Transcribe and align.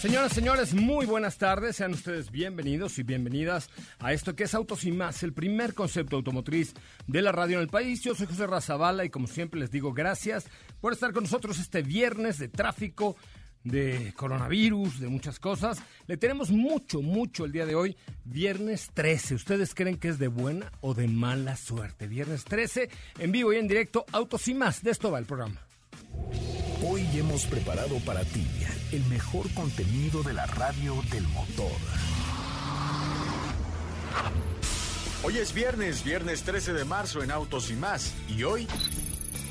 Señoras, 0.00 0.32
señores, 0.32 0.72
muy 0.72 1.04
buenas 1.04 1.36
tardes. 1.36 1.76
Sean 1.76 1.92
ustedes 1.92 2.30
bienvenidos 2.30 2.98
y 2.98 3.02
bienvenidas 3.02 3.68
a 3.98 4.14
esto 4.14 4.34
que 4.34 4.44
es 4.44 4.54
Autos 4.54 4.84
y 4.84 4.92
Más, 4.92 5.22
el 5.22 5.34
primer 5.34 5.74
concepto 5.74 6.16
automotriz 6.16 6.72
de 7.06 7.20
la 7.20 7.32
radio 7.32 7.58
en 7.58 7.64
el 7.64 7.68
país. 7.68 8.00
Yo 8.00 8.14
soy 8.14 8.26
José 8.26 8.46
Razabala 8.46 9.04
y 9.04 9.10
como 9.10 9.26
siempre 9.26 9.60
les 9.60 9.70
digo 9.70 9.92
gracias 9.92 10.46
por 10.80 10.94
estar 10.94 11.12
con 11.12 11.24
nosotros 11.24 11.58
este 11.58 11.82
viernes 11.82 12.38
de 12.38 12.48
tráfico, 12.48 13.14
de 13.62 14.14
coronavirus, 14.16 15.00
de 15.00 15.08
muchas 15.08 15.38
cosas. 15.38 15.82
Le 16.06 16.16
tenemos 16.16 16.50
mucho, 16.50 17.02
mucho 17.02 17.44
el 17.44 17.52
día 17.52 17.66
de 17.66 17.74
hoy, 17.74 17.94
viernes 18.24 18.88
13. 18.94 19.34
¿Ustedes 19.34 19.74
creen 19.74 19.98
que 19.98 20.08
es 20.08 20.18
de 20.18 20.28
buena 20.28 20.72
o 20.80 20.94
de 20.94 21.08
mala 21.08 21.56
suerte? 21.56 22.08
Viernes 22.08 22.46
13, 22.46 22.88
en 23.18 23.32
vivo 23.32 23.52
y 23.52 23.56
en 23.56 23.68
directo, 23.68 24.06
Autos 24.12 24.48
y 24.48 24.54
Más. 24.54 24.82
De 24.82 24.92
esto 24.92 25.10
va 25.10 25.18
el 25.18 25.26
programa. 25.26 25.60
Hoy 26.82 27.06
hemos 27.14 27.44
preparado 27.44 27.98
para 28.06 28.24
ti 28.24 28.46
el 28.92 29.04
mejor 29.06 29.52
contenido 29.52 30.22
de 30.22 30.32
la 30.32 30.46
radio 30.46 30.94
del 31.10 31.28
motor. 31.28 31.72
Hoy 35.22 35.36
es 35.36 35.52
viernes, 35.52 36.02
viernes 36.02 36.42
13 36.42 36.72
de 36.72 36.84
marzo 36.86 37.22
en 37.22 37.30
Autos 37.30 37.70
y 37.70 37.74
más. 37.74 38.14
Y 38.28 38.44
hoy 38.44 38.66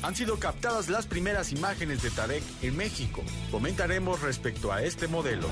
han 0.02 0.16
sido 0.16 0.40
captadas 0.40 0.88
las 0.88 1.06
primeras 1.06 1.52
imágenes 1.52 2.02
de 2.02 2.10
Tarek 2.10 2.42
en 2.62 2.76
México. 2.76 3.22
Comentaremos 3.52 4.22
respecto 4.22 4.72
a 4.72 4.82
este 4.82 5.06
modelo. 5.06 5.48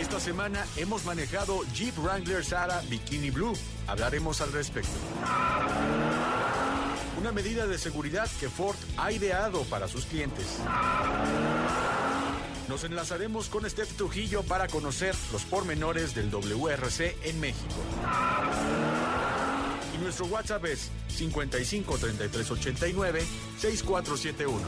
Esta 0.00 0.18
semana 0.18 0.66
hemos 0.76 1.04
manejado 1.04 1.60
Jeep 1.72 1.96
Wrangler 1.98 2.44
Sara 2.44 2.82
Bikini 2.90 3.30
Blue. 3.30 3.56
Hablaremos 3.86 4.40
al 4.40 4.52
respecto. 4.52 4.98
Una 7.18 7.32
medida 7.32 7.66
de 7.66 7.78
seguridad 7.78 8.28
que 8.38 8.48
Ford 8.48 8.76
ha 8.96 9.10
ideado 9.10 9.62
para 9.64 9.88
sus 9.88 10.04
clientes. 10.04 10.58
Nos 12.68 12.84
enlazaremos 12.84 13.48
con 13.48 13.68
Steph 13.68 13.96
Trujillo 13.96 14.42
para 14.42 14.66
conocer 14.66 15.14
los 15.32 15.44
pormenores 15.44 16.14
del 16.14 16.30
WRC 16.30 17.16
en 17.24 17.40
México. 17.40 17.74
Y 19.94 19.98
nuestro 19.98 20.26
WhatsApp 20.26 20.64
es 20.66 20.90
55 21.08 21.98
33 21.98 22.50
89 22.50 23.26
6471. 23.58 24.60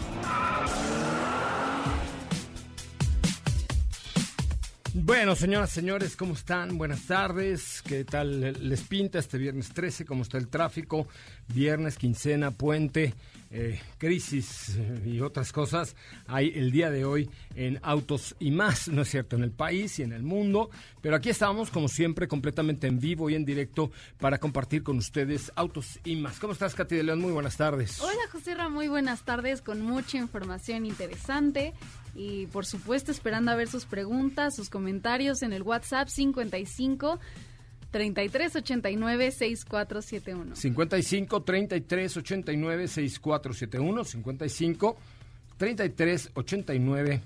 Bueno, 4.95 5.37
señoras, 5.37 5.71
señores, 5.71 6.17
¿cómo 6.17 6.33
están? 6.33 6.79
Buenas 6.79 7.03
tardes. 7.03 7.83
¿Qué 7.87 8.05
tal 8.05 8.41
les 8.69 8.81
pinta 8.83 9.19
este 9.19 9.37
viernes 9.37 9.69
13? 9.69 10.07
¿Cómo 10.07 10.23
está 10.23 10.39
el 10.39 10.49
tráfico? 10.49 11.07
Viernes, 11.49 11.99
quincena, 11.99 12.53
puente, 12.53 13.13
eh, 13.51 13.81
crisis 13.97 14.77
eh, 14.77 15.03
y 15.07 15.21
otras 15.21 15.53
cosas. 15.53 15.97
Hay 16.27 16.53
el 16.55 16.71
día 16.71 16.91
de 16.91 17.05
hoy 17.05 17.31
en 17.55 17.79
Autos 17.83 18.37
y 18.39 18.51
más, 18.51 18.89
¿no 18.89 19.03
es 19.03 19.09
cierto? 19.09 19.37
En 19.37 19.43
el 19.43 19.53
país 19.53 19.99
y 19.99 20.03
en 20.03 20.13
el 20.13 20.23
mundo. 20.23 20.71
Pero 21.01 21.17
aquí 21.17 21.31
estamos, 21.31 21.71
como 21.71 21.89
siempre, 21.89 22.29
completamente 22.29 22.87
en 22.87 23.01
vivo 23.01 23.31
y 23.31 23.35
en 23.35 23.45
directo 23.45 23.91
para 24.19 24.39
compartir 24.39 24.83
con 24.83 24.99
ustedes 24.99 25.51
Autos 25.57 25.99
y 26.05 26.17
más. 26.17 26.39
¿Cómo 26.39 26.53
estás, 26.53 26.75
Katy 26.75 26.97
de 26.97 27.03
León? 27.05 27.21
Muy 27.21 27.33
buenas 27.33 27.57
tardes. 27.57 28.01
Hola, 28.01 28.21
José 28.31 28.49
muy 28.69 28.89
buenas 28.89 29.23
tardes 29.23 29.63
con 29.63 29.83
mucha 29.83 30.19
información 30.19 30.85
interesante 30.85 31.75
y 32.15 32.47
por 32.47 32.67
supuesto 32.67 33.13
esperando 33.13 33.53
a 33.53 33.55
ver 33.55 33.69
sus 33.69 33.85
preguntas, 33.85 34.57
sus 34.57 34.69
comentarios 34.69 35.43
en 35.43 35.53
el 35.53 35.63
WhatsApp 35.63 36.09
55 36.09 37.21
33 37.91 38.57
89 38.57 39.31
6471. 39.31 40.57
55 40.57 41.43
33 41.43 42.17
89 42.17 42.89
6471 42.89 44.05
55 44.05 44.97
33 45.57 46.31
89 46.35 47.23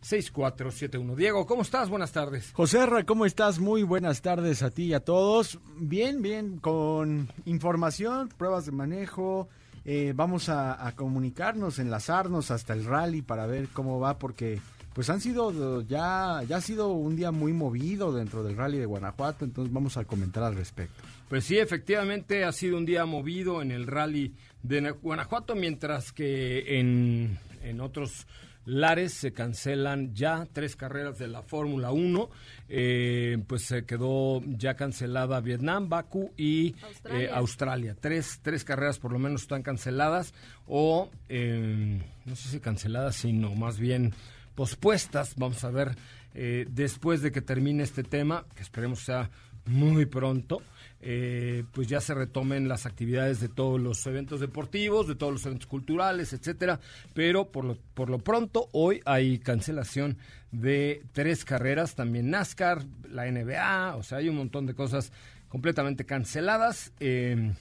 6471. 0.00 1.16
Diego, 1.16 1.46
¿cómo 1.46 1.62
estás? 1.62 1.88
Buenas 1.88 2.12
tardes. 2.12 2.52
José 2.52 2.78
R., 2.78 3.04
¿cómo 3.04 3.26
estás? 3.26 3.58
Muy 3.58 3.82
buenas 3.82 4.22
tardes 4.22 4.62
a 4.62 4.70
ti 4.70 4.84
y 4.84 4.94
a 4.94 5.00
todos. 5.00 5.58
Bien, 5.78 6.22
bien, 6.22 6.58
con 6.58 7.28
información, 7.44 8.28
pruebas 8.28 8.66
de 8.66 8.72
manejo, 8.72 9.48
eh, 9.84 10.12
vamos 10.14 10.48
a, 10.48 10.92
comunicarnos, 10.96 11.78
enlazarnos 11.78 12.50
hasta 12.50 12.72
el 12.72 12.84
rally 12.84 13.22
para 13.22 13.46
ver 13.46 13.68
cómo 13.72 13.98
va, 13.98 14.18
porque 14.18 14.60
pues 14.96 15.10
han 15.10 15.20
sido 15.20 15.82
ya 15.82 16.42
ya 16.48 16.56
ha 16.56 16.60
sido 16.62 16.88
un 16.88 17.16
día 17.16 17.30
muy 17.30 17.52
movido 17.52 18.14
dentro 18.14 18.42
del 18.42 18.56
rally 18.56 18.78
de 18.78 18.86
Guanajuato, 18.86 19.44
entonces 19.44 19.70
vamos 19.70 19.98
a 19.98 20.06
comentar 20.06 20.42
al 20.42 20.56
respecto. 20.56 21.02
Pues 21.28 21.44
sí, 21.44 21.58
efectivamente 21.58 22.44
ha 22.44 22.52
sido 22.52 22.78
un 22.78 22.86
día 22.86 23.04
movido 23.04 23.60
en 23.60 23.72
el 23.72 23.86
rally 23.86 24.32
de 24.62 24.90
Guanajuato, 24.92 25.54
mientras 25.54 26.12
que 26.12 26.80
en, 26.80 27.38
en 27.62 27.82
otros 27.82 28.26
Lares 28.64 29.12
se 29.12 29.32
cancelan 29.34 30.14
ya 30.14 30.48
tres 30.50 30.76
carreras 30.76 31.18
de 31.18 31.28
la 31.28 31.42
Fórmula 31.42 31.92
1. 31.92 32.30
Eh, 32.70 33.36
pues 33.46 33.62
se 33.62 33.84
quedó 33.84 34.42
ya 34.44 34.76
cancelada 34.76 35.40
Vietnam, 35.40 35.90
Bakú 35.90 36.32
y 36.38 36.74
eh, 37.04 37.28
Australia. 37.34 37.94
Tres, 38.00 38.40
tres 38.42 38.64
carreras 38.64 38.98
por 38.98 39.12
lo 39.12 39.18
menos 39.18 39.42
están 39.42 39.62
canceladas 39.62 40.32
o 40.66 41.10
em, 41.28 41.98
no 42.24 42.34
sé 42.34 42.48
si 42.48 42.60
canceladas, 42.60 43.16
sino 43.16 43.54
más 43.54 43.78
bien 43.78 44.14
pospuestas. 44.56 45.34
Vamos 45.36 45.62
a 45.62 45.70
ver 45.70 45.94
eh, 46.34 46.66
después 46.68 47.22
de 47.22 47.30
que 47.30 47.42
termine 47.42 47.84
este 47.84 48.02
tema, 48.02 48.44
que 48.56 48.62
esperemos 48.62 49.04
sea 49.04 49.30
muy 49.66 50.06
pronto. 50.06 50.62
Eh, 51.00 51.64
pues 51.72 51.86
ya 51.86 52.00
se 52.00 52.14
retomen 52.14 52.66
las 52.66 52.86
actividades 52.86 53.38
de 53.40 53.48
todos 53.48 53.80
los 53.80 54.04
eventos 54.06 54.40
deportivos, 54.40 55.06
de 55.06 55.14
todos 55.14 55.32
los 55.32 55.46
eventos 55.46 55.66
culturales, 55.68 56.32
etcétera. 56.32 56.80
Pero 57.14 57.52
por 57.52 57.64
lo, 57.64 57.76
por 57.94 58.10
lo 58.10 58.18
pronto, 58.18 58.68
hoy 58.72 59.02
hay 59.04 59.38
cancelación 59.38 60.18
de 60.50 61.04
tres 61.12 61.44
carreras, 61.44 61.94
también 61.94 62.30
NASCAR, 62.30 62.84
la 63.08 63.30
NBA, 63.30 63.96
o 63.96 64.02
sea, 64.02 64.18
hay 64.18 64.28
un 64.28 64.36
montón 64.36 64.66
de 64.66 64.74
cosas 64.74 65.12
completamente 65.48 66.06
canceladas. 66.06 66.92
Eh, 66.98 67.52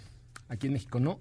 aquí 0.48 0.68
en 0.68 0.74
México 0.74 1.00
no. 1.00 1.20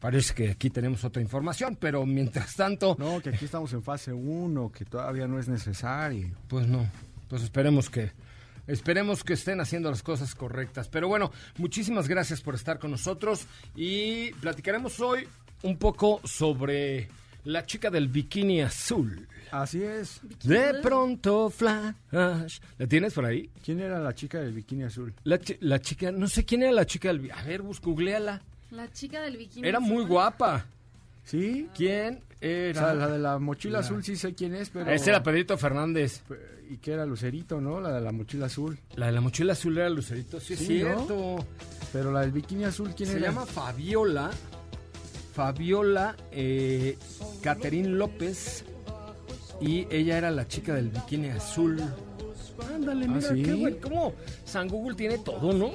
Parece 0.00 0.34
que 0.34 0.50
aquí 0.50 0.70
tenemos 0.70 1.04
otra 1.04 1.22
información, 1.22 1.76
pero 1.80 2.04
mientras 2.06 2.54
tanto... 2.54 2.96
No, 2.98 3.20
que 3.20 3.30
aquí 3.30 3.46
estamos 3.46 3.72
en 3.72 3.82
fase 3.82 4.12
1, 4.12 4.70
que 4.72 4.84
todavía 4.84 5.26
no 5.26 5.38
es 5.38 5.48
necesario. 5.48 6.30
Pues 6.48 6.66
no, 6.66 6.86
pues 7.28 7.42
esperemos 7.42 7.88
que 7.90 8.12
Esperemos 8.66 9.22
que 9.22 9.34
estén 9.34 9.60
haciendo 9.60 9.88
las 9.90 10.02
cosas 10.02 10.34
correctas. 10.34 10.88
Pero 10.88 11.06
bueno, 11.06 11.30
muchísimas 11.56 12.08
gracias 12.08 12.40
por 12.40 12.56
estar 12.56 12.80
con 12.80 12.90
nosotros 12.90 13.46
y 13.76 14.32
platicaremos 14.40 14.98
hoy 14.98 15.28
un 15.62 15.76
poco 15.76 16.20
sobre 16.24 17.08
la 17.44 17.64
chica 17.64 17.90
del 17.90 18.08
bikini 18.08 18.62
azul. 18.62 19.28
Así 19.52 19.84
es. 19.84 20.20
De 20.42 20.74
pronto 20.82 21.48
flash. 21.48 22.58
¿La 22.76 22.86
tienes 22.88 23.14
por 23.14 23.24
ahí? 23.24 23.48
¿Quién 23.64 23.78
era 23.78 24.00
la 24.00 24.12
chica 24.16 24.40
del 24.40 24.52
bikini 24.52 24.82
azul? 24.82 25.14
La, 25.22 25.38
chi- 25.38 25.58
la 25.60 25.80
chica, 25.80 26.10
no 26.10 26.26
sé 26.26 26.44
quién 26.44 26.64
era 26.64 26.72
la 26.72 26.86
chica 26.86 27.06
del... 27.12 27.30
A 27.30 27.44
ver, 27.44 27.62
bus, 27.62 27.80
googleala. 27.80 28.42
La 28.70 28.90
chica 28.92 29.20
del 29.22 29.36
bikini. 29.36 29.66
Era 29.68 29.80
muy 29.80 30.04
guapa. 30.04 30.66
¿Sí? 31.24 31.68
¿Quién 31.74 32.16
O 32.16 32.20
era? 32.44 32.80
sea, 32.80 32.94
la 32.94 33.08
de 33.08 33.18
la 33.18 33.38
mochila 33.38 33.80
azul 33.80 34.02
sí 34.04 34.16
sé 34.16 34.34
quién 34.34 34.54
es, 34.54 34.70
pero... 34.70 34.90
Ese 34.90 35.10
era 35.10 35.22
Pedrito 35.22 35.56
Fernández. 35.58 36.22
¿Y 36.68 36.78
qué 36.78 36.92
era 36.92 37.06
Lucerito, 37.06 37.60
no? 37.60 37.80
La 37.80 37.92
de 37.92 38.00
la 38.00 38.12
mochila 38.12 38.46
azul. 38.46 38.78
La 38.96 39.06
de 39.06 39.12
la 39.12 39.20
mochila 39.20 39.52
azul 39.52 39.76
era 39.78 39.88
Lucerito. 39.88 40.38
Sí, 40.40 40.54
es 40.54 40.58
Sí, 40.60 40.82
¿no? 40.82 40.94
cierto. 41.06 41.46
Pero 41.92 42.12
la 42.12 42.20
del 42.20 42.32
bikini 42.32 42.64
azul, 42.64 42.92
¿quién 42.96 43.08
Se 43.08 43.16
era? 43.18 43.26
llama 43.28 43.46
Fabiola. 43.46 44.30
Fabiola 45.34 46.16
eh, 46.32 46.96
Caterín 47.42 47.98
López. 47.98 48.64
Y 49.60 49.86
ella 49.90 50.18
era 50.18 50.30
la 50.30 50.46
chica 50.46 50.74
del 50.74 50.90
bikini 50.90 51.28
azul. 51.28 51.80
Ándale, 52.74 53.04
¿Ah, 53.06 53.08
mira, 53.08 53.28
sí? 53.34 53.42
qué 53.42 53.54
bueno. 53.54 53.76
¿Cómo? 53.82 54.14
San 54.44 54.68
Google 54.68 54.94
tiene 54.96 55.18
todo, 55.18 55.52
¿no? 55.52 55.72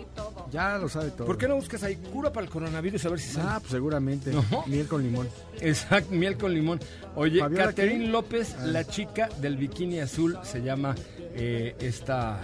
Ya 0.52 0.78
lo 0.78 0.90
sabe 0.90 1.12
todo. 1.12 1.26
¿Por 1.28 1.38
qué 1.38 1.48
no 1.48 1.56
buscas 1.56 1.82
ahí 1.84 1.96
cura 1.96 2.32
para 2.34 2.46
el 2.46 2.52
coronavirus 2.52 3.06
a 3.06 3.10
ver 3.10 3.20
si 3.20 3.32
sale? 3.32 3.48
Ah, 3.50 3.60
pues 3.60 3.72
seguramente. 3.72 4.32
¿No? 4.32 4.44
Miel 4.68 4.88
con 4.88 5.02
limón. 5.02 5.30
Exacto, 5.62 6.14
miel 6.14 6.38
con 6.38 6.54
limón. 6.54 6.80
Oye, 7.16 7.40
¿Fabiola 7.40 7.66
Caterín 7.68 8.02
qué? 8.02 8.08
López, 8.08 8.56
Ah. 8.60 8.66
la 8.66 8.84
chica 8.86 9.30
del 9.40 9.56
bikini 9.56 10.00
azul, 10.00 10.38
se 10.44 10.62
llama 10.62 10.94
eh, 11.34 11.76
esta 11.80 12.40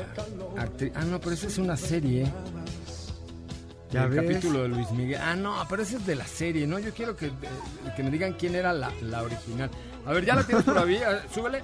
actriz. 0.57 0.94
Ah, 0.95 1.04
no, 1.04 1.19
pero 1.19 1.33
esa 1.33 1.48
es 1.48 1.57
una 1.57 1.75
serie. 1.75 2.31
Ya 3.92 4.04
el 4.04 4.09
ves. 4.09 4.21
capítulo 4.21 4.63
de 4.63 4.68
Luis 4.69 4.89
Miguel. 4.92 5.19
Ah, 5.21 5.36
no, 5.36 5.56
pero 5.69 5.81
ese 5.83 5.98
es 5.98 6.06
de 6.06 6.15
la 6.15 6.25
serie, 6.27 6.65
¿no? 6.68 6.80
Yo 6.80 6.94
quiero 6.94 7.15
que, 7.15 7.27
eh, 7.27 7.31
que 7.95 8.04
me 8.04 8.09
digan 8.12 8.33
quién 8.33 8.56
era 8.56 8.71
la, 8.74 8.92
la 9.01 9.24
original. 9.24 9.69
A 10.06 10.13
ver, 10.13 10.25
ya 10.25 10.36
la 10.36 10.44
tienes 10.44 10.63
por 10.63 10.77
ahí. 10.77 11.00
Súbele. 11.33 11.62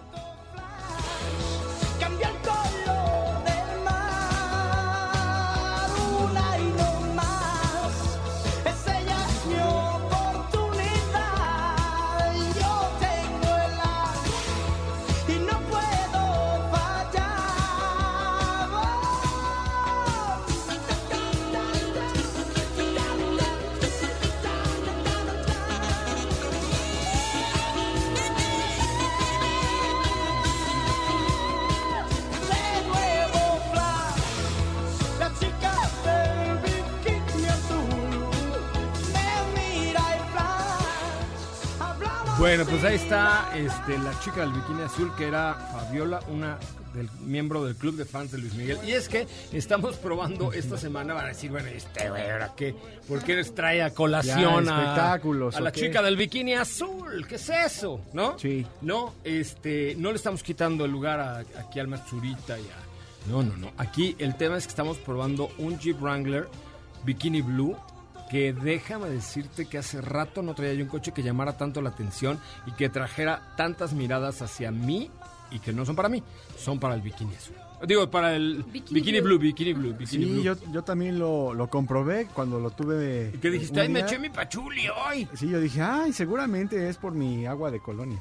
Bueno, 42.55 42.69
pues 42.69 42.83
ahí 42.83 42.95
está 42.97 43.49
este, 43.55 43.97
la 43.97 44.19
chica 44.19 44.41
del 44.41 44.51
bikini 44.51 44.83
azul, 44.83 45.11
que 45.17 45.27
era 45.27 45.55
Fabiola, 45.55 46.19
una 46.27 46.59
del 46.93 47.09
miembro 47.25 47.65
del 47.65 47.75
club 47.75 47.95
de 47.95 48.05
fans 48.05 48.31
de 48.31 48.37
Luis 48.37 48.53
Miguel. 48.53 48.77
Y 48.85 48.91
es 48.91 49.09
que 49.09 49.25
estamos 49.51 49.95
probando 49.95 50.53
esta 50.53 50.77
semana, 50.77 51.15
van 51.15 51.25
a 51.25 51.27
decir, 51.29 51.49
bueno, 51.49 51.69
este 51.69 52.11
güey, 52.11 52.29
¿ahora 52.29 52.53
qué? 52.55 52.75
¿Por 53.07 53.23
qué 53.23 53.37
les 53.37 53.55
trae 53.55 53.81
a 53.81 53.91
colación 53.91 54.65
Ya, 54.65 54.75
a, 54.77 54.81
espectáculos, 54.81 55.55
a 55.55 55.61
la 55.61 55.71
chica 55.71 56.03
del 56.03 56.15
bikini 56.15 56.53
azul? 56.53 57.25
¿Qué 57.27 57.35
es 57.37 57.49
eso? 57.49 58.01
¿No? 58.13 58.37
Sí. 58.37 58.63
No, 58.81 59.15
este, 59.23 59.95
no 59.97 60.11
le 60.11 60.17
estamos 60.17 60.43
quitando 60.43 60.85
el 60.85 60.91
lugar 60.91 61.19
a- 61.21 61.39
aquí 61.59 61.79
al 61.79 61.87
Matsurita 61.87 62.59
y 62.59 62.65
a... 62.65 63.31
No, 63.31 63.41
no, 63.41 63.57
no. 63.57 63.71
Aquí 63.77 64.15
el 64.19 64.35
tema 64.37 64.57
es 64.57 64.65
que 64.65 64.69
estamos 64.69 64.99
probando 64.99 65.49
un 65.57 65.79
Jeep 65.79 65.99
Wrangler 65.99 66.47
Bikini 67.03 67.41
Blue 67.41 67.75
que 68.33 68.51
déjame 68.51 69.09
decirte 69.09 69.67
que 69.67 69.77
hace 69.77 70.01
rato 70.01 70.41
no 70.41 70.55
traía 70.55 70.73
yo 70.73 70.83
un 70.83 70.89
coche 70.89 71.11
que 71.11 71.21
llamara 71.21 71.55
tanto 71.55 71.83
la 71.83 71.89
atención 71.91 72.39
y 72.65 72.71
que 72.71 72.89
trajera 72.89 73.53
tantas 73.55 73.93
miradas 73.93 74.41
hacia 74.41 74.71
mí 74.71 75.11
y 75.51 75.59
que 75.59 75.71
no 75.71 75.85
son 75.85 75.95
para 75.95 76.09
mí, 76.09 76.23
son 76.57 76.79
para 76.79 76.95
el 76.95 77.01
bikini 77.01 77.35
azul. 77.35 77.55
Digo, 77.87 78.09
para 78.09 78.35
el 78.35 78.63
Bikini 78.63 78.95
bikini, 79.01 79.19
blue. 79.21 79.37
blue. 79.37 79.39
bikini 79.49 79.73
blue, 79.73 79.93
bikini 79.93 80.25
Sí, 80.25 80.31
blue. 80.31 80.41
yo, 80.41 80.55
yo 80.71 80.81
también 80.83 81.19
lo, 81.19 81.53
lo 81.53 81.69
comprobé 81.69 82.25
cuando 82.33 82.59
lo 82.59 82.71
tuve. 82.71 83.31
¿Y 83.35 83.37
qué 83.37 83.51
dijiste? 83.51 83.73
un 83.75 83.79
Ay, 83.81 83.89
me 83.89 83.99
eché 83.99 84.17
mi 84.17 84.29
pachuli 84.29 84.87
hoy. 84.89 85.27
Sí, 85.35 85.47
yo 85.49 85.59
dije, 85.59 85.81
ay, 85.83 86.11
seguramente 86.11 86.89
es 86.89 86.97
por 86.97 87.13
mi 87.13 87.45
agua 87.45 87.69
de 87.69 87.81
colonia. 87.81 88.19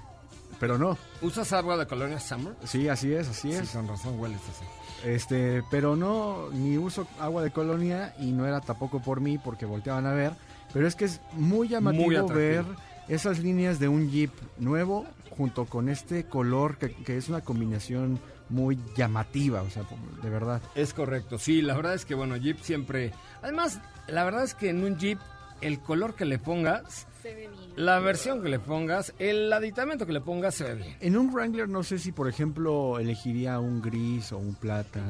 Pero 0.62 0.78
no. 0.78 0.96
¿Usas 1.22 1.52
agua 1.52 1.76
de 1.76 1.88
colonia 1.88 2.20
Summer? 2.20 2.54
Sí, 2.62 2.88
así 2.88 3.12
es, 3.12 3.28
así 3.28 3.50
Sí, 3.50 3.58
es. 3.58 3.70
con 3.70 3.88
razón 3.88 4.16
hueles 4.20 4.38
así. 4.48 4.64
Este, 5.04 5.60
pero 5.72 5.96
no, 5.96 6.50
ni 6.52 6.78
uso 6.78 7.08
agua 7.18 7.42
de 7.42 7.50
colonia 7.50 8.14
y 8.20 8.30
no 8.30 8.46
era 8.46 8.60
tampoco 8.60 9.02
por 9.02 9.20
mí 9.20 9.38
porque 9.38 9.66
volteaban 9.66 10.06
a 10.06 10.12
ver. 10.12 10.34
Pero 10.72 10.86
es 10.86 10.94
que 10.94 11.06
es 11.06 11.20
muy 11.32 11.66
llamativo 11.66 12.28
Muy 12.28 12.36
ver 12.36 12.64
esas 13.08 13.40
líneas 13.40 13.80
de 13.80 13.88
un 13.88 14.08
Jeep 14.08 14.30
nuevo 14.58 15.04
junto 15.36 15.66
con 15.66 15.88
este 15.88 16.26
color 16.26 16.78
que, 16.78 16.94
que 16.94 17.16
es 17.16 17.28
una 17.28 17.40
combinación 17.40 18.20
muy 18.48 18.78
llamativa, 18.96 19.62
o 19.62 19.68
sea, 19.70 19.82
de 20.22 20.30
verdad. 20.30 20.62
Es 20.76 20.94
correcto, 20.94 21.40
sí, 21.40 21.60
la 21.60 21.74
verdad 21.74 21.94
es 21.94 22.04
que 22.04 22.14
bueno, 22.14 22.36
Jeep 22.36 22.60
siempre... 22.60 23.12
Además, 23.42 23.80
la 24.06 24.22
verdad 24.22 24.44
es 24.44 24.54
que 24.54 24.70
en 24.70 24.84
un 24.84 24.96
Jeep 24.96 25.18
el 25.60 25.80
color 25.80 26.14
que 26.14 26.24
le 26.24 26.38
pongas, 26.38 27.08
Se 27.22 27.34
ve 27.34 27.48
bien. 27.48 27.72
la 27.76 28.00
versión 28.00 28.42
que 28.42 28.48
le 28.48 28.58
pongas, 28.58 29.14
el 29.18 29.52
aditamento 29.52 30.06
que 30.06 30.12
le 30.12 30.20
pongas 30.20 30.54
se 30.56 30.64
ve 30.64 30.74
bien. 30.74 30.96
En 31.00 31.16
un 31.16 31.32
Wrangler 31.32 31.68
no 31.68 31.82
sé 31.82 31.98
si, 31.98 32.10
por 32.12 32.28
ejemplo, 32.28 32.98
elegiría 32.98 33.60
un 33.60 33.80
gris 33.80 34.32
o 34.32 34.38
un 34.38 34.54
plata. 34.54 35.00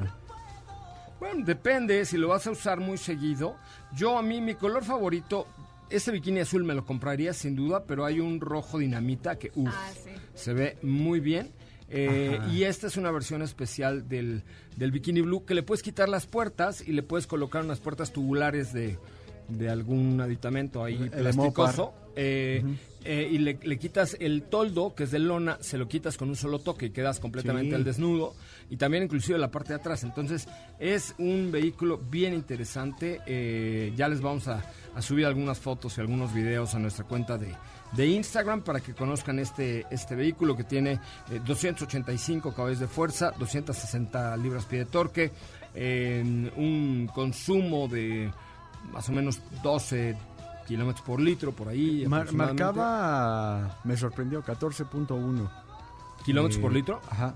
Bueno, 1.20 1.44
depende 1.44 2.04
si 2.04 2.16
lo 2.18 2.28
vas 2.28 2.46
a 2.46 2.50
usar 2.50 2.80
muy 2.80 2.98
seguido. 2.98 3.56
Yo 3.94 4.18
a 4.18 4.22
mí 4.22 4.40
mi 4.40 4.54
color 4.56 4.84
favorito, 4.84 5.46
ese 5.88 6.10
bikini 6.10 6.40
azul 6.40 6.64
me 6.64 6.74
lo 6.74 6.84
compraría 6.84 7.32
sin 7.32 7.54
duda, 7.54 7.84
pero 7.86 8.04
hay 8.04 8.18
un 8.20 8.40
rojo 8.40 8.78
dinamita 8.78 9.38
que 9.38 9.52
uff, 9.54 9.70
Ah, 9.72 9.90
sí. 9.94 10.10
se 10.34 10.52
ve 10.52 10.78
muy 10.82 11.20
bien. 11.20 11.52
Eh, 11.94 12.38
y 12.50 12.62
esta 12.64 12.86
es 12.86 12.96
una 12.96 13.10
versión 13.10 13.42
especial 13.42 14.08
del, 14.08 14.42
del 14.76 14.90
bikini 14.92 15.20
blue 15.20 15.44
que 15.44 15.54
le 15.54 15.62
puedes 15.62 15.82
quitar 15.82 16.08
las 16.08 16.26
puertas 16.26 16.80
y 16.86 16.92
le 16.92 17.02
puedes 17.02 17.26
colocar 17.26 17.62
unas 17.62 17.80
puertas 17.80 18.12
tubulares 18.12 18.72
de, 18.72 18.98
de 19.48 19.68
algún 19.68 20.18
aditamento 20.20 20.82
ahí 20.82 20.96
El 20.96 21.10
plasticoso. 21.10 21.92
Eh, 22.16 22.62
eh, 23.04 23.28
y 23.32 23.38
le, 23.38 23.58
le 23.62 23.78
quitas 23.78 24.16
el 24.20 24.42
toldo, 24.44 24.94
que 24.94 25.04
es 25.04 25.10
de 25.10 25.18
lona, 25.18 25.58
se 25.60 25.76
lo 25.78 25.88
quitas 25.88 26.16
con 26.16 26.28
un 26.28 26.36
solo 26.36 26.58
toque 26.60 26.86
y 26.86 26.90
quedas 26.90 27.18
completamente 27.20 27.70
Sí. 27.70 27.74
al 27.74 27.84
desnudo. 27.84 28.34
Y 28.70 28.76
también 28.76 29.02
inclusive 29.04 29.38
la 29.38 29.50
parte 29.50 29.70
de 29.70 29.80
atrás. 29.80 30.02
Entonces 30.04 30.46
es 30.78 31.14
un 31.18 31.50
vehículo 31.52 31.98
bien 31.98 32.32
interesante. 32.32 33.20
eh, 33.26 33.92
ya 33.96 34.08
les 34.08 34.20
vamos 34.20 34.48
a, 34.48 34.62
a 34.94 35.02
subir 35.02 35.26
algunas 35.26 35.58
fotos 35.58 35.98
y 35.98 36.00
algunos 36.00 36.32
videos 36.32 36.74
a 36.74 36.78
nuestra 36.78 37.04
cuenta 37.04 37.36
de, 37.36 37.48
de 37.96 38.06
Instagram 38.06 38.62
para 38.62 38.80
que 38.80 38.94
conozcan 38.94 39.38
este, 39.40 39.84
este 39.90 40.14
vehículo 40.14 40.56
que 40.56 40.64
tiene 40.64 40.92
eh, 41.30 41.40
285 41.44 42.54
caballos 42.54 42.78
de 42.78 42.86
fuerza, 42.86 43.32
260 43.38 44.36
libras-pie 44.38 44.78
de 44.80 44.84
torque, 44.86 45.30
un 46.56 47.10
consumo 47.14 47.88
de 47.88 48.30
más 48.92 49.08
o 49.08 49.12
menos 49.12 49.40
12 49.62 50.16
kilómetros 50.72 51.04
por 51.04 51.20
litro, 51.20 51.52
por 51.52 51.68
ahí. 51.68 52.04
Mar- 52.06 52.20
aproximadamente. 52.22 52.64
marcaba, 52.64 53.78
me 53.84 53.96
sorprendió, 53.96 54.42
14.1. 54.42 55.50
kilómetros 56.24 56.58
Eh, 56.58 56.62
por 56.62 56.72
litro. 56.72 57.00
Ajá. 57.10 57.34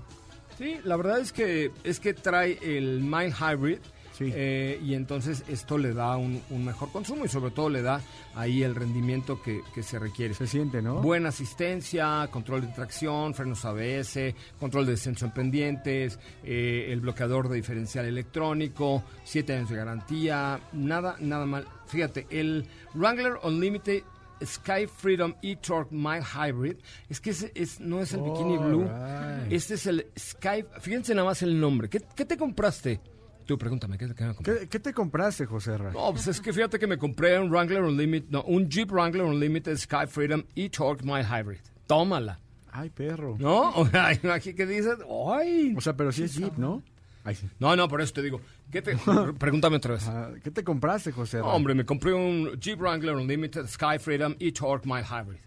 Sí, 0.57 0.77
la 0.83 0.95
verdad 0.97 1.19
es 1.19 1.31
que 1.31 1.71
es 1.83 1.99
que 1.99 2.13
trae 2.15 2.57
el 2.63 3.01
Mind 3.01 3.33
Hybrid. 3.39 3.77
Sí. 4.17 4.31
eh, 4.33 4.79
y 4.83 4.93
entonces 4.95 5.43
esto 5.47 5.77
le 5.77 5.93
da 5.93 6.17
un, 6.17 6.41
un 6.49 6.65
mejor 6.65 6.91
consumo 6.91 7.25
y 7.25 7.27
sobre 7.27 7.51
todo 7.51 7.69
le 7.69 7.81
da 7.81 8.01
ahí 8.35 8.63
el 8.63 8.73
rendimiento 8.75 9.41
que, 9.41 9.61
que 9.75 9.83
se 9.83 9.99
requiere. 9.99 10.33
Se 10.33 10.47
siente, 10.47 10.81
¿no? 10.81 11.01
Buena 11.01 11.29
asistencia, 11.29 12.27
control 12.31 12.61
de 12.61 12.67
tracción, 12.67 13.33
frenos 13.33 13.63
ABS, 13.65 14.33
control 14.59 14.85
de 14.85 14.91
descenso 14.93 15.25
en 15.25 15.31
pendientes, 15.31 16.19
eh, 16.43 16.87
el 16.89 17.01
bloqueador 17.01 17.47
de 17.49 17.55
diferencial 17.57 18.05
electrónico, 18.05 19.03
7 19.23 19.53
años 19.55 19.69
de 19.69 19.75
garantía, 19.77 20.59
nada, 20.73 21.15
nada 21.19 21.45
mal. 21.45 21.65
Fíjate, 21.87 22.25
el 22.29 22.65
Wrangler 22.95 23.33
Unlimited 23.43 24.03
Sky 24.43 24.85
Freedom 24.87 25.33
e-Torque 25.41 25.95
Mild 25.95 26.23
Hybrid, 26.35 26.75
es 27.09 27.19
que 27.19 27.31
ese 27.31 27.51
es, 27.55 27.79
no 27.79 28.01
es 28.01 28.13
el 28.13 28.21
Bikini 28.21 28.57
Blue, 28.57 28.87
Alright. 28.87 29.51
este 29.51 29.73
es 29.75 29.87
el 29.87 30.05
Sky, 30.17 30.63
fíjense 30.79 31.15
nada 31.15 31.25
más 31.27 31.41
el 31.41 31.59
nombre. 31.59 31.89
¿Qué, 31.89 32.01
qué 32.15 32.23
te 32.25 32.37
compraste? 32.37 32.99
Tú 33.47 33.57
pregúntame, 33.57 33.97
¿qué, 33.97 34.13
qué 34.13 34.25
me? 34.25 34.35
¿Qué, 34.43 34.67
qué 34.67 34.77
te 34.77 34.93
compraste, 34.93 35.45
José 35.45 35.77
Ra? 35.77 35.91
No, 35.91 36.11
pues 36.11 36.27
es 36.27 36.41
que 36.41 36.51
fíjate 36.51 36.77
que 36.77 36.85
me 36.85 36.97
compré 36.97 37.39
un 37.39 37.49
Wrangler 37.49 37.81
Unlimited, 37.81 38.29
no, 38.29 38.43
un 38.43 38.69
Jeep 38.69 38.91
Wrangler 38.91 39.23
Unlimited 39.23 39.77
Sky 39.77 40.05
Freedom 40.05 40.43
e-Torque 40.53 41.05
Mild 41.05 41.25
Hybrid. 41.25 41.61
Tómala. 41.87 42.41
Ay, 42.73 42.89
perro. 42.89 43.37
¿No? 43.39 43.69
O 43.75 43.87
sea, 43.87 44.09
aquí 44.33 44.53
que 44.53 44.65
dices, 44.65 44.97
¡ay! 45.33 45.73
O 45.77 45.79
sea, 45.79 45.95
pero 45.95 46.11
sí 46.11 46.23
es 46.23 46.35
Jeep, 46.35 46.57
¿no? 46.57 46.83
Ay, 47.23 47.35
sí. 47.35 47.47
No, 47.57 47.73
no, 47.77 47.87
por 47.87 48.01
eso 48.01 48.11
te 48.11 48.21
digo. 48.21 48.41
¿qué 48.69 48.81
te, 48.81 48.97
pregúntame 49.39 49.77
otra 49.77 49.93
vez. 49.93 50.05
Ah, 50.09 50.31
¿Qué 50.43 50.51
te 50.51 50.65
compraste, 50.65 51.13
José 51.13 51.39
Ra? 51.39 51.45
Hombre, 51.45 51.73
me 51.73 51.85
compré 51.85 52.13
un 52.13 52.59
Jeep 52.59 52.81
Wrangler 52.81 53.15
Unlimited 53.15 53.65
Sky 53.67 53.97
Freedom 53.97 54.35
e-Torque 54.39 54.85
Mild 54.85 55.05
Hybrid. 55.05 55.39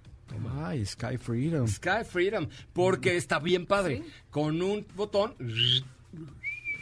Ay, 0.62 0.86
Sky 0.86 1.18
Freedom. 1.18 1.68
Sky 1.68 2.04
Freedom, 2.04 2.48
porque 2.72 3.16
está 3.16 3.38
bien 3.38 3.66
padre. 3.66 4.04
Con 4.30 4.62
un 4.62 4.86
botón 4.96 5.34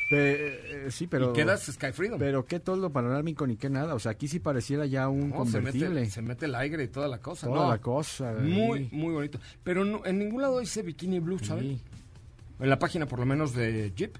Pe- 0.08 0.86
eh, 0.86 0.90
sí, 0.90 1.06
pero... 1.06 1.30
y 1.30 1.34
quedas 1.34 1.64
Sky 1.66 1.92
Freedom. 1.92 2.18
Pero 2.18 2.46
qué 2.46 2.60
todo 2.60 2.90
panorámico 2.90 3.46
ni 3.46 3.56
qué 3.56 3.68
nada. 3.68 3.94
O 3.94 3.98
sea, 3.98 4.12
aquí 4.12 4.26
sí 4.28 4.38
pareciera 4.40 4.86
ya 4.86 5.08
un 5.08 5.28
No, 5.30 5.44
se, 5.44 5.52
convertible. 5.52 5.88
mete, 6.00 6.10
se 6.10 6.22
mete 6.22 6.46
el 6.46 6.54
aire 6.54 6.84
y 6.84 6.88
toda 6.88 7.08
la 7.08 7.18
cosa. 7.18 7.46
Toda 7.46 7.64
no, 7.64 7.70
la 7.70 7.78
cosa. 7.78 8.32
Muy, 8.40 8.88
muy 8.90 9.12
bonito. 9.12 9.38
Pero 9.62 9.84
no- 9.84 10.04
en 10.06 10.18
ningún 10.18 10.40
lado 10.42 10.60
dice 10.60 10.82
Bikini 10.82 11.20
Blue, 11.20 11.38
¿sabes? 11.38 11.64
Sí. 11.64 11.80
En 12.60 12.70
la 12.70 12.78
página, 12.78 13.06
por 13.06 13.18
lo 13.18 13.26
menos, 13.26 13.54
de 13.54 13.92
Jeep. 13.94 14.16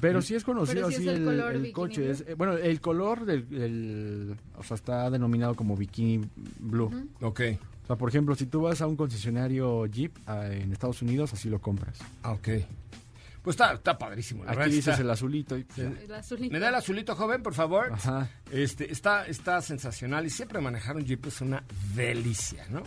Pero 0.00 0.20
sí 0.20 0.34
es 0.34 0.44
conocido 0.44 0.88
así 0.88 1.08
el 1.08 1.26
el, 1.26 1.40
el 1.66 1.72
coche. 1.72 2.10
Es- 2.10 2.24
eh, 2.26 2.34
bueno, 2.34 2.54
el 2.56 2.80
color 2.80 3.24
del... 3.24 3.48
del- 3.48 4.36
o 4.58 4.62
sea, 4.64 4.74
está 4.74 5.08
denominado 5.08 5.54
como 5.54 5.76
bikini 5.76 6.20
blue. 6.58 7.08
Ok. 7.22 7.40
O 7.84 7.86
sea, 7.86 7.96
por 7.96 8.08
ejemplo, 8.10 8.34
si 8.34 8.44
tú 8.46 8.62
vas 8.62 8.82
a 8.82 8.86
un 8.86 8.96
concesionario 8.96 9.86
Jeep 9.86 10.12
ah, 10.26 10.46
en 10.50 10.72
Estados 10.72 11.00
Unidos, 11.00 11.32
así 11.32 11.48
lo 11.48 11.60
compras. 11.60 11.98
Ah, 12.22 12.32
ok. 12.32 12.48
Pues 13.42 13.54
está, 13.54 13.72
está 13.74 13.96
padrísimo. 13.98 14.44
la 14.44 14.50
Aquí 14.50 14.58
verdad 14.58 14.70
dices 14.74 14.88
está- 14.88 15.02
el 15.02 15.10
azulito 15.10 15.56
y... 15.56 15.64
pues, 15.64 15.78
El 15.78 16.14
azulito. 16.14 16.52
¿Me 16.52 16.58
da 16.58 16.68
el 16.68 16.74
azulito, 16.74 17.14
joven, 17.16 17.42
por 17.42 17.54
favor? 17.54 17.92
Ajá. 17.92 18.28
Este, 18.50 18.90
está, 18.92 19.26
está 19.26 19.60
sensacional 19.62 20.26
y 20.26 20.30
siempre 20.30 20.60
manejar 20.60 20.96
un 20.96 21.04
Jeep 21.04 21.26
es 21.26 21.40
una 21.40 21.62
delicia, 21.94 22.66
¿no? 22.70 22.82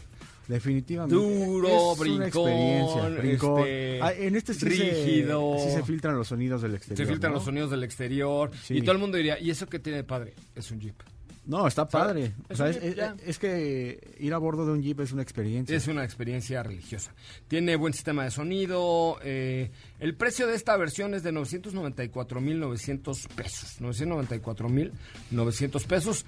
Definitivamente. 0.48 1.16
Duro, 1.16 1.68
es 1.68 1.74
una 1.84 2.00
brincón, 2.20 2.50
experiencia. 2.52 3.10
brincón. 3.22 3.60
este, 3.62 4.00
Ah, 4.02 4.12
en 4.14 4.36
este 4.36 4.54
sí 4.54 4.66
rígido. 4.66 5.56
Se, 5.60 5.70
sí 5.70 5.76
se 5.76 5.84
filtran 5.84 6.16
los 6.18 6.28
sonidos 6.28 6.62
del 6.62 6.76
exterior. 6.76 6.98
Se 7.08 7.12
filtran 7.12 7.32
¿no? 7.32 7.36
los 7.38 7.46
sonidos 7.46 7.72
del 7.72 7.84
exterior 7.84 8.52
Sí. 8.62 8.78
y 8.78 8.82
todo 8.82 8.92
el 8.94 8.98
mundo 8.98 9.18
diría, 9.18 9.40
¿y 9.40 9.50
eso 9.50 9.68
qué 9.68 9.80
tiene 9.80 9.98
de 10.00 10.04
padre? 10.04 10.34
Es 10.56 10.70
un 10.72 10.80
Jeep. 10.82 10.96
No, 11.46 11.68
está 11.68 11.88
padre. 11.88 12.34
O 12.50 12.54
Es 12.54 12.58
sea, 12.58 12.70
es, 12.70 13.40
que 13.40 14.16
ir 14.20 14.34
a 14.34 14.38
bordo 14.38 14.66
de 14.66 14.74
un 14.74 14.84
Jeep 14.84 15.00
es 15.00 15.12
una 15.12 15.24
experiencia. 15.24 15.76
Es 15.76 15.88
una 15.88 16.04
experiencia 16.04 16.62
religiosa. 16.62 17.14
Tiene 17.48 17.76
buen 17.76 17.94
sistema 17.94 18.24
de 18.24 18.32
sonido. 18.32 19.18
eh, 19.24 19.72
el 20.00 20.16
precio 20.16 20.46
de 20.46 20.56
esta 20.56 20.78
versión 20.78 21.16
es 21.16 21.24
de 21.24 21.32
994.900 21.34 23.28
pesos. 23.30 23.82
994.900 23.82 25.86
pesos. 25.88 26.26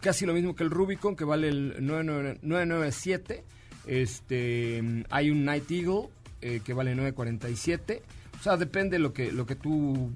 Casi 0.00 0.26
lo 0.26 0.34
mismo 0.34 0.54
que 0.54 0.64
el 0.64 0.70
Rubicon, 0.70 1.16
que 1.16 1.24
vale 1.24 1.48
el 1.48 1.76
99 1.84 2.38
997. 2.42 3.44
Este, 3.86 5.04
hay 5.10 5.30
un 5.30 5.44
Night 5.44 5.70
Eagle, 5.70 6.08
eh, 6.42 6.60
que 6.62 6.74
vale 6.74 6.94
947. 6.94 8.02
O 8.38 8.42
sea, 8.42 8.58
depende 8.58 8.98
lo 8.98 9.14
que, 9.14 9.32
lo 9.32 9.46
que 9.46 9.56
tú 9.56 10.12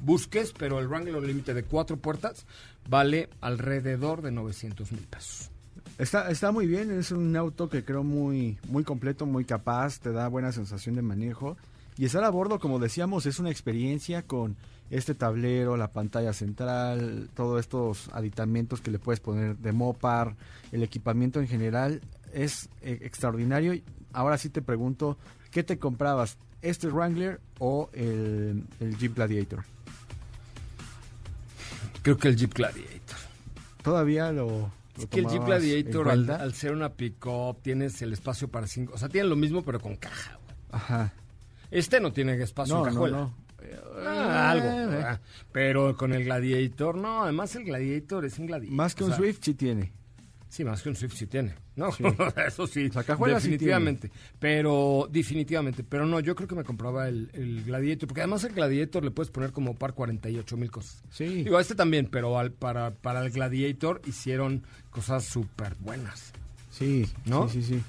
busques, 0.00 0.52
pero 0.52 0.78
el 0.78 0.88
Wrangler 0.88 1.22
Límite 1.22 1.54
de 1.54 1.64
cuatro 1.64 1.96
puertas 1.96 2.46
vale 2.88 3.28
alrededor 3.40 4.22
de 4.22 4.32
900 4.32 4.92
mil 4.92 5.02
pesos. 5.02 5.50
Está, 5.98 6.30
está 6.30 6.52
muy 6.52 6.66
bien, 6.66 6.90
es 6.90 7.10
un 7.10 7.34
auto 7.36 7.68
que 7.70 7.84
creo 7.84 8.04
muy, 8.04 8.58
muy 8.68 8.84
completo, 8.84 9.24
muy 9.24 9.44
capaz, 9.44 9.98
te 10.00 10.12
da 10.12 10.28
buena 10.28 10.52
sensación 10.52 10.94
de 10.94 11.02
manejo. 11.02 11.56
Y 11.96 12.04
estar 12.04 12.22
a 12.24 12.30
bordo, 12.30 12.58
como 12.58 12.78
decíamos, 12.78 13.24
es 13.24 13.38
una 13.38 13.50
experiencia 13.50 14.22
con 14.22 14.56
este 14.90 15.14
tablero, 15.14 15.76
la 15.76 15.92
pantalla 15.92 16.34
central, 16.34 17.30
todos 17.34 17.60
estos 17.60 18.10
aditamentos 18.12 18.82
que 18.82 18.90
le 18.90 18.98
puedes 18.98 19.20
poner 19.20 19.56
de 19.56 19.72
Mopar, 19.72 20.36
el 20.70 20.82
equipamiento 20.82 21.40
en 21.40 21.48
general 21.48 22.02
es 22.34 22.68
eh, 22.82 22.98
extraordinario. 23.02 23.74
Ahora 24.12 24.36
sí 24.36 24.50
te 24.50 24.60
pregunto, 24.60 25.16
¿qué 25.50 25.62
te 25.62 25.78
comprabas? 25.78 26.36
¿Este 26.60 26.88
Wrangler 26.88 27.40
o 27.58 27.88
el 27.94 28.66
Jeep 28.98 29.14
Gladiator? 29.14 29.64
Creo 32.06 32.16
que 32.18 32.28
el 32.28 32.36
Jeep 32.36 32.54
Gladiator. 32.54 33.16
Todavía 33.82 34.30
lo... 34.30 34.46
lo 34.46 34.70
Es 34.96 35.06
que 35.06 35.18
el 35.18 35.26
Jeep 35.26 35.44
Gladiator, 35.44 36.08
al, 36.08 36.30
al 36.30 36.54
ser 36.54 36.70
una 36.70 36.90
pick-up, 36.92 37.58
tienes 37.62 38.00
el 38.00 38.12
espacio 38.12 38.46
para 38.46 38.68
cinco. 38.68 38.92
O 38.94 38.98
sea, 38.98 39.08
tiene 39.08 39.28
lo 39.28 39.34
mismo, 39.34 39.64
pero 39.64 39.80
con 39.80 39.96
caja. 39.96 40.38
güey. 40.44 40.56
Ajá. 40.70 41.12
Este 41.72 41.98
no 41.98 42.12
tiene 42.12 42.40
espacio 42.40 42.76
No, 42.76 42.80
en 42.86 42.86
no, 42.86 43.00
cajuela. 43.00 43.16
no. 43.18 43.34
Ah, 44.06 44.50
algo. 44.52 44.66
Eh, 44.68 44.86
¿verdad? 44.86 45.20
Pero 45.50 45.96
con 45.96 46.12
el 46.12 46.22
Gladiator, 46.22 46.96
no. 46.96 47.24
Además, 47.24 47.56
el 47.56 47.64
Gladiator 47.64 48.24
es 48.24 48.38
un 48.38 48.46
Gladiator. 48.46 48.76
Más 48.76 48.94
que 48.94 49.02
o 49.02 49.06
un 49.06 49.12
sea, 49.12 49.18
Swift 49.18 49.38
sí 49.42 49.54
tiene. 49.54 49.92
Sí, 50.48 50.64
más 50.64 50.80
que 50.82 50.88
un 50.88 50.96
Swift 50.96 51.14
sí 51.14 51.26
tiene. 51.26 51.54
No, 51.74 51.92
Sí. 51.92 52.04
eso 52.46 52.66
sí. 52.66 52.88
Definitivamente. 52.88 54.10
pero, 54.38 55.08
definitivamente. 55.10 55.84
Pero 55.84 56.06
no, 56.06 56.20
yo 56.20 56.34
creo 56.34 56.48
que 56.48 56.54
me 56.54 56.64
compraba 56.64 57.08
el, 57.08 57.30
el 57.34 57.64
Gladiator. 57.64 58.08
Porque 58.08 58.20
además 58.22 58.44
el 58.44 58.52
Gladiator 58.54 59.04
le 59.04 59.10
puedes 59.10 59.30
poner 59.30 59.52
como 59.52 59.74
par 59.74 59.92
48 59.94 60.56
mil 60.56 60.70
cosas. 60.70 61.02
Sí. 61.10 61.42
Digo, 61.44 61.58
este 61.60 61.74
también, 61.74 62.06
pero 62.10 62.38
al, 62.38 62.52
para, 62.52 62.92
para 62.94 63.20
el 63.24 63.30
Gladiator 63.30 64.00
hicieron 64.06 64.62
cosas 64.90 65.24
súper 65.24 65.74
buenas. 65.80 66.32
Sí, 66.70 67.06
¿No? 67.24 67.48
sí, 67.48 67.62
sí, 67.62 67.74
sí. 67.74 67.82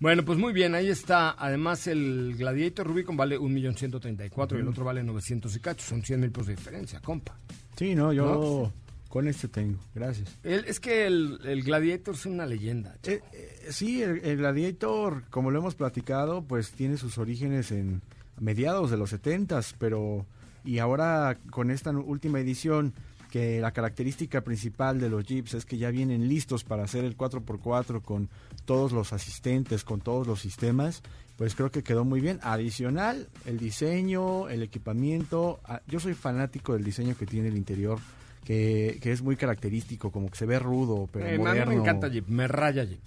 Bueno, 0.00 0.24
pues 0.24 0.36
muy 0.36 0.52
bien, 0.52 0.74
ahí 0.74 0.88
está. 0.88 1.30
Además, 1.38 1.86
el 1.86 2.34
Gladiator 2.36 2.86
Rubicon 2.88 3.16
vale 3.16 3.38
1.134.000 3.38 4.56
y 4.56 4.60
el 4.60 4.66
otro 4.68 4.84
vale 4.84 5.04
900 5.04 5.54
y 5.54 5.60
cacho. 5.60 5.86
Son 5.86 6.02
100 6.02 6.20
mil 6.20 6.32
pesos 6.32 6.48
de 6.48 6.56
diferencia, 6.56 7.00
compa. 7.00 7.38
Sí, 7.76 7.94
no, 7.94 8.12
yo 8.12 8.24
¿No? 8.26 8.72
Con 9.12 9.28
este 9.28 9.46
tengo. 9.46 9.78
Gracias. 9.94 10.38
El- 10.42 10.64
es 10.64 10.80
que 10.80 11.06
el, 11.06 11.38
el 11.44 11.62
Gladiator 11.64 12.14
es 12.14 12.24
una 12.24 12.46
leyenda. 12.46 12.96
Eh, 13.02 13.20
eh, 13.34 13.66
sí, 13.68 14.02
el, 14.02 14.24
el 14.24 14.38
Gladiator, 14.38 15.24
como 15.28 15.50
lo 15.50 15.58
hemos 15.58 15.74
platicado, 15.74 16.42
pues 16.42 16.70
tiene 16.70 16.96
sus 16.96 17.18
orígenes 17.18 17.72
en 17.72 18.00
mediados 18.40 18.90
de 18.90 18.96
los 18.96 19.10
70 19.10 19.60
pero 19.78 20.24
y 20.64 20.78
ahora 20.78 21.36
con 21.50 21.70
esta 21.70 21.90
última 21.90 22.40
edición 22.40 22.94
que 23.30 23.60
la 23.60 23.72
característica 23.72 24.40
principal 24.40 24.98
de 24.98 25.10
los 25.10 25.26
Jeeps 25.26 25.52
es 25.54 25.66
que 25.66 25.76
ya 25.76 25.90
vienen 25.90 26.26
listos 26.28 26.64
para 26.64 26.84
hacer 26.84 27.04
el 27.04 27.14
4x4 27.14 28.00
con 28.00 28.30
todos 28.64 28.92
los 28.92 29.12
asistentes, 29.12 29.84
con 29.84 30.00
todos 30.00 30.26
los 30.26 30.40
sistemas, 30.40 31.02
pues 31.36 31.54
creo 31.54 31.70
que 31.70 31.82
quedó 31.82 32.06
muy 32.06 32.20
bien. 32.22 32.38
Adicional, 32.42 33.28
el 33.44 33.58
diseño, 33.58 34.48
el 34.48 34.62
equipamiento, 34.62 35.60
ah, 35.64 35.82
yo 35.86 36.00
soy 36.00 36.14
fanático 36.14 36.72
del 36.72 36.84
diseño 36.84 37.14
que 37.14 37.26
tiene 37.26 37.48
el 37.48 37.56
interior, 37.58 37.98
que, 38.44 38.98
que 39.00 39.12
es 39.12 39.22
muy 39.22 39.36
característico, 39.36 40.10
como 40.10 40.30
que 40.30 40.36
se 40.36 40.46
ve 40.46 40.58
rudo, 40.58 41.08
pero 41.12 41.26
Eh, 41.26 41.34
a 41.34 41.38
mí 41.38 41.38
moderno. 41.38 41.66
me 41.72 41.74
encanta 41.76 42.08
Jeep, 42.08 42.26
me 42.28 42.48
raya 42.48 42.84
Jeep. 42.84 43.00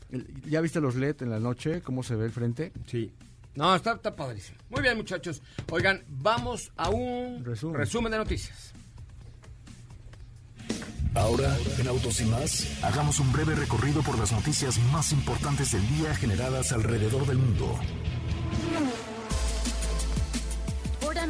¿Ya 0.47 0.61
viste 0.61 0.79
los 0.81 0.95
LED 0.95 1.23
en 1.23 1.29
la 1.31 1.39
noche? 1.39 1.81
¿Cómo 1.81 2.03
se 2.03 2.15
ve 2.15 2.25
el 2.25 2.31
frente? 2.31 2.71
Sí. 2.87 3.11
No, 3.55 3.73
está, 3.75 3.93
está 3.93 4.15
padrísimo. 4.15 4.57
Muy 4.69 4.81
bien, 4.81 4.97
muchachos. 4.97 5.41
Oigan, 5.71 6.03
vamos 6.09 6.71
a 6.75 6.89
un 6.89 7.43
Resumen. 7.45 7.77
resumen 7.77 8.11
de 8.11 8.17
noticias. 8.17 8.73
Ahora, 11.13 11.55
en 11.79 11.87
Autos 11.87 12.19
y 12.19 12.25
más, 12.25 12.83
hagamos 12.83 13.21
un 13.21 13.31
breve 13.31 13.55
recorrido 13.55 14.01
por 14.03 14.19
las 14.19 14.33
noticias 14.33 14.77
más 14.91 15.13
importantes 15.13 15.71
del 15.71 15.87
día 15.95 16.13
generadas 16.13 16.73
alrededor 16.73 17.25
del 17.25 17.37
mundo. 17.37 17.79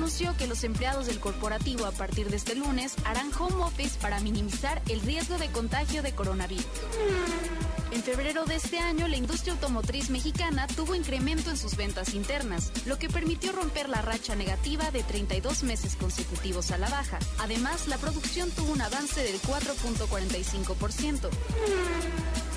Anunció 0.06 0.38
que 0.38 0.46
los 0.46 0.64
empleados 0.64 1.08
del 1.08 1.20
corporativo 1.20 1.88
a 1.88 1.92
partir 1.92 2.30
de 2.30 2.36
este 2.36 2.54
lunes 2.54 2.94
harán 3.06 3.32
home 3.34 3.64
office 3.64 3.98
para 4.00 4.20
minimizar 4.20 4.80
el 4.88 5.02
riesgo 5.02 5.40
de 5.40 5.48
contagio 5.48 6.04
de 6.04 6.14
coronavirus. 6.14 6.64
En 7.92 8.04
febrero 8.04 8.46
de 8.46 8.56
este 8.56 8.80
año, 8.80 9.08
la 9.08 9.16
industria 9.16 9.54
automotriz 9.54 10.10
mexicana 10.10 10.68
tuvo 10.68 10.96
incremento 10.96 11.50
en 11.50 11.58
sus 11.58 11.76
ventas 11.76 12.14
internas, 12.14 12.72
lo 12.86 12.98
que 12.98 13.10
permitió 13.10 13.52
romper 13.52 13.90
la 13.90 14.02
racha 14.02 14.36
negativa 14.36 14.92
de 14.92 15.04
32 15.04 15.64
meses 15.64 15.96
consecutivos 15.96 16.72
a 16.72 16.78
la 16.78 16.90
baja. 16.90 17.20
Además, 17.40 17.88
la 17.88 17.98
producción 17.98 18.52
tuvo 18.52 18.74
un 18.74 18.82
avance 18.82 19.24
del 19.24 19.40
4.45%. 19.42 21.30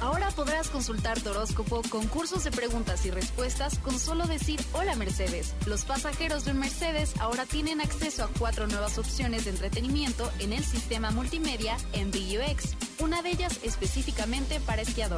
Ahora 0.00 0.30
podrás 0.30 0.68
consultar 0.68 1.20
tu 1.20 1.30
horóscopo, 1.30 1.82
concursos 1.90 2.44
de 2.44 2.52
preguntas 2.52 3.04
y 3.04 3.10
respuestas 3.10 3.78
con 3.78 3.98
solo 3.98 4.26
decir 4.26 4.60
hola 4.72 4.94
Mercedes. 4.94 5.54
Los 5.66 5.84
pasajeros 5.84 6.44
de 6.44 6.52
un 6.52 6.60
Mercedes 6.60 7.14
ahora 7.18 7.46
tienen 7.46 7.80
acceso 7.80 8.22
a 8.24 8.28
cuatro 8.38 8.68
nuevas 8.68 8.96
opciones 8.98 9.44
de 9.44 9.50
entretenimiento 9.50 10.30
en 10.38 10.52
el 10.52 10.64
sistema 10.64 11.10
multimedia 11.10 11.76
MBUX, 11.94 12.76
una 13.00 13.22
de 13.22 13.30
ellas 13.30 13.58
específicamente 13.64 14.60
para 14.60 14.82
esquiadores. 14.82 15.17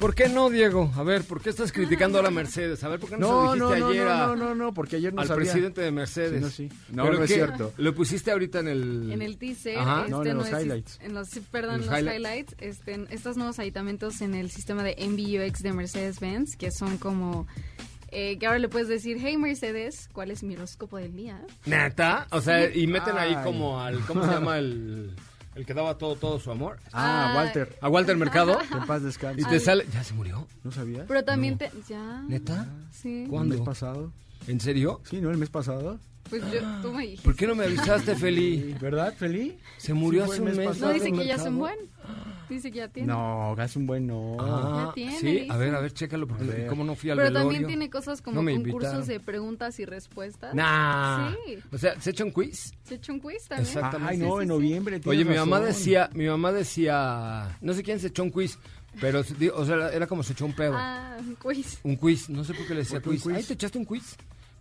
¿Por 0.00 0.14
qué 0.14 0.28
no, 0.30 0.48
Diego? 0.50 0.90
A 0.96 1.02
ver, 1.02 1.22
¿por 1.24 1.40
qué 1.42 1.50
estás 1.50 1.70
criticando 1.72 2.18
a 2.18 2.22
la 2.22 2.30
Mercedes? 2.30 2.82
A 2.84 2.88
ver, 2.88 2.98
¿por 2.98 3.10
qué 3.10 3.18
no, 3.18 3.44
No, 3.44 3.52
se 3.52 3.58
lo 3.58 3.64
no, 3.68 3.74
dijiste 3.74 3.80
no, 3.80 3.88
ayer 3.90 4.04
no, 4.06 4.10
a- 4.10 4.26
no, 4.28 4.36
no, 4.36 4.54
no, 4.54 4.74
porque 4.74 4.96
ayer 4.96 5.12
no 5.12 5.20
al 5.20 5.28
sabía. 5.28 5.44
presidente 5.52 5.82
de 5.82 5.90
Mercedes? 5.90 6.38
Sí, 6.38 6.40
no, 6.40 6.50
sí. 6.50 6.78
No, 6.90 7.02
¿Pero 7.04 7.18
no 7.18 7.24
es 7.24 7.30
cierto. 7.32 7.72
Lo 7.76 7.94
pusiste 7.94 8.30
ahorita 8.32 8.60
en 8.60 8.68
el... 8.68 9.12
En 9.12 9.20
el 9.20 9.36
teaser, 9.36 9.78
Ajá. 9.78 9.98
este, 10.00 10.10
No, 10.10 10.24
en 10.24 10.36
los 10.38 10.48
highlights. 10.50 10.98
En 11.02 11.12
los, 11.14 11.28
perdón, 11.50 11.74
En 11.74 11.80
los, 11.82 11.88
los 11.90 11.98
highlights. 11.98 12.16
highlights, 12.16 12.54
este, 12.60 13.04
estos 13.14 13.36
nuevos 13.36 13.58
aditamentos 13.58 14.22
en 14.22 14.34
el 14.34 14.50
sistema 14.50 14.82
de 14.82 14.96
MBUX 15.06 15.62
de 15.62 15.72
Mercedes-Benz, 15.74 16.56
que 16.56 16.70
son 16.70 16.96
como... 16.96 17.46
eh, 18.10 18.38
que 18.38 18.46
ahora 18.46 18.58
le 18.58 18.68
puedes 18.70 18.88
decir, 18.88 19.18
hey 19.20 19.36
Mercedes, 19.36 20.08
¿cuál 20.14 20.30
es 20.30 20.42
mi 20.42 20.56
horóscopo 20.56 20.96
del 20.96 21.14
día? 21.14 21.44
¿Neta? 21.66 22.26
O 22.30 22.40
sea, 22.40 22.74
y 22.74 22.86
meten 22.86 23.18
ahí 23.18 23.34
Ay. 23.36 23.44
como 23.44 23.78
al... 23.80 24.00
¿Cómo 24.06 24.24
se 24.24 24.30
llama 24.32 24.56
el...? 24.58 25.14
El 25.54 25.66
que 25.66 25.74
daba 25.74 25.98
todo, 25.98 26.16
todo 26.16 26.38
su 26.40 26.50
amor. 26.50 26.78
Ah, 26.92 27.32
Ah. 27.32 27.36
Walter. 27.36 27.76
A 27.80 27.88
Walter 27.88 28.16
Mercado. 28.16 28.58
Que 28.58 28.74
en 28.78 28.86
paz 28.86 29.02
descanse. 29.02 29.40
Y 29.40 29.44
te 29.44 29.60
sale. 29.60 29.86
¿Ya 29.92 30.02
se 30.04 30.14
murió? 30.14 30.46
¿No 30.64 30.70
sabías? 30.72 31.04
Pero 31.08 31.24
también 31.24 31.58
te... 31.58 31.70
Ya. 31.88 32.22
¿Neta? 32.28 32.66
Sí. 32.92 33.24
¿El 33.24 33.28
¿Cuándo? 33.28 33.54
mes 33.56 33.64
pasado? 33.64 34.12
¿En 34.46 34.60
serio? 34.60 35.00
Sí, 35.08 35.20
¿no? 35.20 35.30
El 35.30 35.36
mes 35.38 35.50
pasado. 35.50 35.98
Pues 36.28 36.42
yo, 36.52 36.60
tú 36.82 36.92
me 36.92 37.02
dijiste. 37.02 37.24
¿Por 37.24 37.34
qué 37.34 37.46
no 37.46 37.54
me 37.56 37.64
avisaste, 37.64 38.14
Feli? 38.14 38.74
¿Verdad, 38.80 39.12
Feli? 39.16 39.58
Se 39.78 39.92
murió 39.92 40.24
Sí, 40.26 40.30
hace 40.32 40.36
el 40.36 40.42
un 40.42 40.48
mes 40.48 40.56
mes. 40.58 40.66
pasado. 40.68 40.86
No, 40.88 40.92
dice 40.94 41.06
que 41.12 41.26
ya 41.26 41.36
Mercado. 41.36 41.56
buen. 41.56 41.76
Dice 42.50 42.70
que 42.70 42.78
ya 42.78 42.88
tiene. 42.88 43.08
No, 43.08 43.52
hace 43.56 43.78
un 43.78 43.86
buen 43.86 44.06
no. 44.06 44.36
Ah, 44.40 44.86
Ya 44.88 44.92
tiene, 44.94 45.18
sí, 45.18 45.26
dice. 45.26 45.46
a 45.52 45.56
ver, 45.56 45.74
a 45.74 45.80
ver, 45.80 45.92
chécalo, 45.92 46.26
porque 46.26 46.44
ver. 46.44 46.66
cómo 46.66 46.84
no 46.84 46.94
fui 46.94 47.10
al 47.10 47.16
Pero 47.16 47.28
velorio. 47.28 47.48
también 47.50 47.66
tiene 47.68 47.88
cosas 47.90 48.20
como 48.20 48.42
No 48.42 48.50
concursos 48.50 48.92
invitaron. 48.94 49.06
de 49.06 49.20
preguntas 49.20 49.78
y 49.80 49.84
respuestas. 49.84 50.54
Nah. 50.54 51.32
Sí. 51.46 51.58
O 51.72 51.78
sea, 51.78 51.98
¿se 52.00 52.10
echa 52.10 52.24
un 52.24 52.32
quiz? 52.32 52.72
Se 52.82 52.96
echó 52.96 53.12
un 53.12 53.20
quiz 53.20 53.46
también. 53.48 53.66
Exactamente. 53.68 54.12
Ay, 54.12 54.18
no, 54.18 54.26
Sí, 54.26 54.32
en 54.34 54.40
sí, 54.42 54.46
noviembre. 54.48 55.00
Oye, 55.06 55.24
mi 55.24 55.36
mamá 55.36 55.60
decía, 55.60 56.10
mi 56.12 56.26
mamá 56.26 56.52
decía, 56.52 57.56
no 57.60 57.72
sé 57.72 57.82
quién 57.82 58.00
se 58.00 58.08
echó 58.08 58.22
un 58.24 58.30
quiz, 58.30 58.58
pero, 59.00 59.20
o 59.54 59.64
sea, 59.64 59.90
era 59.92 60.06
como 60.06 60.22
se 60.22 60.32
echó 60.32 60.44
un 60.44 60.52
pedo. 60.54 60.74
Ah, 60.76 61.16
un 61.20 61.36
quiz. 61.36 61.78
Un 61.84 61.96
quiz, 61.96 62.28
no 62.28 62.42
sé 62.44 62.52
por 62.54 62.66
qué 62.66 62.74
le 62.74 62.80
decía 62.80 62.94
¿Por 63.00 63.04
qué 63.04 63.08
un 63.10 63.14
quiz. 63.16 63.22
quiz? 63.24 63.36
Ay, 63.36 63.42
¿te 63.44 63.52
echaste 63.54 63.78
un 63.78 63.84
quiz? 63.84 64.16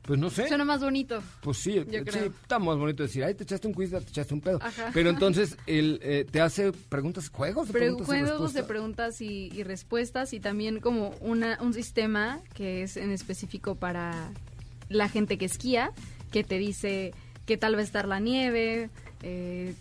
Pues 0.09 0.19
no 0.19 0.31
sé. 0.31 0.47
Suena 0.47 0.65
más 0.65 0.81
bonito. 0.81 1.21
Pues 1.41 1.59
sí, 1.59 1.75
Yo 1.75 1.83
sí, 1.83 2.03
creo. 2.03 2.25
está 2.25 2.57
más 2.57 2.77
bonito 2.79 3.03
decir, 3.03 3.23
ay, 3.23 3.35
te 3.35 3.43
echaste 3.43 3.67
un 3.67 3.75
quiz, 3.75 3.91
te 3.91 3.97
echaste 3.97 4.33
un 4.33 4.41
pedo. 4.41 4.57
Ajá. 4.59 4.89
Pero 4.91 5.11
entonces, 5.11 5.55
él 5.67 5.99
eh, 6.01 6.25
te 6.31 6.41
hace 6.41 6.71
preguntas, 6.71 7.29
juegos 7.29 7.67
de 7.67 7.73
Pre- 7.73 7.81
preguntas 7.81 8.07
y 8.07 8.09
juegos 8.09 8.27
de 8.29 8.35
respuestas? 8.61 8.65
preguntas 8.65 9.21
y, 9.21 9.51
y 9.53 9.61
respuestas 9.61 10.33
y 10.33 10.39
también 10.39 10.79
como 10.79 11.09
una, 11.21 11.59
un 11.61 11.75
sistema 11.75 12.39
que 12.55 12.81
es 12.81 12.97
en 12.97 13.11
específico 13.11 13.75
para 13.75 14.31
la 14.89 15.09
gente 15.09 15.37
que 15.37 15.45
esquía, 15.45 15.91
que 16.31 16.43
te 16.43 16.57
dice 16.57 17.13
qué 17.45 17.57
tal 17.57 17.75
va 17.75 17.81
a 17.81 17.83
estar 17.83 18.07
la 18.07 18.19
nieve, 18.19 18.89
eh, 19.21 19.75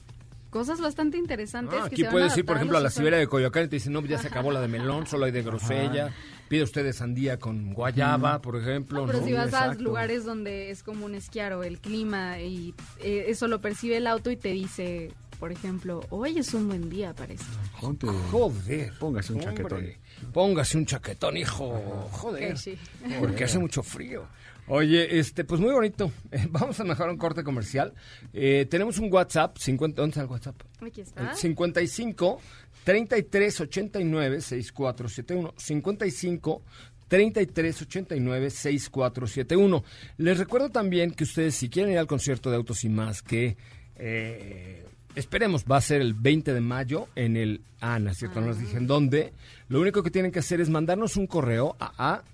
cosas 0.50 0.80
bastante 0.80 1.16
interesantes. 1.18 1.78
Ah, 1.80 1.88
que 1.88 1.94
aquí 1.96 2.02
van 2.04 2.12
puedes 2.12 2.36
ir, 2.36 2.44
por 2.44 2.56
ejemplo, 2.56 2.78
a 2.78 2.80
la 2.80 2.90
Siberia 2.90 3.18
de 3.18 3.26
Coyoacán 3.26 3.64
y 3.64 3.68
te 3.68 3.76
dicen, 3.76 3.92
no, 3.92 4.04
ya 4.04 4.18
se 4.18 4.28
acabó 4.28 4.50
la 4.50 4.60
de 4.60 4.68
melón, 4.68 5.06
solo 5.06 5.26
hay 5.26 5.32
de 5.32 5.42
grosella. 5.42 6.12
Pide 6.48 6.62
usted 6.62 6.82
de 6.84 6.92
sandía 6.94 7.38
con 7.38 7.74
guayaba, 7.74 8.40
por 8.40 8.56
ejemplo, 8.56 9.00
No, 9.00 9.06
¿no? 9.06 9.12
pero 9.12 9.24
si 9.24 9.32
vas 9.34 9.52
a 9.52 9.58
Exacto. 9.66 9.82
lugares 9.82 10.24
donde 10.24 10.70
es 10.70 10.82
común 10.82 11.14
esquiar 11.14 11.52
o 11.52 11.62
el 11.62 11.78
clima 11.78 12.40
y 12.40 12.74
eh, 13.00 13.26
eso 13.28 13.48
lo 13.48 13.60
percibe 13.60 13.98
el 13.98 14.06
auto 14.06 14.30
y 14.30 14.36
te 14.36 14.48
dice, 14.52 15.12
por 15.38 15.52
ejemplo, 15.52 16.00
hoy 16.08 16.38
es 16.38 16.54
un 16.54 16.66
buen 16.68 16.88
día 16.88 17.12
para 17.14 17.34
esto. 17.34 17.44
Ponte. 17.78 18.06
Joder. 18.06 18.92
Póngase 18.98 19.34
un 19.34 19.40
hombre. 19.46 19.56
chaquetón. 19.56 19.86
Póngase 20.32 20.78
un 20.78 20.86
chaquetón, 20.86 21.36
hijo. 21.36 22.08
Joder. 22.12 22.56
Sí. 22.56 22.78
Porque 23.20 23.44
hace 23.44 23.58
mucho 23.58 23.82
frío. 23.82 24.24
Oye, 24.68 25.18
este, 25.18 25.44
pues 25.44 25.60
muy 25.60 25.72
bonito. 25.72 26.12
Vamos 26.50 26.78
a 26.78 26.84
mejorar 26.84 27.10
un 27.10 27.18
corte 27.18 27.42
comercial. 27.42 27.94
Eh, 28.32 28.66
tenemos 28.70 28.98
un 28.98 29.12
WhatsApp, 29.12 29.56
50, 29.56 30.00
¿dónde 30.00 30.12
está 30.12 30.22
el 30.22 30.28
WhatsApp? 30.28 30.60
Aquí 30.80 31.00
El 31.00 31.06
está. 31.06 31.34
55 31.34 32.40
33 32.84 33.60
89 33.62 34.40
6471. 34.40 35.54
55 35.56 36.62
33 37.08 37.82
89 37.82 38.50
6471. 38.50 39.84
Les 40.18 40.38
recuerdo 40.38 40.70
también 40.70 41.12
que 41.12 41.24
ustedes, 41.24 41.54
si 41.54 41.70
quieren 41.70 41.92
ir 41.92 41.98
al 41.98 42.06
concierto 42.06 42.50
de 42.50 42.56
Autos 42.56 42.84
y 42.84 42.90
Más, 42.90 43.22
que 43.22 43.56
eh, 43.96 44.86
esperemos 45.14 45.64
va 45.64 45.78
a 45.78 45.80
ser 45.80 46.02
el 46.02 46.14
20 46.14 46.52
de 46.52 46.60
mayo 46.60 47.08
en 47.14 47.36
el. 47.36 47.62
Ah, 47.80 47.98
es 48.10 48.18
cierto, 48.18 48.40
no 48.40 48.48
les 48.48 48.60
dije 48.60 48.76
en 48.76 48.86
dónde. 48.86 49.32
Lo 49.68 49.80
único 49.80 50.02
que 50.02 50.10
tienen 50.10 50.30
que 50.30 50.40
hacer 50.40 50.60
es 50.60 50.68
mandarnos 50.68 51.16
un 51.16 51.26
correo 51.26 51.76
a, 51.80 51.92
a 51.96 52.24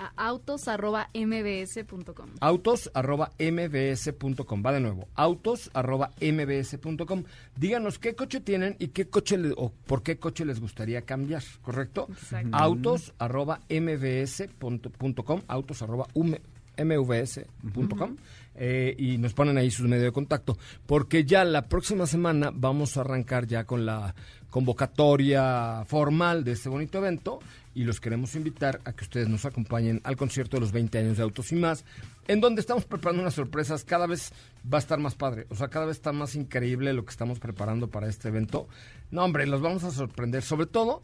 A 0.00 0.12
autos.mbs.com. 0.16 2.30
autos.mbs.com. 2.40 4.62
Va 4.64 4.72
de 4.72 4.80
nuevo, 4.80 5.08
autos.mbs.com. 5.14 7.24
Díganos 7.56 7.98
qué 7.98 8.14
coche 8.14 8.40
tienen 8.40 8.76
y 8.78 8.88
qué 8.88 9.08
coche 9.10 9.36
le- 9.36 9.52
o 9.56 9.70
por 9.86 10.02
qué 10.02 10.16
coche 10.16 10.46
les 10.46 10.58
gustaría 10.58 11.02
cambiar, 11.02 11.42
¿correcto? 11.60 12.06
Exacto. 12.10 12.56
Autos.mbs.com, 12.56 15.42
autos.mvs.com. 15.48 18.16
eh, 18.54 18.94
y 18.98 19.18
nos 19.18 19.34
ponen 19.34 19.58
ahí 19.58 19.70
sus 19.70 19.86
medios 19.86 20.04
de 20.06 20.12
contacto, 20.12 20.56
porque 20.86 21.24
ya 21.24 21.44
la 21.44 21.68
próxima 21.68 22.06
semana 22.06 22.50
vamos 22.54 22.96
a 22.96 23.02
arrancar 23.02 23.46
ya 23.46 23.64
con 23.64 23.84
la 23.86 24.14
convocatoria 24.50 25.84
formal 25.86 26.42
de 26.44 26.52
este 26.52 26.68
bonito 26.68 26.98
evento 26.98 27.40
y 27.74 27.84
los 27.84 28.00
queremos 28.00 28.34
invitar 28.34 28.80
a 28.84 28.92
que 28.92 29.04
ustedes 29.04 29.28
nos 29.28 29.44
acompañen 29.44 30.00
al 30.04 30.16
concierto 30.16 30.56
de 30.56 30.62
los 30.62 30.72
20 30.72 30.98
años 30.98 31.16
de 31.16 31.22
Autos 31.22 31.52
y 31.52 31.56
más, 31.56 31.84
en 32.26 32.40
donde 32.40 32.60
estamos 32.60 32.84
preparando 32.84 33.22
unas 33.22 33.34
sorpresas, 33.34 33.84
cada 33.84 34.06
vez 34.06 34.32
va 34.72 34.78
a 34.78 34.80
estar 34.80 34.98
más 34.98 35.14
padre, 35.14 35.46
o 35.50 35.54
sea, 35.54 35.68
cada 35.68 35.86
vez 35.86 35.96
está 35.96 36.12
más 36.12 36.34
increíble 36.34 36.92
lo 36.92 37.04
que 37.04 37.10
estamos 37.10 37.38
preparando 37.38 37.88
para 37.88 38.08
este 38.08 38.28
evento. 38.28 38.68
No, 39.10 39.24
hombre, 39.24 39.46
los 39.46 39.60
vamos 39.60 39.84
a 39.84 39.90
sorprender, 39.90 40.42
sobre 40.42 40.66
todo 40.66 41.02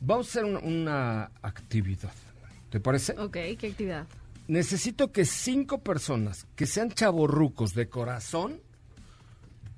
vamos 0.00 0.26
a 0.26 0.30
hacer 0.30 0.44
una, 0.44 0.60
una 0.60 1.30
actividad, 1.42 2.12
¿te 2.70 2.80
parece? 2.80 3.12
Ok, 3.18 3.38
¿qué 3.58 3.68
actividad? 3.70 4.06
Necesito 4.48 5.12
que 5.12 5.24
cinco 5.24 5.82
personas 5.82 6.46
que 6.56 6.66
sean 6.66 6.90
chavorrucos 6.90 7.74
de 7.74 7.88
corazón, 7.88 8.60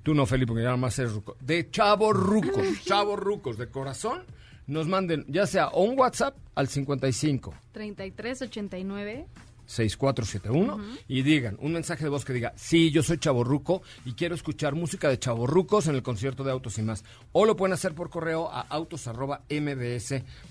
tú 0.01 0.15
no, 0.15 0.25
Felipe, 0.25 0.47
porque 0.47 0.61
ya 0.63 0.69
nada 0.69 0.77
más 0.77 0.97
eres 0.97 1.13
ruco, 1.13 1.35
de 1.41 1.69
chavorrucos, 1.69 2.65
chavorrucos 2.85 3.57
de 3.57 3.67
corazón, 3.67 4.23
nos 4.71 4.87
manden 4.87 5.25
ya 5.27 5.45
sea 5.45 5.67
o 5.67 5.83
un 5.83 5.99
WhatsApp 5.99 6.35
al 6.55 6.67
55 6.67 7.53
3389 7.73 9.27
6471 9.65 10.97
y 11.07 11.21
digan 11.21 11.57
un 11.61 11.73
mensaje 11.73 12.03
de 12.03 12.09
voz 12.09 12.25
que 12.25 12.33
diga, 12.33 12.53
sí, 12.55 12.91
yo 12.91 13.03
soy 13.03 13.17
chaborruco 13.17 13.81
y 14.03 14.13
quiero 14.13 14.35
escuchar 14.35 14.75
música 14.75 15.07
de 15.07 15.17
chaborrucos 15.17 15.87
en 15.87 15.95
el 15.95 16.03
concierto 16.03 16.43
de 16.43 16.51
Autos 16.51 16.77
y 16.77 16.81
más. 16.81 17.05
O 17.31 17.45
lo 17.45 17.55
pueden 17.55 17.73
hacer 17.73 17.93
por 17.95 18.09
correo 18.09 18.49
a 18.51 18.61
autos.mbs.com. 18.61 20.50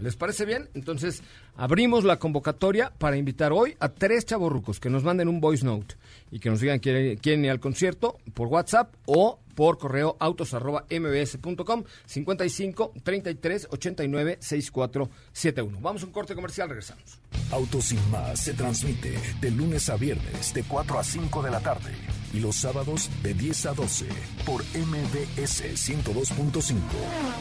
¿Les 0.00 0.16
parece 0.16 0.44
bien? 0.44 0.68
Entonces, 0.74 1.22
abrimos 1.56 2.04
la 2.04 2.18
convocatoria 2.18 2.92
para 2.98 3.16
invitar 3.16 3.52
hoy 3.52 3.76
a 3.78 3.88
tres 3.88 4.24
chaborrucos 4.24 4.80
que 4.80 4.90
nos 4.90 5.04
manden 5.04 5.28
un 5.28 5.40
voice 5.40 5.64
note 5.64 5.94
y 6.30 6.38
que 6.40 6.50
nos 6.50 6.60
digan 6.60 6.78
quieren, 6.78 7.18
quieren 7.18 7.44
ir 7.44 7.50
al 7.50 7.60
concierto 7.60 8.18
por 8.34 8.48
WhatsApp 8.48 8.94
o 9.06 9.38
por 9.54 9.78
correo 9.78 10.16
autos.mbs.com 10.18 11.84
55 12.06 12.92
33 13.02 13.68
89 13.70 14.38
6471. 14.40 15.78
Vamos 15.80 16.02
a 16.02 16.06
un 16.06 16.12
corte 16.12 16.34
comercial, 16.34 16.68
regresamos. 16.68 17.20
Autos 17.50 17.84
sin 17.84 18.10
más 18.10 18.40
se 18.40 18.54
transmite 18.54 19.14
de 19.40 19.50
lunes 19.50 19.90
a 19.90 19.96
viernes 19.96 20.54
de 20.54 20.62
4 20.62 20.98
a 20.98 21.04
5 21.04 21.42
de 21.42 21.50
la 21.50 21.60
tarde 21.60 21.92
y 22.32 22.40
los 22.40 22.56
sábados 22.56 23.10
de 23.22 23.34
10 23.34 23.66
a 23.66 23.74
12 23.74 24.06
por 24.44 24.62
MBS 24.62 25.64
102.5 25.64 26.74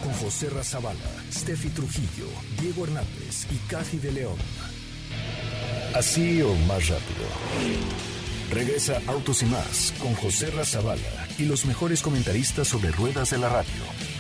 con 0.04 0.14
José 0.14 0.50
Razabala, 0.50 1.00
Steffi 1.32 1.70
Trujillo, 1.70 2.28
Diego 2.60 2.86
Hernández 2.86 3.48
y 3.52 3.58
Cathy 3.70 3.98
de 3.98 4.12
León. 4.12 4.38
Así 5.96 6.42
o 6.42 6.54
más 6.68 6.88
rápido. 6.88 7.26
Regresa 8.52 9.02
Autos 9.08 9.44
y 9.44 9.46
más 9.46 9.94
con 10.02 10.14
José 10.16 10.52
Razabala 10.52 11.28
y 11.38 11.46
los 11.46 11.66
mejores 11.66 12.02
comentaristas 12.02 12.68
sobre 12.68 12.92
ruedas 12.92 13.30
de 13.30 13.38
la 13.38 13.50
radio. 13.50 14.11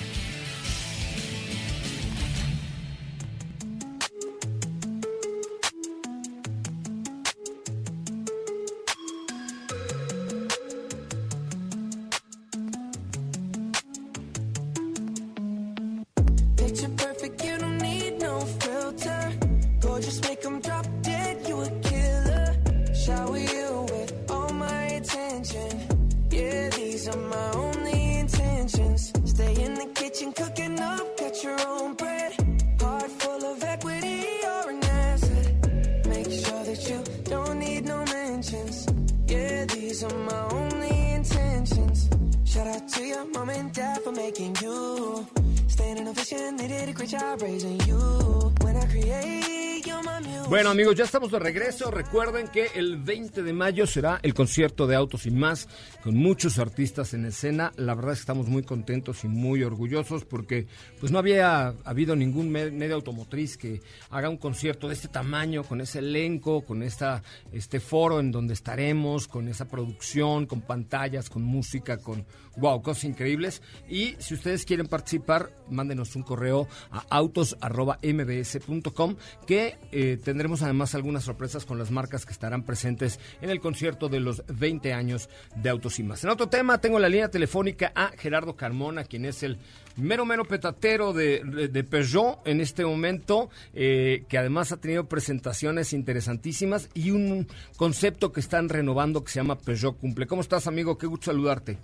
Amigos, 50.71 50.95
ya 50.95 51.03
estamos 51.03 51.29
de 51.31 51.39
regreso. 51.39 51.91
Recuerden 51.91 52.47
que 52.47 52.67
el 52.75 52.95
20 52.97 53.43
de 53.43 53.51
mayo 53.53 53.85
será 53.85 54.19
el 54.23 54.33
concierto 54.33 54.87
de 54.87 54.95
Autos 54.95 55.25
y 55.25 55.31
más, 55.31 55.67
con 56.01 56.15
muchos 56.15 56.57
artistas 56.59 57.13
en 57.13 57.25
escena. 57.25 57.73
La 57.75 57.93
verdad 57.93 58.13
es 58.13 58.19
que 58.19 58.23
estamos 58.23 58.47
muy 58.47 58.63
contentos 58.63 59.25
y 59.25 59.27
muy 59.27 59.63
orgullosos 59.63 60.23
porque 60.23 60.67
pues 60.99 61.11
no 61.11 61.19
había 61.19 61.73
habido 61.83 62.15
ningún 62.15 62.49
me- 62.49 62.71
medio 62.71 62.95
automotriz 62.95 63.57
que 63.57 63.81
haga 64.09 64.29
un 64.29 64.37
concierto 64.37 64.87
de 64.87 64.93
este 64.93 65.09
tamaño, 65.09 65.63
con 65.63 65.81
ese 65.81 65.99
elenco, 65.99 66.63
con 66.63 66.83
este 66.83 67.79
foro 67.79 68.19
en 68.21 68.31
donde 68.31 68.53
estaremos, 68.53 69.27
con 69.27 69.47
esa 69.49 69.67
producción, 69.67 70.45
con 70.45 70.61
pantallas, 70.61 71.29
con 71.29 71.43
música, 71.43 71.97
con 71.97 72.25
wow, 72.57 72.81
cosas 72.81 73.03
increíbles. 73.05 73.61
Y 73.89 74.15
si 74.19 74.33
ustedes 74.35 74.65
quieren 74.65 74.87
participar, 74.87 75.51
mándenos 75.69 76.15
un 76.15 76.23
correo 76.23 76.67
a 76.91 77.03
autos.mbs.com 77.09 79.15
que 79.47 79.77
eh, 79.91 80.17
tendremos 80.23 80.60
además 80.61 80.95
algunas 80.95 81.23
sorpresas 81.23 81.65
con 81.65 81.77
las 81.77 81.91
marcas 81.91 82.25
que 82.25 82.33
estarán 82.33 82.63
presentes 82.63 83.19
en 83.41 83.49
el 83.49 83.59
concierto 83.59 84.09
de 84.09 84.19
los 84.19 84.43
20 84.47 84.93
años 84.93 85.29
de 85.55 85.69
Autos 85.69 85.99
y 85.99 86.03
más. 86.03 86.23
En 86.23 86.29
otro 86.29 86.47
tema, 86.47 86.79
tengo 86.79 86.99
la 86.99 87.09
línea 87.09 87.29
telefónica 87.29 87.91
a 87.95 88.09
Gerardo 88.17 88.55
Carmona, 88.55 89.03
quien 89.03 89.25
es 89.25 89.43
el 89.43 89.57
mero 89.97 90.25
mero 90.25 90.45
petatero 90.45 91.13
de, 91.13 91.85
Peugeot 91.89 92.39
en 92.45 92.61
este 92.61 92.85
momento, 92.85 93.49
eh, 93.73 94.23
que 94.27 94.37
además 94.37 94.71
ha 94.71 94.77
tenido 94.77 95.07
presentaciones 95.07 95.93
interesantísimas 95.93 96.89
y 96.93 97.11
un 97.11 97.47
concepto 97.77 98.31
que 98.31 98.39
están 98.39 98.69
renovando 98.69 99.23
que 99.23 99.31
se 99.31 99.39
llama 99.39 99.57
Peugeot 99.57 99.97
Cumple. 99.97 100.27
¿Cómo 100.27 100.41
estás, 100.41 100.67
amigo? 100.67 100.97
Qué 100.97 101.07
gusto 101.07 101.25
saludarte. 101.25 101.77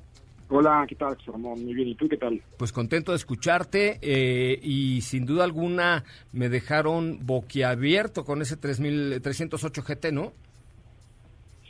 Hola, 0.49 0.85
¿qué 0.87 0.95
tal, 0.95 1.17
Ramón? 1.25 1.65
Muy 1.65 1.73
bien, 1.73 1.89
¿y 1.89 1.95
tú 1.95 2.07
qué 2.07 2.15
tal? 2.15 2.41
Pues 2.57 2.71
contento 2.71 3.11
de 3.11 3.17
escucharte 3.17 3.99
eh, 4.01 4.57
y 4.63 5.01
sin 5.01 5.25
duda 5.25 5.43
alguna 5.43 6.05
me 6.31 6.47
dejaron 6.47 7.19
boquiabierto 7.25 8.23
con 8.23 8.41
ese 8.41 8.55
3308 8.55 9.83
GT, 9.83 10.11
¿no? 10.13 10.31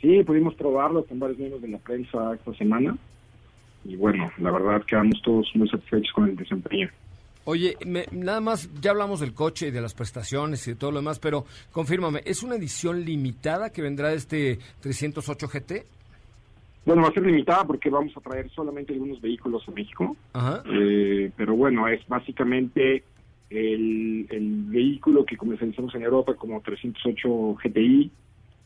Sí, 0.00 0.22
pudimos 0.22 0.54
probarlo 0.54 1.04
con 1.04 1.18
varios 1.18 1.38
miembros 1.38 1.60
de 1.62 1.68
la 1.68 1.78
prensa 1.78 2.34
esta 2.34 2.54
semana 2.54 2.96
y 3.84 3.96
bueno, 3.96 4.30
la 4.38 4.52
verdad 4.52 4.84
quedamos 4.86 5.20
todos 5.22 5.48
muy 5.56 5.68
satisfechos 5.68 6.12
con 6.14 6.28
el 6.28 6.36
desempeño. 6.36 6.88
Oye, 7.44 7.76
me- 7.84 8.06
nada 8.12 8.40
más, 8.40 8.68
ya 8.80 8.90
hablamos 8.92 9.20
del 9.20 9.32
coche 9.34 9.68
y 9.68 9.70
de 9.72 9.80
las 9.80 9.94
prestaciones 9.94 10.68
y 10.68 10.72
de 10.72 10.76
todo 10.76 10.92
lo 10.92 10.98
demás, 10.98 11.18
pero 11.18 11.46
confírmame, 11.72 12.20
¿es 12.26 12.42
una 12.44 12.54
edición 12.56 13.04
limitada 13.04 13.70
que 13.72 13.82
vendrá 13.82 14.12
este 14.12 14.58
308 14.80 15.48
GT? 15.48 15.86
Bueno, 16.84 17.02
va 17.02 17.08
a 17.08 17.12
ser 17.12 17.26
limitada 17.26 17.66
porque 17.66 17.90
vamos 17.90 18.16
a 18.16 18.20
traer 18.20 18.48
solamente 18.50 18.92
algunos 18.92 19.20
vehículos 19.20 19.62
a 19.68 19.72
México, 19.72 20.16
Ajá. 20.32 20.62
eh, 20.64 21.30
pero 21.36 21.54
bueno, 21.54 21.86
es 21.88 22.06
básicamente 22.06 23.04
el, 23.50 24.26
el 24.30 24.64
vehículo 24.66 25.24
que 25.24 25.36
comercializamos 25.36 25.94
en 25.94 26.02
Europa 26.02 26.34
como 26.34 26.60
308 26.60 27.56
GTI, 27.62 28.10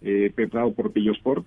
eh, 0.02 0.32
preparado 0.34 0.72
por 0.72 0.92
Peugeot 0.92 1.16
Sport. 1.16 1.46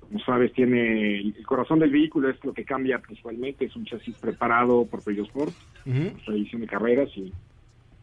Como 0.00 0.18
sabes, 0.20 0.52
tiene 0.52 1.20
el 1.20 1.46
corazón 1.46 1.78
del 1.78 1.90
vehículo 1.90 2.28
es 2.28 2.44
lo 2.44 2.52
que 2.52 2.64
cambia 2.64 2.98
principalmente, 2.98 3.64
es 3.64 3.76
un 3.76 3.84
chasis 3.84 4.16
preparado 4.18 4.86
por 4.86 5.02
Peugeot 5.02 5.26
Sport. 5.26 5.54
Ujú. 5.84 5.98
nuestra 6.12 6.34
edición 6.34 6.60
de 6.60 6.68
carreras 6.68 7.10
y, 7.16 7.32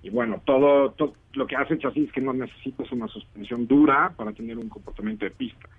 y 0.02 0.10
bueno, 0.10 0.42
todo, 0.46 0.92
todo 0.92 1.14
lo 1.34 1.48
que 1.48 1.56
hace 1.56 1.76
el 1.76 1.80
chasis 1.80 2.12
que 2.12 2.20
no 2.20 2.34
necesitas 2.34 2.92
una 2.92 3.08
suspensión 3.08 3.68
dura 3.68 4.14
para 4.18 4.34
tener 4.34 4.58
un 4.58 4.68
comportamiento 4.68 5.24
de 5.26 5.32
pista. 5.32 5.70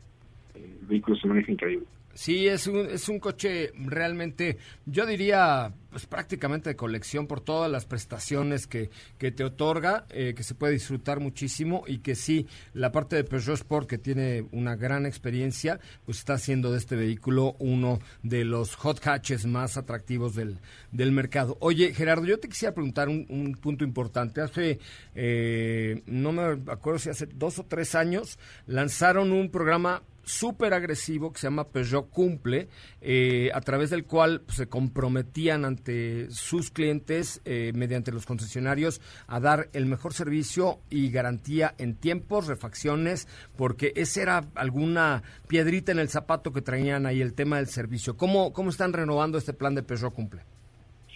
El 0.55 0.87
vehículo 0.87 1.17
se 1.17 1.27
maneja 1.29 1.53
increíble. 1.53 1.87
Sí, 2.13 2.49
es 2.49 2.67
un, 2.67 2.87
es 2.91 3.09
un 3.09 3.21
coche 3.21 3.71
realmente, 3.77 4.59
yo 4.85 5.07
diría, 5.07 5.73
pues 5.91 6.07
prácticamente 6.07 6.69
de 6.69 6.77
colección 6.77 7.29
por 7.29 7.41
todas 7.41 7.71
las 7.71 7.87
prestaciones 7.87 8.67
que, 8.67 8.91
que 9.17 9.31
te 9.31 9.45
otorga, 9.45 10.07
eh, 10.11 10.35
que 10.37 10.43
se 10.43 10.57
puede 10.57 10.73
disfrutar 10.73 11.21
muchísimo 11.21 11.85
y 11.87 11.99
que 11.99 12.17
sí, 12.17 12.49
la 12.75 12.91
parte 12.91 13.15
de 13.15 13.23
Peugeot 13.23 13.55
Sport, 13.55 13.89
que 13.89 13.97
tiene 13.97 14.45
una 14.51 14.75
gran 14.75 15.07
experiencia, 15.07 15.79
pues 16.05 16.19
está 16.19 16.35
haciendo 16.35 16.73
de 16.73 16.79
este 16.79 16.97
vehículo 16.97 17.55
uno 17.61 18.01
de 18.25 18.45
los 18.45 18.75
hot 18.75 19.01
hatches 19.07 19.47
más 19.47 19.77
atractivos 19.77 20.35
del, 20.35 20.59
del 20.91 21.13
mercado. 21.13 21.57
Oye, 21.61 21.95
Gerardo, 21.95 22.27
yo 22.27 22.41
te 22.41 22.49
quisiera 22.49 22.75
preguntar 22.75 23.09
un, 23.09 23.25
un 23.29 23.53
punto 23.53 23.85
importante. 23.85 24.41
Hace, 24.41 24.81
eh, 25.15 26.03
no 26.07 26.33
me 26.33 26.43
acuerdo 26.73 26.99
si 26.99 27.09
hace 27.09 27.27
dos 27.27 27.61
o 27.61 27.65
tres 27.65 27.95
años, 27.95 28.37
lanzaron 28.67 29.31
un 29.31 29.49
programa 29.49 30.03
súper 30.31 30.73
agresivo 30.75 31.33
que 31.33 31.41
se 31.41 31.47
llama 31.47 31.69
Peugeot 31.69 32.09
Cumple, 32.11 32.69
eh, 33.01 33.51
a 33.53 33.61
través 33.61 33.91
del 33.91 34.05
cual 34.05 34.43
pues, 34.43 34.57
se 34.57 34.67
comprometían 34.67 35.65
ante 35.65 36.31
sus 36.31 36.71
clientes, 36.71 37.43
eh, 37.45 37.73
mediante 37.75 38.13
los 38.13 38.27
concesionarios, 38.27 39.01
a 39.27 39.41
dar 39.41 39.69
el 39.73 39.87
mejor 39.87 40.13
servicio 40.15 40.79
y 40.89 41.11
garantía 41.11 41.75
en 41.79 41.95
tiempos, 41.95 42.47
refacciones, 42.47 43.29
porque 43.57 43.93
esa 43.97 44.23
era 44.23 44.45
alguna 44.55 45.23
piedrita 45.49 45.93
en 45.93 45.99
el 45.99 46.09
zapato 46.09 46.53
que 46.53 46.63
traían 46.63 47.07
ahí 47.07 47.21
el 47.21 47.35
tema 47.35 47.57
del 47.57 47.67
servicio. 47.67 48.17
¿Cómo, 48.17 48.53
cómo 48.53 48.71
están 48.71 48.93
renovando 48.93 49.39
este 49.39 49.53
plan 49.53 49.75
de 49.75 49.83
Peugeot 49.83 50.15
Cumple? 50.15 50.43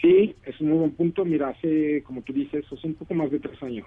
Sí, 0.00 0.34
es 0.44 0.60
un 0.60 0.68
muy 0.68 0.78
buen 0.78 0.90
punto. 0.92 1.24
Mira, 1.24 1.48
hace, 1.48 2.02
como 2.02 2.20
tú 2.22 2.32
dices, 2.32 2.64
hace 2.70 2.86
un 2.86 2.94
poco 2.94 3.14
más 3.14 3.30
de 3.30 3.38
tres 3.38 3.62
años 3.62 3.86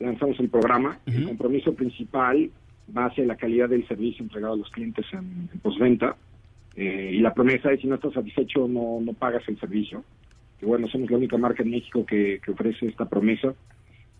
lanzamos 0.00 0.38
el 0.40 0.48
programa. 0.48 0.98
El 1.06 1.24
compromiso 1.24 1.72
principal 1.74 2.50
va 2.96 3.06
hacia 3.06 3.24
la 3.24 3.36
calidad 3.36 3.68
del 3.68 3.86
servicio 3.86 4.22
entregado 4.22 4.54
a 4.54 4.58
los 4.58 4.70
clientes 4.70 5.06
en, 5.12 5.48
en 5.52 5.60
postventa. 5.60 6.16
Eh, 6.76 7.10
y 7.14 7.18
la 7.18 7.34
promesa 7.34 7.72
es, 7.72 7.80
si 7.80 7.86
no 7.86 7.96
estás 7.96 8.12
satisfecho, 8.12 8.68
no, 8.68 9.00
no 9.00 9.12
pagas 9.12 9.46
el 9.48 9.58
servicio. 9.58 10.04
Que 10.58 10.66
bueno, 10.66 10.88
somos 10.88 11.10
la 11.10 11.16
única 11.16 11.38
marca 11.38 11.62
en 11.62 11.70
México 11.70 12.04
que, 12.04 12.40
que 12.44 12.50
ofrece 12.52 12.86
esta 12.86 13.08
promesa. 13.08 13.54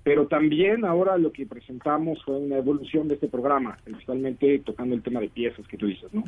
Pero 0.03 0.27
también 0.27 0.85
ahora 0.85 1.19
lo 1.19 1.31
que 1.31 1.47
presentamos 1.47 2.23
fue 2.25 2.39
una 2.39 2.57
evolución 2.57 3.07
de 3.09 3.15
este 3.15 3.29
programa, 3.29 3.79
principalmente 3.85 4.59
tocando 4.61 4.95
el 4.95 5.03
tema 5.03 5.21
de 5.21 5.29
piezas 5.29 5.67
que 5.69 5.77
tú 5.77 5.87
dices, 5.87 6.13
¿no? 6.15 6.25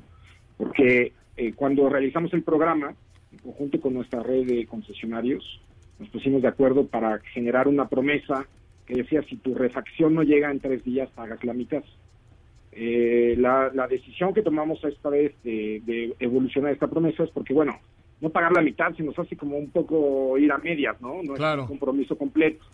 Porque 0.58 1.12
eh, 1.36 1.52
cuando 1.54 1.88
realizamos 1.88 2.32
el 2.34 2.42
programa, 2.42 2.94
en 3.32 3.38
conjunto 3.38 3.80
con 3.80 3.94
nuestra 3.94 4.22
red 4.22 4.46
de 4.46 4.66
concesionarios, 4.66 5.60
nos 5.98 6.10
pusimos 6.10 6.42
de 6.42 6.48
acuerdo 6.48 6.86
para 6.86 7.18
generar 7.32 7.66
una 7.66 7.88
promesa 7.88 8.46
que 8.86 8.94
decía, 8.94 9.22
si 9.22 9.36
tu 9.36 9.54
refacción 9.54 10.14
no 10.14 10.22
llega 10.22 10.50
en 10.50 10.60
tres 10.60 10.84
días, 10.84 11.08
pagas 11.14 11.42
la 11.44 11.54
mitad. 11.54 11.82
Eh, 12.74 13.34
la, 13.38 13.70
la 13.74 13.86
decisión 13.86 14.32
que 14.32 14.42
tomamos 14.42 14.82
esta 14.84 15.10
vez 15.10 15.34
de, 15.44 15.82
de 15.84 16.14
evolucionar 16.18 16.72
esta 16.72 16.88
promesa 16.88 17.24
es 17.24 17.30
porque, 17.30 17.52
bueno, 17.52 17.78
no 18.20 18.30
pagar 18.30 18.52
la 18.52 18.62
mitad 18.62 18.94
se 18.94 19.02
nos 19.02 19.18
hace 19.18 19.36
como 19.36 19.58
un 19.58 19.70
poco 19.70 20.38
ir 20.38 20.50
a 20.52 20.58
medias, 20.58 21.00
¿no? 21.00 21.22
No 21.22 21.34
Claro. 21.34 21.64
es 21.64 21.70
un 21.70 21.76
compromiso 21.78 22.16
completo. 22.16 22.64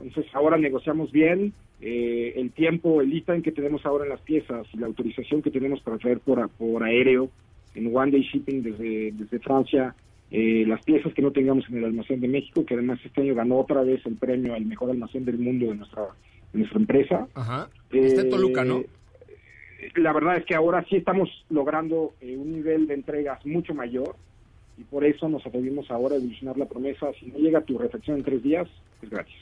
Entonces 0.00 0.32
ahora 0.34 0.56
negociamos 0.58 1.10
bien 1.12 1.52
eh, 1.80 2.34
el 2.36 2.50
tiempo, 2.52 3.00
el 3.00 3.10
time 3.24 3.42
que 3.42 3.52
tenemos 3.52 3.84
ahora 3.86 4.04
en 4.04 4.10
las 4.10 4.20
piezas 4.20 4.66
y 4.72 4.78
la 4.78 4.86
autorización 4.86 5.42
que 5.42 5.50
tenemos 5.50 5.80
para 5.80 5.98
traer 5.98 6.20
por, 6.20 6.48
por 6.50 6.82
aéreo 6.84 7.28
en 7.74 7.94
one 7.96 8.12
day 8.12 8.22
shipping 8.22 8.62
desde, 8.62 9.12
desde 9.12 9.38
Francia, 9.40 9.94
eh, 10.30 10.64
las 10.66 10.84
piezas 10.84 11.12
que 11.14 11.22
no 11.22 11.30
tengamos 11.32 11.68
en 11.68 11.78
el 11.78 11.84
almacén 11.86 12.20
de 12.20 12.28
México, 12.28 12.64
que 12.64 12.74
además 12.74 13.00
este 13.04 13.22
año 13.22 13.34
ganó 13.34 13.58
otra 13.60 13.82
vez 13.82 14.04
el 14.06 14.16
premio 14.16 14.54
al 14.54 14.64
mejor 14.66 14.90
almacén 14.90 15.24
del 15.24 15.38
mundo 15.38 15.66
de 15.66 15.74
nuestra, 15.76 16.02
de 16.52 16.58
nuestra 16.58 16.78
empresa. 16.80 17.26
Ajá. 17.34 17.68
Está 17.90 18.20
en 18.22 18.26
Eh, 18.26 18.30
Toluca, 18.30 18.64
¿no? 18.64 18.82
La 19.96 20.12
verdad 20.12 20.36
es 20.36 20.44
que 20.44 20.54
ahora 20.54 20.84
sí 20.88 20.96
estamos 20.96 21.28
logrando 21.50 22.12
eh, 22.20 22.36
un 22.36 22.52
nivel 22.52 22.86
de 22.86 22.94
entregas 22.94 23.44
mucho 23.44 23.74
mayor 23.74 24.16
y 24.78 24.84
por 24.84 25.04
eso 25.04 25.28
nos 25.28 25.44
atrevimos 25.44 25.90
ahora 25.90 26.14
a 26.14 26.18
evolucionar 26.18 26.56
la 26.56 26.66
promesa. 26.66 27.12
Si 27.18 27.26
no 27.26 27.38
llega 27.38 27.60
tu 27.62 27.78
refacción 27.78 28.18
en 28.18 28.24
tres 28.24 28.42
días, 28.42 28.68
es 29.02 29.10
gratis. 29.10 29.34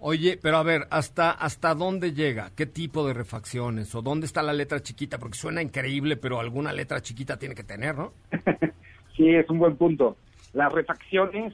Oye, 0.00 0.38
pero 0.40 0.56
a 0.56 0.62
ver, 0.62 0.82
¿hasta, 0.90 1.30
¿hasta 1.30 1.74
dónde 1.74 2.12
llega? 2.12 2.50
¿Qué 2.56 2.66
tipo 2.66 3.06
de 3.06 3.14
refacciones? 3.14 3.94
¿O 3.94 4.02
dónde 4.02 4.26
está 4.26 4.42
la 4.42 4.52
letra 4.52 4.80
chiquita? 4.80 5.18
Porque 5.18 5.38
suena 5.38 5.62
increíble, 5.62 6.16
pero 6.16 6.40
alguna 6.40 6.72
letra 6.72 7.00
chiquita 7.00 7.38
tiene 7.38 7.54
que 7.54 7.64
tener, 7.64 7.96
¿no? 7.96 8.12
Sí, 9.14 9.28
es 9.28 9.48
un 9.50 9.58
buen 9.58 9.76
punto. 9.76 10.16
Las 10.54 10.72
refacciones 10.72 11.52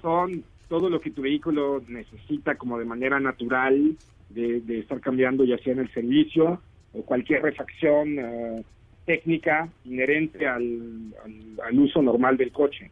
son 0.00 0.42
todo 0.66 0.88
lo 0.88 0.98
que 0.98 1.10
tu 1.10 1.20
vehículo 1.20 1.82
necesita 1.86 2.54
como 2.54 2.78
de 2.78 2.86
manera 2.86 3.20
natural 3.20 3.98
de, 4.30 4.62
de 4.62 4.78
estar 4.78 4.98
cambiando, 5.00 5.44
ya 5.44 5.58
sea 5.58 5.74
en 5.74 5.80
el 5.80 5.92
servicio 5.92 6.62
o 6.98 7.04
cualquier 7.04 7.42
refacción 7.42 8.18
eh, 8.18 8.64
técnica 9.04 9.68
inherente 9.84 10.46
al, 10.46 11.14
al- 11.24 11.60
al 11.64 11.78
uso 11.78 12.02
normal 12.02 12.36
del 12.36 12.52
coche. 12.52 12.90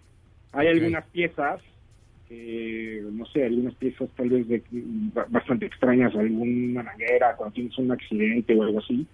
Hay 0.53 0.67
Ok. 0.69 0.75
algunas 0.75 1.07
piezas, 1.09 1.61
que, 2.27 3.03
no 3.13 3.27
sé, 3.27 3.45
algunas 3.45 3.75
piezas 3.75 4.09
tal 4.17 4.29
vez 4.31 4.49
de, 4.49 4.63
ba- 5.13 5.27
bastante 5.29 5.67
extrañas, 5.67 6.15
alguna 6.15 6.83
manguera, 6.83 7.37
cuando 7.37 7.55
tienes 7.55 7.77
un 7.79 7.91
accidente 7.91 8.55
o 8.55 8.63
algo 8.63 8.79
así, 8.79 9.07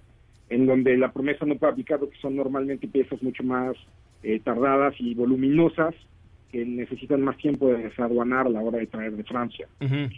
en 0.49 0.67
donde 0.67 0.97
la 0.97 1.13
promesa 1.13 1.47
no 1.47 1.57
puede 1.57 1.73
aplicar 1.73 1.99
porque 1.99 2.17
son 2.21 2.37
normalmente 2.37 2.87
piezas 2.89 3.23
mucho 3.23 3.43
más 3.43 3.77
eh, 4.23 4.41
tardadas 4.41 4.95
y 4.99 5.15
voluminosas 5.15 5.95
que 6.51 6.65
necesitan 6.67 7.21
más 7.23 7.37
tiempo 7.39 7.69
de 7.69 7.85
desaduanar 7.85 8.47
a 8.47 8.51
la 8.51 8.61
hora 8.61 8.79
de 8.79 8.87
traer 8.89 9.13
de 9.13 9.25
Francia. 9.25 9.69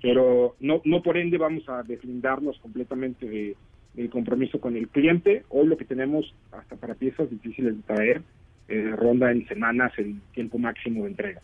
Pero 0.00 0.56
no, 0.60 0.80
no 0.84 1.02
por 1.02 1.16
ende 1.18 1.36
vamos 1.38 1.68
a 1.68 1.82
deslindarnos 1.82 2.58
completamente 2.58 3.28
de- 3.28 3.56
del 3.94 4.10
compromiso 4.10 4.60
con 4.60 4.76
el 4.76 4.88
cliente. 4.88 5.44
Hoy 5.48 5.66
lo 5.66 5.76
que 5.76 5.84
tenemos, 5.84 6.34
hasta 6.52 6.76
para 6.76 6.94
piezas 6.94 7.30
difíciles 7.30 7.76
de 7.76 7.82
traer, 7.82 8.22
eh, 8.68 8.94
ronda 8.96 9.30
en 9.30 9.46
semanas 9.48 9.92
el 9.98 10.20
tiempo 10.32 10.58
máximo 10.58 11.04
de 11.04 11.10
entrega. 11.10 11.42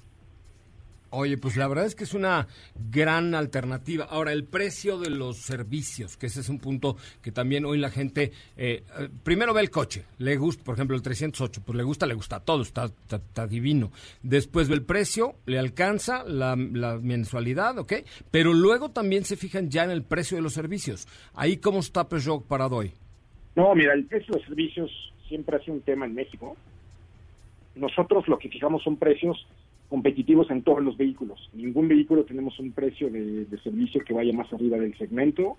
Oye, 1.11 1.39
pues 1.39 1.57
la 1.57 1.67
verdad 1.69 1.87
es 1.87 1.95
que 1.95 2.05
es 2.05 2.13
una 2.13 2.47
gran 2.91 3.35
alternativa. 3.35 4.05
Ahora, 4.05 4.33
el 4.33 4.45
precio 4.45 4.99
de 4.99 5.09
los 5.09 5.39
servicios, 5.39 6.17
que 6.19 6.27
ese 6.27 6.41
es 6.41 6.51
un 6.51 6.59
punto 6.59 6.97
que 7.23 7.33
también 7.33 7.65
hoy 7.65 7.79
la 7.79 7.91
gente, 7.91 8.33
eh, 8.57 8.83
eh, 8.99 9.09
primero 9.23 9.55
ve 9.55 9.63
el 9.63 9.71
coche, 9.71 10.05
le 10.19 10.37
gusta, 10.37 10.65
por 10.65 10.75
ejemplo, 10.75 10.95
el 10.95 11.03
308, 11.03 11.63
pues 11.65 11.77
le 11.77 11.83
gusta, 11.83 12.07
le 12.07 12.15
gusta 12.15 12.41
todo, 12.41 12.61
está, 12.63 12.85
está, 12.85 13.17
está 13.17 13.47
divino. 13.47 13.91
Después 14.23 14.69
ve 14.69 14.75
el 14.75 14.83
precio, 14.83 15.37
le 15.47 15.59
alcanza 15.59 16.25
la, 16.25 16.57
mensualidad, 16.57 17.79
¿ok? 17.79 17.95
Pero 18.31 18.53
luego 18.53 18.91
también 18.91 19.25
se 19.25 19.37
fijan 19.37 19.71
ya 19.71 19.85
en 19.85 19.91
el 19.91 20.03
precio 20.03 20.37
de 20.37 20.43
los 20.43 20.53
servicios. 20.53 21.07
Ahí, 21.35 21.57
¿cómo 21.57 21.79
está 21.79 22.09
Peugeot 22.09 22.47
parado 22.47 22.77
hoy? 22.77 22.93
No, 23.57 23.75
mira, 23.75 23.95
el 23.95 24.05
precio 24.05 24.35
de 24.35 24.41
los 24.41 24.47
servicios 24.47 24.91
siempre 25.27 25.57
ha 25.57 25.61
sido 25.61 25.75
un 25.75 25.83
tema 25.83 26.05
en 26.05 26.15
México. 26.15 26.57
Nosotros 27.75 28.29
lo 28.29 28.39
que 28.39 28.49
fijamos 28.49 28.83
son 28.83 28.97
precios 28.97 29.47
competitivos 29.89 30.51
en 30.51 30.63
todos 30.63 30.83
los 30.83 30.97
vehículos. 30.97 31.51
Ningún 31.55 31.89
vehículo 31.89 32.25
tenemos 32.25 32.59
un 32.59 32.73
precio 32.73 33.11
de, 33.11 33.45
de 33.47 33.59
servicio 33.61 34.03
que 34.05 34.15
vaya 34.15 34.33
más 34.33 34.53
arriba 34.53 34.79
del 34.79 34.97
segmento. 34.99 35.57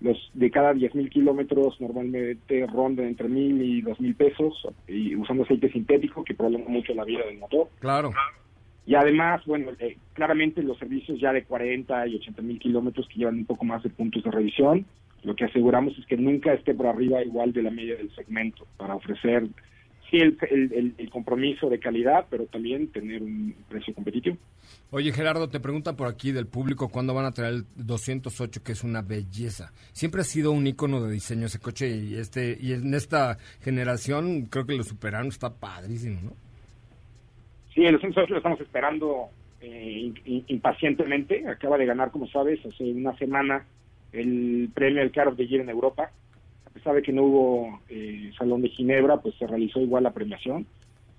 Los 0.00 0.18
de 0.34 0.50
cada 0.50 0.72
10.000 0.72 1.08
kilómetros 1.10 1.80
normalmente 1.80 2.66
rondan 2.66 3.06
entre 3.06 3.28
mil 3.28 3.62
y 3.62 3.82
dos 3.82 4.00
mil 4.00 4.16
pesos 4.16 4.66
y 4.88 5.14
usando 5.14 5.44
aceite 5.44 5.70
sintético 5.70 6.24
que 6.24 6.34
prolonga 6.34 6.68
mucho 6.68 6.92
la 6.92 7.04
vida 7.04 7.24
del 7.24 7.38
motor. 7.38 7.68
Claro. 7.78 8.10
Y 8.84 8.96
además, 8.96 9.44
bueno, 9.46 9.70
eh, 9.78 9.96
claramente 10.12 10.62
los 10.62 10.76
servicios 10.78 11.20
ya 11.20 11.32
de 11.32 11.44
40 11.44 12.08
y 12.08 12.16
80 12.16 12.42
mil 12.42 12.58
kilómetros 12.58 13.06
que 13.08 13.20
llevan 13.20 13.36
un 13.36 13.44
poco 13.44 13.64
más 13.64 13.82
de 13.84 13.90
puntos 13.90 14.24
de 14.24 14.32
revisión, 14.32 14.86
lo 15.22 15.36
que 15.36 15.44
aseguramos 15.44 15.96
es 15.96 16.06
que 16.06 16.16
nunca 16.16 16.52
esté 16.52 16.74
por 16.74 16.86
arriba 16.86 17.22
igual 17.22 17.52
de 17.52 17.62
la 17.62 17.70
media 17.70 17.94
del 17.94 18.12
segmento 18.14 18.66
para 18.76 18.96
ofrecer 18.96 19.46
sí 20.12 20.18
el, 20.18 20.94
el- 20.98 21.10
compromiso 21.10 21.68
de 21.68 21.78
calidad, 21.80 22.26
pero 22.30 22.44
también 22.46 22.88
tener 22.88 23.22
un 23.22 23.54
precio 23.68 23.92
competitivo. 23.94 24.36
Oye, 24.90 25.12
Gerardo, 25.12 25.48
te 25.48 25.58
preguntan 25.58 25.96
por 25.96 26.06
aquí 26.06 26.32
del 26.32 26.46
público 26.46 26.88
cuándo 26.90 27.14
van 27.14 27.24
a 27.24 27.32
traer 27.32 27.54
el 27.54 27.64
208, 27.76 28.62
que 28.62 28.72
es 28.72 28.84
una 28.84 29.00
belleza. 29.02 29.72
Siempre 29.92 30.20
ha 30.20 30.24
sido 30.24 30.52
un 30.52 30.66
icono 30.66 31.02
de 31.02 31.12
diseño 31.12 31.46
ese 31.46 31.58
coche 31.58 31.88
y 31.88 32.14
este 32.16 32.56
y 32.60 32.72
en 32.72 32.92
esta 32.94 33.38
generación 33.62 34.42
creo 34.46 34.66
que 34.66 34.76
lo 34.76 34.84
superaron, 34.84 35.28
está 35.28 35.50
padrísimo, 35.50 36.20
¿no? 36.22 36.32
Sí, 37.74 37.84
el 37.84 37.92
208 37.94 38.30
lo 38.30 38.36
estamos 38.36 38.60
esperando 38.60 39.28
eh, 39.62 40.12
impacientemente. 40.48 41.48
Acaba 41.48 41.78
de 41.78 41.86
ganar, 41.86 42.10
como 42.10 42.26
sabes, 42.28 42.60
hace 42.66 42.84
una 42.92 43.16
semana 43.16 43.64
el 44.12 44.68
premio 44.74 45.00
del 45.00 45.10
Car 45.10 45.28
of 45.28 45.36
the 45.36 45.46
Year 45.46 45.62
en 45.62 45.70
Europa. 45.70 46.10
Pesar 46.72 46.94
de 46.94 47.02
que 47.02 47.12
no 47.12 47.22
hubo 47.24 47.80
eh, 47.88 48.30
Salón 48.38 48.62
de 48.62 48.68
Ginebra, 48.70 49.18
pues 49.20 49.34
se 49.36 49.46
realizó 49.46 49.80
igual 49.80 50.04
la 50.04 50.12
premiación 50.12 50.66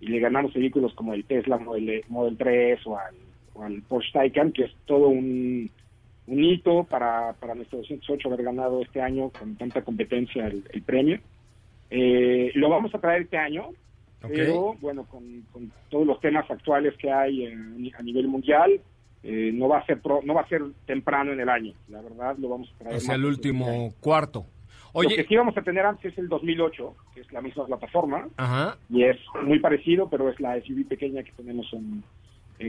y 0.01 0.07
le 0.07 0.19
ganamos 0.19 0.53
vehículos 0.53 0.93
como 0.95 1.13
el 1.13 1.23
Tesla 1.25 1.57
Model, 1.57 2.03
Model 2.09 2.37
3 2.37 2.79
o 2.87 2.97
al, 2.97 3.15
o 3.53 3.63
al 3.63 3.81
Porsche 3.83 4.11
Taycan, 4.13 4.51
que 4.51 4.63
es 4.65 4.71
todo 4.85 5.07
un, 5.09 5.69
un 6.27 6.43
hito 6.43 6.83
para, 6.85 7.33
para 7.39 7.55
nuestro 7.55 7.77
208 7.79 8.27
haber 8.27 8.43
ganado 8.43 8.81
este 8.81 9.01
año 9.01 9.29
con 9.29 9.55
tanta 9.55 9.81
competencia 9.83 10.47
el, 10.47 10.63
el 10.71 10.81
premio. 10.81 11.19
Eh, 11.89 12.51
lo 12.55 12.69
vamos 12.69 12.93
a 12.95 12.99
traer 12.99 13.23
este 13.23 13.37
año, 13.37 13.69
pero 14.35 14.75
bueno, 14.81 15.05
con, 15.05 15.43
con 15.51 15.71
todos 15.89 16.07
los 16.07 16.19
temas 16.19 16.49
actuales 16.49 16.95
que 16.97 17.11
hay 17.11 17.45
en- 17.45 17.91
a 17.97 18.01
nivel 18.01 18.27
mundial, 18.27 18.79
eh, 19.21 19.51
no 19.53 19.67
va 19.67 19.79
a 19.79 19.85
ser 19.85 20.01
pro- 20.01 20.21
no 20.23 20.33
va 20.33 20.41
a 20.41 20.47
ser 20.49 20.61
temprano 20.85 21.31
en 21.33 21.39
el 21.39 21.49
año. 21.49 21.73
La 21.89 22.01
verdad, 22.01 22.35
lo 22.39 22.49
vamos 22.49 22.69
a 22.75 22.77
traer. 22.79 22.95
Más 22.95 23.15
el 23.17 23.21
este 23.25 23.27
último 23.27 23.93
cuarto. 23.99 24.45
Lo 24.93 25.09
que 25.09 25.23
sí 25.25 25.35
vamos 25.35 25.57
a 25.57 25.61
tener 25.61 25.85
antes 25.85 26.11
es 26.11 26.17
el 26.19 26.27
2008, 26.29 26.95
que 27.15 27.21
es 27.21 27.31
la 27.33 27.41
misma 27.41 27.65
plataforma, 27.65 28.27
ajá. 28.37 28.77
y 28.89 29.03
es 29.03 29.17
muy 29.43 29.59
parecido, 29.59 30.09
pero 30.09 30.29
es 30.29 30.39
la 30.39 30.59
SUV 30.61 30.87
pequeña 30.87 31.23
que 31.23 31.31
tenemos 31.31 31.65
en, 31.73 32.03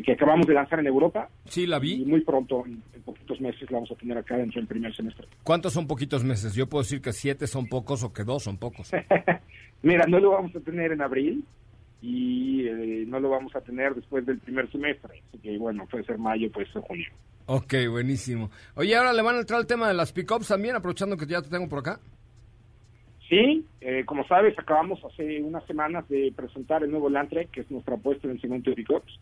que 0.03 0.13
acabamos 0.13 0.47
de 0.47 0.55
lanzar 0.55 0.81
en 0.81 0.87
Europa, 0.87 1.29
Sí, 1.45 1.67
la 1.67 1.77
y 1.77 1.81
vi. 1.81 2.05
muy 2.05 2.23
pronto, 2.23 2.65
en, 2.67 2.83
en 2.95 3.03
poquitos 3.03 3.41
meses, 3.41 3.71
la 3.71 3.77
vamos 3.77 3.91
a 3.93 3.95
tener 3.97 4.17
acá 4.19 4.37
dentro 4.39 4.61
del 4.61 4.67
primer 4.67 4.95
semestre. 4.97 5.27
¿Cuántos 5.43 5.73
son 5.75 5.87
poquitos 5.87 6.25
meses? 6.25 6.55
Yo 6.55 6.67
puedo 6.67 6.83
decir 6.83 7.01
que 7.03 7.13
siete 7.13 7.47
son 7.47 7.67
pocos 7.69 8.03
o 8.03 8.13
que 8.13 8.25
dos 8.25 8.43
son 8.43 8.57
pocos. 8.57 8.91
Mira, 9.83 10.07
no 10.09 10.19
lo 10.19 10.31
vamos 10.31 10.57
a 10.57 10.61
tener 10.61 10.93
en 10.93 11.03
abril 11.03 11.45
y 12.01 12.67
eh, 12.67 13.05
no 13.07 13.21
lo 13.21 13.29
vamos 13.31 13.55
a 13.55 13.61
tener 13.61 13.95
después 13.95 14.25
del 14.27 14.39
primer 14.39 14.71
semestre. 14.73 15.23
Así 15.29 15.39
que, 15.39 15.59
bueno, 15.59 15.87
puede 15.91 16.05
ser 16.05 16.19
mayo, 16.19 16.51
puede 16.51 16.71
ser 16.73 16.83
junio. 16.83 17.09
Ok, 17.47 17.75
buenísimo. 17.91 18.51
Oye, 18.75 18.97
ahora 18.97 19.13
le 19.13 19.23
van 19.23 19.37
a 19.37 19.41
entrar 19.41 19.61
al 19.61 19.67
tema 19.67 19.89
de 19.89 19.95
las 19.95 20.13
pickups 20.13 20.49
también, 20.49 20.77
aprovechando 20.77 21.17
que 21.17 21.27
ya 21.27 21.43
te 21.43 21.51
tengo 21.51 21.69
por 21.69 21.81
acá. 21.81 22.01
Sí, 23.29 23.67
eh, 23.81 24.05
como 24.05 24.27
sabes, 24.27 24.59
acabamos 24.59 25.01
hace 25.05 25.43
unas 25.43 25.65
semanas 25.67 26.09
de 26.09 26.33
presentar 26.37 26.83
el 26.83 26.91
nuevo 26.91 27.09
Landtrek, 27.09 27.51
que 27.51 27.61
es 27.63 27.71
nuestra 27.71 27.97
apuesta 27.97 28.27
en 28.27 28.35
el 28.35 28.41
segmento 28.41 28.71
de 28.71 28.77
pickups. 28.77 29.19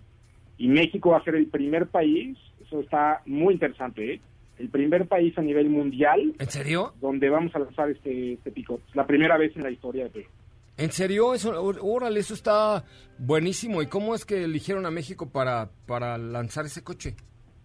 Y 0.59 0.69
México 0.69 1.11
va 1.11 1.19
a 1.19 1.25
ser 1.25 1.37
el 1.37 1.47
primer 1.47 1.87
país, 1.87 2.37
eso 2.65 2.81
está 2.81 3.23
muy 3.27 3.55
interesante, 3.55 4.15
¿eh? 4.15 4.21
el 4.59 4.69
primer 4.69 5.09
país 5.09 5.37
a 5.39 5.43
nivel 5.43 5.69
mundial 5.71 6.35
¿En 6.39 6.51
serio? 6.51 6.95
donde 7.01 7.29
vamos 7.29 7.55
a 7.57 7.59
lanzar 7.59 7.91
este, 7.91 8.35
este 8.35 8.53
pickup. 8.53 8.81
La 8.95 9.07
primera 9.07 9.37
vez 9.37 9.57
en 9.57 9.63
la 9.63 9.71
historia 9.71 10.05
de 10.05 10.11
Perú. 10.11 10.29
¿En 10.77 10.91
serio? 10.91 11.35
Eso, 11.35 11.53
órale, 11.61 12.21
eso 12.21 12.35
está 12.35 12.85
buenísimo. 13.19 13.83
¿Y 13.83 13.87
cómo 13.87 14.15
es 14.15 14.25
que 14.25 14.45
eligieron 14.45 14.87
a 14.87 14.91
México 14.91 15.31
para, 15.31 15.71
para 15.87 16.17
lanzar 16.17 16.65
ese 16.65 16.83
coche? 16.83 17.17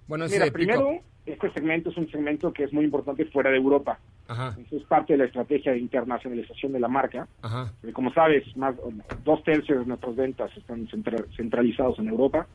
Bueno, 0.07 0.25
Mira, 0.29 0.49
primero, 0.51 1.01
este 1.25 1.51
segmento 1.51 1.89
es 1.89 1.97
un 1.97 2.09
segmento 2.09 2.53
que 2.53 2.63
es 2.63 2.73
muy 2.73 2.85
importante 2.85 3.25
fuera 3.25 3.49
de 3.51 3.57
Europa. 3.57 3.99
Ajá, 4.27 4.55
Eso 4.59 4.77
es 4.77 4.83
parte 4.83 5.13
de 5.13 5.19
la 5.19 5.25
estrategia 5.25 5.71
de 5.73 5.79
internacionalización 5.79 6.71
de 6.73 6.79
la 6.79 6.87
marca. 6.87 7.27
ajá. 7.41 7.73
Porque 7.79 7.93
como 7.93 8.11
sabes, 8.13 8.43
más 8.57 8.75
dos 9.23 9.43
tercios 9.43 9.79
de 9.79 9.85
nuestras 9.85 10.15
ventas 10.15 10.51
están 10.57 10.87
centra- 10.87 11.25
centralizados 11.35 11.99
en 11.99 12.07
Europa. 12.07 12.47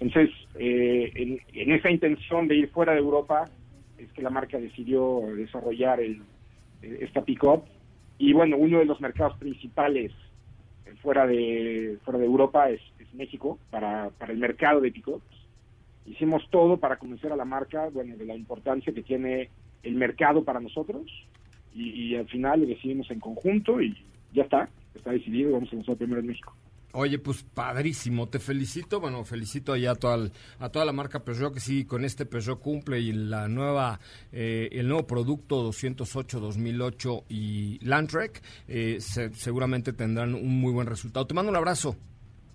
Entonces, 0.00 0.30
eh, 0.58 1.12
en, 1.14 1.40
en 1.52 1.72
esa 1.72 1.90
intención 1.90 2.48
de 2.48 2.56
ir 2.56 2.68
fuera 2.70 2.92
de 2.92 2.98
Europa, 2.98 3.44
es 3.96 4.12
que 4.12 4.22
la 4.22 4.30
marca 4.30 4.58
decidió 4.58 5.20
desarrollar 5.36 6.00
el, 6.00 6.22
esta 6.82 7.22
pick-up. 7.24 7.64
Y 8.18 8.32
bueno, 8.32 8.56
uno 8.56 8.78
de 8.80 8.84
los 8.84 9.00
mercados 9.00 9.36
principales 9.38 10.12
eh, 10.84 10.94
fuera 11.02 11.26
de 11.26 11.98
fuera 12.04 12.18
de 12.18 12.26
Europa 12.26 12.70
es, 12.70 12.80
es 12.98 13.12
México, 13.14 13.58
para, 13.70 14.10
para 14.10 14.32
el 14.32 14.38
mercado 14.38 14.80
de 14.80 14.90
pick-ups. 14.92 15.24
Hicimos 16.06 16.42
todo 16.50 16.76
para 16.78 16.98
convencer 16.98 17.32
a 17.32 17.36
la 17.36 17.44
marca, 17.44 17.88
bueno, 17.92 18.16
de 18.16 18.24
la 18.26 18.34
importancia 18.36 18.92
que 18.92 19.02
tiene 19.02 19.50
el 19.82 19.94
mercado 19.94 20.44
para 20.44 20.60
nosotros. 20.60 21.02
Y, 21.74 22.14
al 22.14 22.28
final 22.28 22.60
lo 22.60 22.66
decidimos 22.66 23.10
en 23.10 23.18
conjunto 23.18 23.80
y 23.82 23.96
ya 24.32 24.44
está, 24.44 24.68
está 24.94 25.10
decidido, 25.10 25.52
vamos 25.52 25.72
a 25.72 25.76
lanzar 25.76 25.96
primero 25.96 26.20
en 26.20 26.28
México. 26.28 26.54
Oye, 26.92 27.18
pues 27.18 27.42
padrísimo, 27.42 28.28
te 28.28 28.38
felicito, 28.38 29.00
bueno, 29.00 29.24
felicito 29.24 29.72
allá 29.72 29.90
a 29.90 29.94
toda, 29.96 30.30
a 30.60 30.68
toda 30.68 30.84
la 30.84 30.92
marca 30.92 31.24
Peugeot 31.24 31.52
que 31.52 31.58
sí, 31.58 31.84
con 31.84 32.04
este 32.04 32.24
Peugeot 32.26 32.60
cumple 32.60 33.00
y 33.00 33.12
la 33.12 33.48
nueva, 33.48 33.98
eh, 34.30 34.68
el 34.70 34.86
nuevo 34.86 35.04
producto 35.04 35.60
208, 35.64 36.38
2008 36.38 37.24
y 37.28 37.84
Landtrek 37.84 38.40
eh, 38.68 38.98
se- 39.00 39.34
seguramente 39.34 39.92
tendrán 39.92 40.34
un 40.36 40.60
muy 40.60 40.72
buen 40.72 40.86
resultado. 40.86 41.26
Te 41.26 41.34
mando 41.34 41.50
un 41.50 41.56
abrazo. 41.56 41.96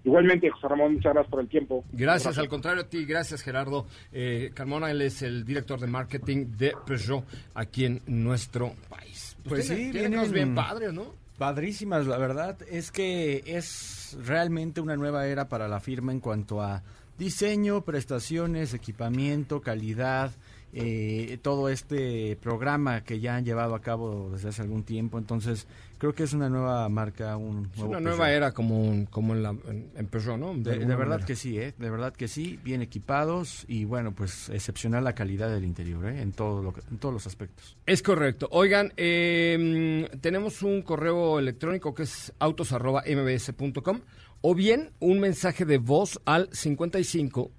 Igualmente, 0.04 0.50
José 0.50 0.68
Ramón, 0.70 0.94
muchas 0.94 1.14
gracias 1.14 1.30
por 1.30 1.42
el 1.42 1.50
tiempo. 1.50 1.84
Gracias, 1.92 2.38
al 2.38 2.48
contrario 2.48 2.84
a 2.84 2.88
ti, 2.88 3.04
gracias 3.06 3.42
Gerardo 3.42 3.86
eh, 4.14 4.52
Carmona, 4.54 4.90
él 4.92 5.02
es 5.02 5.22
el 5.22 5.44
director 5.46 5.80
de 5.80 5.88
marketing 5.88 6.46
de 6.58 6.74
Peugeot 6.86 7.26
aquí 7.54 7.86
en 7.86 8.02
nuestro 8.08 8.74
país. 8.90 9.38
Pues 9.48 9.68
tiene- 9.68 9.86
sí, 9.86 9.92
tiene 9.92 10.08
vienen- 10.10 10.32
bien 10.32 10.56
padres, 10.56 10.94
¿no? 10.94 11.14
Padrísimas, 11.38 12.06
la 12.08 12.18
verdad 12.18 12.58
es 12.70 12.92
que 12.92 13.44
es 13.46 14.18
realmente 14.26 14.82
una 14.82 14.96
nueva 14.96 15.26
era 15.28 15.48
para 15.50 15.68
la 15.68 15.80
firma 15.80 16.12
en 16.12 16.20
cuanto 16.20 16.62
a 16.62 16.82
diseño, 17.18 17.82
prestaciones, 17.82 18.74
equipamiento, 18.74 19.62
calidad, 19.62 20.32
eh, 20.74 21.38
todo 21.42 21.68
este 21.70 22.38
programa 22.42 23.02
que 23.04 23.20
ya 23.20 23.36
han 23.36 23.44
llevado 23.46 23.74
a 23.76 23.82
cabo 23.82 24.30
desde 24.32 24.50
hace 24.50 24.62
algún 24.62 24.84
tiempo. 24.84 25.18
Entonces, 25.18 25.66
creo 26.00 26.14
que 26.16 26.24
es 26.24 26.34
una 26.34 26.50
nueva 26.50 26.90
marca, 26.90 27.38
un 27.38 27.66
Es 27.72 27.78
nuevo 27.78 27.90
una 27.92 27.98
Peugeot. 28.00 28.02
nueva 28.02 28.32
era 28.32 28.52
como, 28.54 29.06
como 29.12 29.36
en, 29.36 29.44
la, 29.44 29.50
en, 29.96 30.08
Peugeot, 30.08 30.38
¿no? 30.40 30.56
De, 30.56 30.78
verdad 30.80 30.98
manera. 30.98 31.26
que 31.28 31.36
sí, 31.36 31.60
¿eh? 31.60 31.76
De 31.78 31.90
verdad 31.92 32.14
que 32.14 32.28
sí, 32.28 32.60
bien 32.64 32.82
equipados 32.82 33.66
y 33.68 33.86
bueno, 33.86 34.14
pues 34.16 34.50
excepcional 34.50 35.04
la 35.04 35.14
calidad 35.14 35.50
del 35.52 35.64
interior, 35.66 36.08
¿eh? 36.08 36.22
En, 36.22 36.32
todo 36.32 36.64
lo 36.64 36.74
que- 36.74 36.82
en 36.90 36.98
todos 36.98 37.14
los 37.14 37.28
aspectos. 37.28 37.78
Es 37.86 38.02
correcto. 38.02 38.48
Oigan, 38.52 38.92
eh, 38.98 40.10
tenemos 40.22 40.64
un 40.64 40.82
correo 40.82 41.38
electrónico 41.38 41.94
que 41.94 42.04
es 42.04 42.34
autos.mbs.com 42.40 44.00
o 44.42 44.56
bien 44.56 44.92
un 45.00 45.20
mensaje 45.20 45.66
de 45.66 45.78
voz 45.78 46.20
al 46.26 46.50
55 46.52 47.52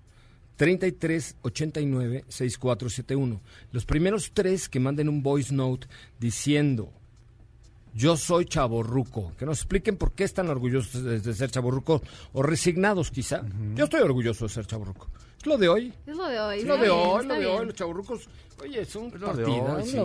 33 0.56 1.36
89 1.42 2.24
6471. 2.28 3.40
Los 3.72 3.84
primeros 3.86 4.32
tres 4.32 4.68
que 4.68 4.80
manden 4.80 5.08
un 5.08 5.22
voice 5.22 5.54
note 5.54 5.86
diciendo 6.18 6.92
Yo 7.94 8.16
soy 8.16 8.44
chaborruco. 8.46 9.32
Que 9.36 9.44
nos 9.46 9.58
expliquen 9.58 9.96
por 9.96 10.12
qué 10.12 10.24
están 10.24 10.48
orgullosos 10.48 11.02
de, 11.02 11.20
de 11.20 11.34
ser 11.34 11.50
chaborrucos 11.50 12.02
o 12.32 12.42
resignados 12.42 13.10
quizá. 13.10 13.42
Yo 13.74 13.84
estoy 13.84 14.00
orgulloso 14.00 14.46
de 14.46 14.52
ser 14.52 14.66
chaborruco. 14.66 15.08
Es 15.40 15.46
lo 15.46 15.56
de 15.56 15.68
hoy. 15.68 15.92
Es 16.06 16.14
lo 16.16 16.28
de 16.28 16.38
hoy. 16.38 16.58
Es 16.60 16.64
lo 16.66 16.76
de 16.76 16.90
hoy, 16.90 17.26
lo 17.26 17.34
de 17.34 17.46
hoy. 17.46 17.66
Los 17.66 17.74
chaburrucos, 17.74 18.28
oye, 18.62 18.84
son 18.84 19.06
Es 19.06 19.20
lo 19.20 19.34
sí, 19.34 19.40
de 19.42 19.50
hoy, 19.50 19.84
sí, 19.86 19.96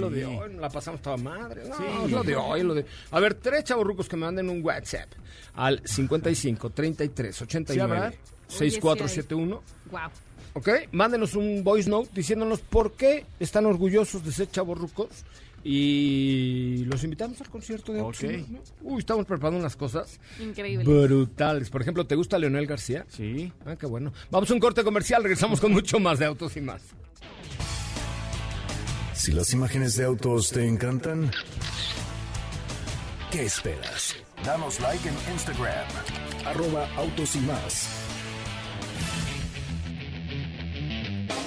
lo 0.00 0.10
de 0.10 0.18
sí. 0.20 0.24
hoy. 0.24 0.54
La 0.56 0.68
pasamos 0.68 1.00
toda 1.00 1.16
madre. 1.16 1.66
No, 1.68 1.76
Sí. 1.76 1.82
es 2.04 2.10
lo 2.10 2.22
de 2.22 2.36
hoy, 2.36 2.62
lo 2.62 2.74
de 2.74 2.84
A 3.10 3.18
ver, 3.18 3.34
tres 3.34 3.64
chaburrucos 3.64 4.06
que 4.08 4.16
me 4.16 4.26
manden 4.26 4.50
un 4.50 4.62
WhatsApp 4.62 5.08
al 5.54 5.80
55 5.84 6.70
33 6.70 7.42
89 7.42 7.96
habrá? 7.96 8.12
6471. 8.48 9.62
Guau. 9.90 10.10
¿Ok? 10.54 10.68
Mándenos 10.92 11.34
un 11.34 11.62
voice 11.64 11.88
note 11.88 12.10
diciéndonos 12.14 12.60
por 12.60 12.92
qué 12.92 13.26
están 13.40 13.66
orgullosos 13.66 14.24
de 14.24 14.32
ser 14.32 14.50
chavorrucos 14.50 15.08
y 15.68 16.84
los 16.84 17.02
invitamos 17.02 17.40
al 17.40 17.48
concierto 17.50 17.92
de 17.92 18.00
Autos 18.00 18.22
Ok. 18.22 18.30
y 18.30 18.36
Más, 18.38 18.48
¿no? 18.50 18.60
Uy, 18.82 18.98
estamos 19.00 19.26
preparando 19.26 19.58
unas 19.58 19.74
cosas 19.74 20.20
Increíble. 20.38 20.84
brutales. 20.84 21.70
Por 21.70 21.82
ejemplo, 21.82 22.06
¿te 22.06 22.14
gusta 22.14 22.38
Leonel 22.38 22.66
García? 22.66 23.04
Sí. 23.08 23.52
Ah, 23.64 23.74
qué 23.76 23.86
bueno. 23.86 24.12
Vamos 24.30 24.50
a 24.50 24.54
un 24.54 24.60
corte 24.60 24.84
comercial, 24.84 25.22
regresamos 25.24 25.60
con 25.60 25.72
mucho 25.72 25.98
más 25.98 26.18
de 26.20 26.26
Autos 26.26 26.56
y 26.56 26.60
Más. 26.60 26.82
Si 29.12 29.32
las 29.32 29.52
imágenes 29.52 29.96
de 29.96 30.04
autos 30.04 30.50
te 30.50 30.64
encantan, 30.66 31.30
¿qué 33.32 33.44
esperas? 33.46 34.14
Danos 34.44 34.78
like 34.80 35.08
en 35.08 35.14
Instagram, 35.32 35.86
arroba 36.44 36.88
autos 36.96 37.34
y 37.34 37.40
más. 37.40 37.88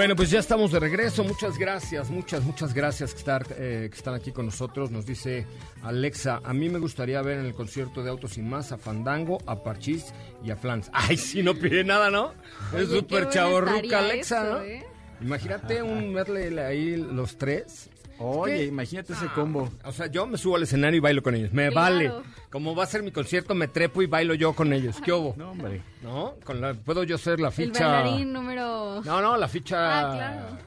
Bueno, 0.00 0.16
pues 0.16 0.30
ya 0.30 0.38
estamos 0.38 0.72
de 0.72 0.80
regreso. 0.80 1.22
Muchas 1.24 1.58
gracias, 1.58 2.08
muchas, 2.08 2.42
muchas 2.42 2.72
gracias 2.72 3.12
que, 3.12 3.18
estar, 3.18 3.46
eh, 3.58 3.88
que 3.90 3.94
están 3.98 4.14
aquí 4.14 4.32
con 4.32 4.46
nosotros. 4.46 4.90
Nos 4.90 5.04
dice 5.04 5.46
Alexa, 5.82 6.40
a 6.42 6.54
mí 6.54 6.70
me 6.70 6.78
gustaría 6.78 7.20
ver 7.20 7.38
en 7.40 7.44
el 7.44 7.52
concierto 7.52 8.02
de 8.02 8.08
Autos 8.08 8.30
Sin 8.30 8.48
Más 8.48 8.72
a 8.72 8.78
Fandango, 8.78 9.42
a 9.44 9.62
Parchís 9.62 10.14
y 10.42 10.52
a 10.52 10.56
Flans. 10.56 10.88
Ay, 10.94 11.18
si 11.18 11.42
no 11.42 11.54
pide 11.54 11.84
nada, 11.84 12.10
¿no? 12.10 12.32
Es 12.72 12.88
Oye, 12.88 13.00
súper 13.00 13.28
chavorruca 13.28 13.98
Alexa, 13.98 14.42
eso, 14.42 14.54
¿no? 14.54 14.64
¿eh? 14.64 14.86
Imagínate 15.20 15.82
un 15.82 16.10
medley 16.14 16.58
ahí 16.58 16.96
los 16.96 17.36
tres. 17.36 17.89
Oye, 18.20 18.56
¿Qué? 18.58 18.64
imagínate 18.66 19.12
ese 19.14 19.26
Ah, 19.26 19.32
combo. 19.34 19.68
O 19.84 19.92
sea, 19.92 20.06
yo 20.06 20.26
me 20.26 20.36
subo 20.36 20.56
al 20.56 20.62
escenario 20.64 20.98
y 20.98 21.00
bailo 21.00 21.22
con 21.22 21.34
ellos. 21.34 21.52
Me 21.52 21.70
Claro. 21.70 21.94
vale. 21.94 22.12
Como 22.50 22.74
va 22.76 22.84
a 22.84 22.86
ser 22.86 23.02
mi 23.02 23.10
concierto, 23.10 23.54
me 23.54 23.66
trepo 23.66 24.02
y 24.02 24.06
bailo 24.06 24.34
yo 24.34 24.52
con 24.52 24.72
ellos. 24.72 24.96
¿Qué 25.04 25.12
hubo? 25.12 25.34
No, 25.38 25.52
hombre. 25.52 25.82
¿No? 26.02 26.34
Con 26.44 26.60
la, 26.60 26.74
puedo 26.74 27.02
yo 27.04 27.16
ser 27.18 27.40
la 27.40 27.48
El 27.48 27.54
ficha. 27.54 27.88
bailarín 27.88 28.32
número... 28.32 29.00
No, 29.04 29.20
no, 29.22 29.36
la 29.36 29.48
ficha 29.48 30.00
Ah, 30.00 30.14
claro. 30.14 30.58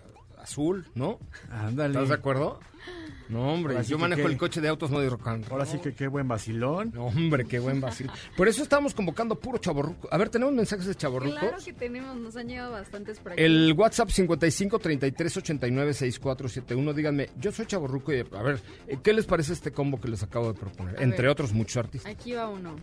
azul, 0.41 0.85
¿no? 0.95 1.19
Ándale. 1.51 1.93
¿Estás 1.93 2.09
de 2.09 2.15
acuerdo? 2.15 2.59
No, 3.33 3.51
hombre, 3.53 3.83
yo 3.83 3.97
manejo 3.97 4.27
el 4.27 4.37
coche 4.37 4.61
de 4.61 4.67
autos 4.69 4.91
no 4.91 4.99
de 4.99 5.09
rock 5.09 5.27
and 5.27 5.45
roll. 5.45 5.59
Ahora 5.59 5.65
sí 5.71 5.79
que 5.79 5.93
qué 5.93 6.07
buen 6.07 6.27
vacilón. 6.27 6.91
No, 6.93 7.07
hombre, 7.07 7.45
qué 7.45 7.57
buen 7.59 7.81
vacil. 7.81 8.09
Por 8.37 8.47
eso 8.47 8.61
estamos 8.61 8.93
convocando 8.93 9.35
puro 9.35 9.57
chaborruco. 9.57 10.07
A 10.11 10.17
ver, 10.17 10.29
tenemos 10.29 10.53
mensajes 10.53 10.85
de 10.85 10.93
chaborrucos. 10.95 11.39
Claro 11.39 11.57
que 11.63 11.73
tenemos, 11.73 12.15
nos 12.17 12.35
han 12.35 12.47
llegado 12.47 12.71
bastantes 12.73 13.19
por 13.19 13.31
aquí. 13.31 13.41
El 13.41 13.73
WhatsApp 13.75 14.09
55 14.09 14.77
33 14.79 15.37
89 15.37 15.93
6471. 15.93 16.93
Díganme, 16.93 17.29
yo 17.39 17.51
soy 17.51 17.65
chaborruco 17.65 18.13
y 18.13 18.19
a 18.19 18.41
ver, 18.43 18.61
eh, 18.87 18.97
¿qué 19.03 19.13
les 19.13 19.25
parece 19.25 19.53
este 19.53 19.71
combo 19.71 19.99
que 19.99 20.07
les 20.07 20.21
acabo 20.21 20.53
de 20.53 20.59
proponer? 20.59 20.99
A 20.99 21.03
Entre 21.03 21.23
ver. 21.23 21.29
otros 21.29 21.53
muchos 21.53 21.77
artistas. 21.77 22.11
Aquí 22.11 22.33
va 22.33 22.49
uno. 22.49 22.75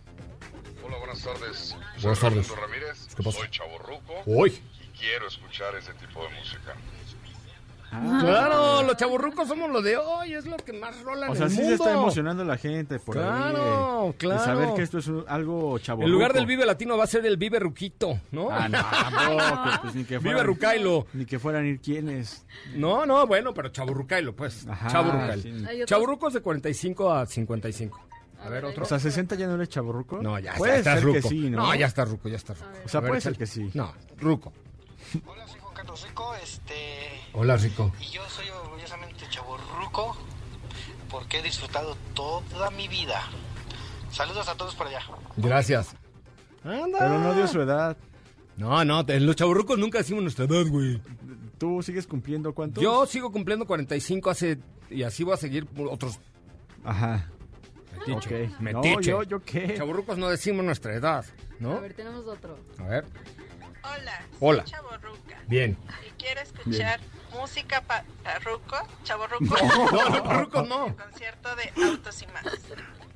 Hola, 0.85 0.99
buenas 0.99 1.23
tardes. 1.23 1.57
Soy 1.59 2.03
Buenas 2.03 2.21
tardes. 2.21 2.49
Ramírez. 2.49 3.09
¿Qué 3.17 3.23
pasa? 3.23 3.39
Soy 3.39 3.49
chaborruco 3.51 4.15
¡Uy! 4.27 4.51
y 4.51 4.99
quiero 4.99 5.29
escuchar 5.29 5.75
ese 5.77 5.93
tipo 5.95 6.23
de 6.25 6.35
música. 6.39 6.75
Claro, 7.91 8.83
los 8.85 8.97
chaborrucos 8.97 9.49
somos 9.49 9.69
lo 9.71 9.83
de 9.83 9.97
hoy, 9.97 10.35
es 10.35 10.47
lo 10.47 10.57
que 10.57 10.73
más 10.73 11.01
rola 11.03 11.27
en 11.27 11.33
O 11.33 11.35
sea, 11.35 11.47
el 11.47 11.51
sí 11.51 11.57
mundo. 11.59 11.69
se 11.71 11.75
está 11.83 11.93
emocionando 11.93 12.45
la 12.45 12.57
gente 12.57 12.99
por 13.01 13.19
ahí. 13.19 13.25
Claro, 13.25 14.07
de- 14.09 14.15
claro. 14.15 14.39
De 14.41 14.45
saber 14.47 14.75
que 14.75 14.83
esto 14.83 14.99
es 14.99 15.09
un- 15.09 15.25
algo 15.29 15.79
chavo. 15.81 16.03
En 16.03 16.11
lugar 16.11 16.33
del 16.33 16.47
Vive 16.47 16.65
Latino 16.65 16.97
va 16.97 17.05
a 17.05 17.07
ser 17.09 17.27
el 17.27 17.37
Vive 17.37 17.59
Ruquito, 17.59 18.21
¿no? 18.31 18.49
Ah, 18.51 18.69
no, 18.69 18.79
tampoco. 18.79 19.61
Pues 19.83 19.95
ni 19.95 20.05
que 20.05 20.19
Vive 20.19 20.31
fueran, 20.31 20.47
Rucailo. 20.47 21.07
Ni 21.15 21.25
que 21.27 21.39
fueran 21.39 21.67
ir 21.67 21.81
quienes. 21.81 22.47
No, 22.75 23.05
no, 23.07 23.27
bueno, 23.27 23.53
pero 23.55 23.71
chaburrucailo, 23.71 24.35
pues. 24.37 24.67
Ajá, 24.69 24.89
Chaburrucailo. 24.89 25.43
sí. 25.43 25.65
Chaburrucos 25.87 26.33
de 26.35 26.41
45 26.41 27.13
a 27.13 27.27
55. 27.27 28.01
A, 28.45 28.49
ver, 28.49 28.65
otro. 28.65 28.85
O 28.85 28.87
sea, 28.87 28.99
60 28.99 29.35
ya 29.35 29.47
no 29.47 29.57
eres 29.57 29.69
chaborruco. 29.69 30.23
no, 30.23 30.39
ya, 30.39 30.55
Puede 30.55 30.73
ya 30.75 30.79
estás 30.79 30.95
ser 30.95 31.05
ruco. 31.05 31.15
que 31.15 31.23
sí, 31.23 31.51
¿no? 31.51 31.75
ya 31.75 31.87
está 31.87 32.05
ruco, 32.07 32.29
ya 32.29 32.37
está 32.37 32.55
ruco. 32.55 32.67
O 32.85 32.89
sea, 32.89 32.99
A 32.99 33.01
ver, 33.03 33.09
puede 33.11 33.21
ser 33.21 33.37
que 33.37 33.47
sí. 33.47 33.71
No, 33.75 33.93
ruco. 34.19 34.53
Hola, 35.27 35.47
soy 35.47 35.61
Juan 35.61 35.75
Carlos 35.75 36.03
Rico, 36.09 36.35
este, 36.43 36.75
Hola, 37.33 37.57
rico. 37.57 37.93
y 38.01 38.07
yo 38.11 38.23
soy 38.29 38.49
orgullosamente 38.51 39.25
chaborruco 39.29 40.17
porque 41.09 41.39
he 41.39 41.43
disfrutado 41.43 41.97
toda 42.15 42.71
mi 42.71 42.89
vida. 42.89 43.23
Saludos 44.11 44.49
a 44.49 44.55
todos 44.57 44.75
por 44.75 44.89
allá. 44.89 45.01
Gracias. 45.37 45.95
Anda. 46.65 46.99
Pero 46.99 47.19
no 47.21 47.35
dio 47.35 47.47
su 47.47 47.61
edad. 47.61 47.97
No, 48.57 48.85
no, 48.85 49.05
en 49.07 49.27
los 49.27 49.37
chaburrucos 49.37 49.79
nunca 49.79 49.99
decimos 49.99 50.23
nuestra 50.23 50.45
edad, 50.45 50.67
güey. 50.67 51.01
¿Tú 51.59 51.83
sigues 51.83 52.07
cumpliendo 52.07 52.53
cuántos? 52.55 52.83
Yo 52.83 53.07
sigo 53.07 53.31
cumpliendo 53.33 53.67
45 53.67 54.31
hace... 54.31 54.59
Y 54.91 55.03
así 55.05 55.23
voy 55.25 55.35
a 55.35 55.37
seguir 55.37 55.67
por 55.67 55.89
otros... 55.89 56.19
Ajá. 56.85 57.29
Metiche. 58.07 58.47
Ok. 58.47 58.61
Metiche. 58.61 59.13
No, 59.13 59.23
yo, 59.23 59.23
yo 59.23 59.43
qué. 59.43 59.75
Chaburrucos 59.77 60.19
no 60.19 60.29
decimos 60.29 60.65
nuestra 60.65 60.95
edad, 60.95 61.25
¿no? 61.59 61.73
A 61.77 61.81
ver, 61.81 61.95
tenemos 61.95 62.27
otro. 62.27 62.59
A 62.79 62.85
ver. 62.85 63.05
Hola, 63.83 64.23
Hola. 64.41 64.65
soy 64.65 64.73
Chaborruca 64.73 65.43
Bien. 65.49 65.77
y 66.07 66.11
quiero 66.23 66.41
escuchar 66.41 67.01
música 67.39 67.81
para 67.83 68.05
Ruco, 68.41 68.77
Chaborruco, 69.05 69.45
No, 70.15 70.25
parrucos 70.25 70.69
no. 70.69 70.87
el 70.89 70.95
concierto 70.97 71.49
de 71.57 71.85
Autos 71.85 72.23
y 72.23 72.27
Más. 72.29 72.45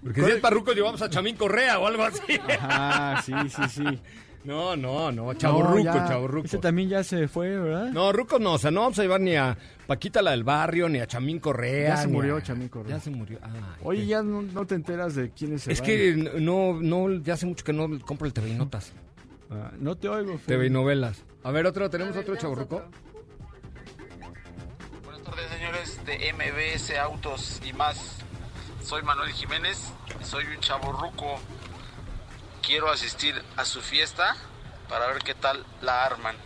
Porque 0.03 0.23
si 0.23 0.31
es 0.33 0.37
parrucos 0.41 0.75
llevamos 0.75 1.01
a 1.03 1.09
Chamín 1.11 1.37
Correa 1.37 1.79
o 1.79 1.87
algo 1.87 2.03
así. 2.05 2.39
Ajá, 2.61 3.23
sí, 3.23 3.33
sí, 3.49 3.63
sí. 3.71 4.01
No, 4.45 4.77
no, 4.77 5.11
no, 5.11 5.33
chaburruco, 5.33 5.79
No, 5.79 5.85
ya. 5.85 6.07
chaburruco. 6.07 6.45
Ese 6.47 6.59
también 6.59 6.91
ya 6.91 7.03
se 7.03 7.29
fue, 7.29 7.59
¿verdad? 7.59 7.87
No, 7.93 8.13
rucos 8.13 8.39
no, 8.43 8.53
o 8.53 8.59
sea, 8.59 8.71
no 8.71 8.83
vamos 8.83 8.99
a 8.99 9.03
llevar 9.03 9.23
ni 9.23 9.35
a 9.37 9.57
Paquita 9.87 10.21
la 10.21 10.33
del 10.33 10.45
barrio, 10.45 10.87
ni 10.91 10.99
a 10.99 11.07
Chamín 11.07 11.39
Correa. 11.41 11.89
Ya 11.89 11.97
se 12.03 12.09
murió 12.09 12.37
a- 12.37 12.43
Chamín 12.43 12.69
Correa. 12.69 12.97
Ya 12.97 13.01
se 13.03 13.09
murió. 13.11 13.39
Ah, 13.43 13.77
Oye, 13.83 14.05
ya 14.05 14.23
no, 14.23 14.43
no 14.43 14.67
te 14.67 14.75
enteras 14.75 15.15
de 15.15 15.31
quiénes 15.31 15.63
se 15.63 15.73
Es 15.73 15.81
van. 15.81 15.87
que 15.87 16.31
no, 16.41 16.79
no, 16.79 17.11
ya 17.23 17.33
hace 17.35 17.47
mucho 17.47 17.65
que 17.65 17.73
no 17.73 17.89
compro 18.01 18.27
el 18.27 18.35
TV 18.35 18.51
y 18.51 18.55
Notas, 18.55 18.93
Ah, 19.51 19.71
no 19.79 19.97
te 19.97 20.09
oigo. 20.11 20.39
TV 20.45 20.67
y 20.67 20.71
Novelas. 20.71 21.23
A 21.43 21.51
ver, 21.51 21.65
otro, 21.65 21.89
¿tenemos 21.89 22.15
ver, 22.15 22.23
otro 22.25 22.35
tenemos 22.37 22.43
chaburruco? 22.69 22.85
De 26.05 26.33
MBS 26.33 26.97
Autos 26.99 27.61
y 27.65 27.73
más. 27.73 28.17
Soy 28.83 29.03
Manuel 29.03 29.33
Jiménez, 29.33 29.93
soy 30.23 30.45
un 30.47 30.61
chaborruco. 30.61 31.41
Quiero 32.63 32.91
asistir 32.91 33.35
a 33.57 33.65
su 33.65 33.81
fiesta 33.81 34.37
para 34.89 35.07
ver 35.09 35.19
qué 35.23 35.35
tal 35.35 35.65
la 35.81 36.05
arman. 36.05 36.37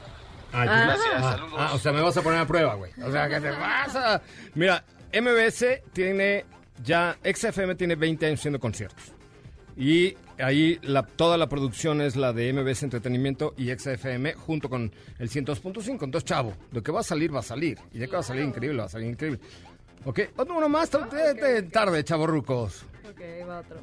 Ah, 0.53 0.65
Gracias, 0.65 1.15
ah, 1.17 1.33
saludos. 1.33 1.59
ah, 1.59 1.71
o 1.75 1.79
sea, 1.79 1.93
me 1.93 2.01
vas 2.01 2.17
a 2.17 2.23
poner 2.23 2.41
a 2.41 2.47
prueba, 2.47 2.75
güey. 2.75 2.93
O 3.03 3.11
sea, 3.11 3.29
¿qué 3.29 3.41
te 3.41 3.53
pasa? 3.53 4.23
Mira, 4.55 4.85
MBS 5.13 5.83
tiene 5.93 6.47
ya, 6.83 7.17
XFM 7.23 7.75
tiene 7.75 7.97
20 7.97 8.27
años 8.27 8.41
haciendo 8.41 8.61
conciertos. 8.61 9.13
Y 9.81 10.17
ahí 10.43 10.79
la, 10.83 11.05
toda 11.05 11.39
la 11.39 11.49
producción 11.49 12.01
es 12.01 12.17
la 12.17 12.33
de 12.33 12.53
MBS 12.53 12.83
Entretenimiento 12.83 13.55
y 13.57 13.71
XFM 13.73 14.35
junto 14.35 14.69
con 14.69 14.93
el 15.21 15.31
102.5. 15.31 16.03
Entonces, 16.03 16.25
chavo, 16.25 16.53
de 16.73 16.83
que 16.83 16.91
va 16.91 16.99
a 17.01 17.05
salir, 17.05 17.33
va 17.33 17.39
a 17.41 17.45
salir. 17.45 17.79
Y 17.93 17.99
de 17.99 18.09
que 18.09 18.15
va 18.15 18.21
a 18.21 18.25
salir 18.25 18.43
increíble, 18.43 18.79
va 18.81 18.87
a 18.87 18.89
salir 18.89 19.09
increíble. 19.09 19.39
Ok, 20.05 20.21
otro 20.37 20.57
uno 20.57 20.69
más, 20.69 20.91
t- 20.91 20.99
t- 21.09 21.63
tarde, 21.65 22.03
chavorrucos. 22.03 22.83
Ok, 23.09 23.21
va 23.49 23.61
otro. 23.61 23.81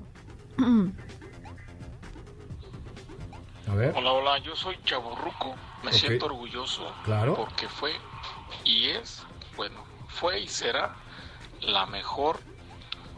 A 3.67 3.73
ver. 3.75 3.93
Hola, 3.95 4.11
hola, 4.11 4.37
yo 4.39 4.55
soy 4.55 4.77
Chaburruco. 4.83 5.55
Me 5.83 5.91
siento 5.91 6.27
orgulloso. 6.27 6.91
Claro. 7.03 7.35
Porque 7.35 7.67
fue 7.67 7.91
y 8.63 8.89
es, 8.89 9.23
bueno, 9.55 9.83
fue 10.07 10.39
y 10.41 10.47
será 10.47 10.95
la 11.61 11.85
mejor 11.87 12.39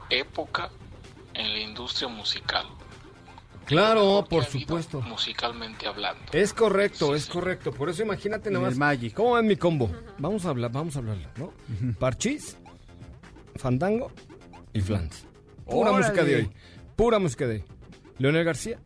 época 0.09 0.69
en 1.37 1.53
la 1.53 1.59
industria 1.59 2.07
musical. 2.09 2.65
Claro, 3.65 4.25
por 4.29 4.45
supuesto. 4.45 5.01
Musicalmente 5.01 5.87
hablando. 5.87 6.21
Es 6.31 6.53
correcto, 6.53 7.13
es 7.13 7.25
correcto. 7.25 7.71
Por 7.73 7.89
eso 7.89 8.01
imagínate 8.01 8.49
nomás. 8.49 8.73
el 8.73 8.79
Magic. 8.79 9.13
¿Cómo 9.13 9.33
ven 9.33 9.45
mi 9.45 9.57
combo? 9.57 9.91
Vamos 10.17 10.45
a 10.45 10.49
hablar, 10.49 10.71
vamos 10.71 10.95
a 10.95 10.99
hablarlo, 10.99 11.27
¿no? 11.35 11.51
Parchís, 11.99 12.57
Fandango 13.57 14.11
y 14.71 14.79
Flans. 14.79 15.25
Pura 15.65 15.91
Órale. 15.91 15.97
música 16.07 16.23
de 16.23 16.35
hoy. 16.37 16.49
Pura 16.95 17.19
música 17.19 17.45
de 17.45 17.55
hoy. 17.55 17.63
Leonel 18.19 18.45
García. 18.45 18.79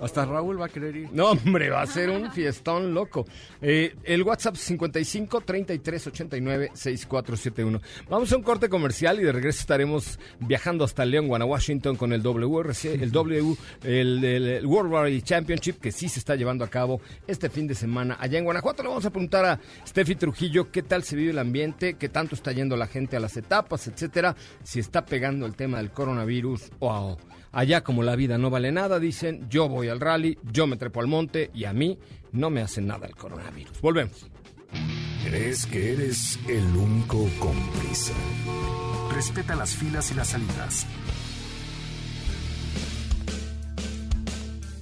Hasta 0.00 0.24
Raúl 0.24 0.60
va 0.60 0.66
a 0.66 0.68
querer 0.68 0.96
ir. 0.96 1.08
No, 1.12 1.30
hombre, 1.32 1.70
va 1.70 1.82
a 1.82 1.86
ser 1.86 2.10
un 2.10 2.30
fiestón 2.30 2.94
loco. 2.94 3.26
Eh, 3.60 3.94
el 4.04 4.22
WhatsApp 4.22 4.54
55 4.56 5.40
33 5.40 6.06
89 6.06 6.70
6471. 6.74 7.80
Vamos 8.08 8.32
a 8.32 8.36
un 8.36 8.42
corte 8.42 8.68
comercial 8.68 9.18
y 9.20 9.24
de 9.24 9.32
regreso 9.32 9.60
estaremos 9.60 10.18
viajando 10.40 10.84
hasta 10.84 11.04
León, 11.04 11.28
Washington 11.28 11.96
con 11.96 12.12
el 12.12 12.22
WRC, 12.22 12.94
el 13.02 13.10
W, 13.10 13.56
el, 13.84 14.62
World 14.66 14.92
Rally 14.92 15.22
Championship 15.22 15.80
que 15.80 15.92
sí 15.92 16.08
se 16.08 16.18
está 16.18 16.36
llevando 16.36 16.64
a 16.64 16.68
cabo 16.68 17.00
este 17.26 17.48
fin 17.50 17.66
de 17.66 17.74
semana 17.74 18.16
allá 18.20 18.38
en 18.38 18.44
Guanajuato. 18.44 18.82
Le 18.82 18.88
vamos 18.88 19.04
a 19.04 19.10
preguntar 19.10 19.44
a 19.44 19.60
Steffi 19.86 20.14
Trujillo 20.14 20.70
qué 20.70 20.82
tal 20.82 21.02
se 21.02 21.16
vive 21.16 21.30
el 21.32 21.38
ambiente, 21.38 21.94
qué 21.94 22.08
tanto 22.08 22.34
está 22.34 22.52
yendo 22.52 22.76
la 22.76 22.86
gente 22.86 23.16
a 23.16 23.20
las 23.20 23.36
etapas, 23.36 23.86
etcétera, 23.88 24.36
si 24.62 24.80
está 24.80 25.04
pegando 25.04 25.46
el 25.46 25.54
tema 25.54 25.78
del 25.78 25.90
coronavirus 25.90 26.70
o 26.78 26.92
a- 26.92 27.16
Allá 27.52 27.82
como 27.82 28.02
la 28.02 28.16
vida 28.16 28.38
no 28.38 28.50
vale 28.50 28.72
nada, 28.72 28.98
dicen, 28.98 29.48
yo 29.48 29.68
voy 29.68 29.88
al 29.88 30.00
rally, 30.00 30.38
yo 30.52 30.66
me 30.66 30.76
trepo 30.76 31.00
al 31.00 31.06
monte 31.06 31.50
y 31.54 31.64
a 31.64 31.72
mí 31.72 31.98
no 32.32 32.50
me 32.50 32.60
hace 32.60 32.80
nada 32.80 33.06
el 33.06 33.16
coronavirus. 33.16 33.80
Volvemos. 33.80 34.26
¿Crees 35.24 35.66
que 35.66 35.92
eres 35.92 36.38
el 36.48 36.64
único 36.76 37.28
con 37.38 37.56
prisa? 37.80 38.14
Respeta 39.14 39.56
las 39.56 39.74
filas 39.74 40.10
y 40.10 40.14
las 40.14 40.28
salidas. 40.28 40.86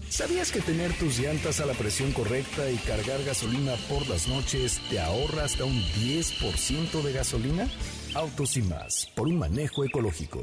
¿Sabías 0.08 0.50
que 0.50 0.60
tener 0.60 0.92
tus 0.94 1.18
llantas 1.18 1.60
a 1.60 1.66
la 1.66 1.74
presión 1.74 2.10
correcta 2.12 2.70
y 2.70 2.76
cargar 2.76 3.22
gasolina 3.24 3.74
por 3.88 4.08
las 4.08 4.28
noches 4.28 4.80
te 4.88 4.98
ahorra 4.98 5.44
hasta 5.44 5.64
un 5.64 5.78
10% 5.78 7.02
de 7.02 7.12
gasolina? 7.12 7.68
Autos 8.14 8.56
y 8.56 8.62
más, 8.62 9.12
por 9.14 9.28
un 9.28 9.38
manejo 9.38 9.84
ecológico. 9.84 10.42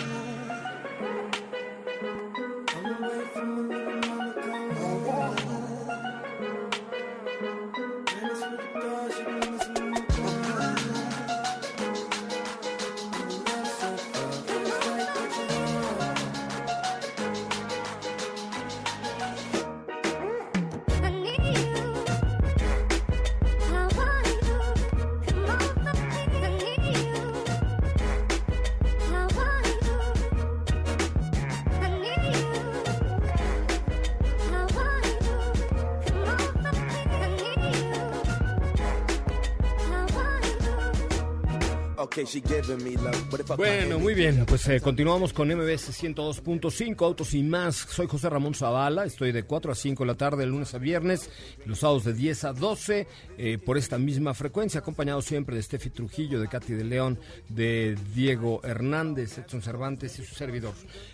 Bueno, 43.55 43.97
muy 43.97 44.13
bien, 44.13 44.45
pues 44.45 44.67
eh, 44.67 44.81
continuamos 44.81 45.31
con 45.31 45.47
MBS 45.47 46.03
102.5, 46.03 47.05
Autos 47.05 47.33
y 47.33 47.41
más. 47.41 47.75
Soy 47.75 48.07
José 48.07 48.29
Ramón 48.29 48.53
Zavala, 48.53 49.05
estoy 49.05 49.31
de 49.31 49.43
4 49.43 49.71
a 49.71 49.75
5 49.75 50.03
de 50.03 50.07
la 50.07 50.15
tarde, 50.15 50.39
de 50.39 50.47
lunes 50.47 50.73
a 50.73 50.77
viernes, 50.77 51.29
los 51.65 51.79
sábados 51.79 52.03
de 52.03 52.13
10 52.13 52.43
a 52.43 52.53
12, 52.53 53.07
eh, 53.37 53.57
por 53.59 53.77
esta 53.77 53.97
misma 53.97 54.33
frecuencia, 54.33 54.81
acompañado 54.81 55.21
siempre 55.21 55.55
de 55.55 55.63
Steffi 55.63 55.89
Trujillo, 55.89 56.41
de 56.41 56.49
Katy 56.49 56.73
de 56.73 56.83
León, 56.83 57.17
de 57.47 57.97
Diego 58.13 58.59
Hernández, 58.63 59.37
Edson 59.37 59.61
Cervantes 59.61 60.19
y 60.19 60.25
su 60.25 60.35
servidor. 60.35 60.73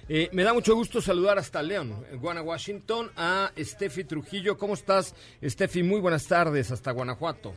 Eh, 0.10 0.30
me 0.32 0.44
da 0.44 0.52
mucho 0.54 0.74
gusto 0.74 1.00
saludar 1.00 1.38
hasta 1.38 1.62
León, 1.62 1.94
Guana, 2.20 2.42
Washington, 2.42 3.12
a 3.16 3.52
Steffi 3.56 4.04
Trujillo. 4.04 4.58
¿Cómo 4.58 4.74
estás, 4.74 5.14
Steffi? 5.44 5.84
Muy 5.84 6.00
buenas 6.00 6.26
tardes, 6.26 6.72
hasta 6.72 6.92
Guanajuato. 6.92 7.54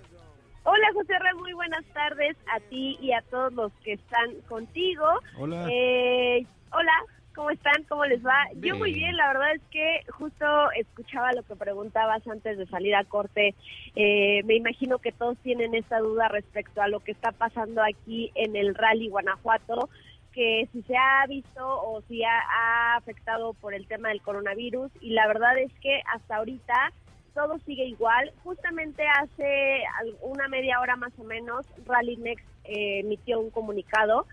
Hola 0.64 0.88
José 0.92 1.18
Ra, 1.18 1.34
muy 1.34 1.52
buenas 1.54 1.84
tardes 1.86 2.36
a 2.54 2.60
ti 2.60 2.98
y 3.00 3.12
a 3.12 3.22
todos 3.22 3.52
los 3.54 3.72
que 3.82 3.94
están 3.94 4.34
contigo. 4.48 5.06
Hola. 5.38 5.66
Eh, 5.70 6.46
hola, 6.70 6.92
¿cómo 7.34 7.50
están? 7.50 7.82
¿Cómo 7.88 8.04
les 8.04 8.24
va? 8.24 8.36
Yo 8.56 8.76
muy 8.76 8.92
bien, 8.92 9.16
la 9.16 9.28
verdad 9.28 9.54
es 9.54 9.62
que 9.70 10.02
justo 10.12 10.44
escuchaba 10.72 11.32
lo 11.32 11.42
que 11.44 11.56
preguntabas 11.56 12.26
antes 12.28 12.58
de 12.58 12.66
salir 12.66 12.94
a 12.94 13.04
corte. 13.04 13.54
Eh, 13.96 14.42
me 14.44 14.56
imagino 14.56 14.98
que 14.98 15.12
todos 15.12 15.38
tienen 15.38 15.74
esta 15.74 15.98
duda 15.98 16.28
respecto 16.28 16.82
a 16.82 16.88
lo 16.88 17.00
que 17.00 17.12
está 17.12 17.32
pasando 17.32 17.82
aquí 17.82 18.30
en 18.34 18.54
el 18.54 18.74
Rally 18.74 19.08
Guanajuato 19.08 19.88
que 20.32 20.68
si 20.72 20.82
se 20.82 20.96
ha 20.96 21.26
visto 21.26 21.66
o 21.66 22.02
si 22.02 22.22
ha, 22.22 22.40
ha 22.52 22.96
afectado 22.96 23.54
por 23.54 23.74
el 23.74 23.88
tema 23.88 24.10
del 24.10 24.22
coronavirus 24.22 24.92
y 25.00 25.10
la 25.10 25.26
verdad 25.26 25.58
es 25.58 25.72
que 25.80 26.02
hasta 26.14 26.36
ahorita 26.36 26.92
todo 27.34 27.58
sigue 27.60 27.84
igual. 27.84 28.32
Justamente 28.44 29.04
hace 29.06 29.82
una 30.22 30.48
media 30.48 30.80
hora 30.80 30.96
más 30.96 31.12
o 31.18 31.24
menos, 31.24 31.66
Rally 31.86 32.16
Next 32.16 32.46
eh, 32.64 33.00
emitió 33.00 33.40
un 33.40 33.50
comunicado 33.50 34.26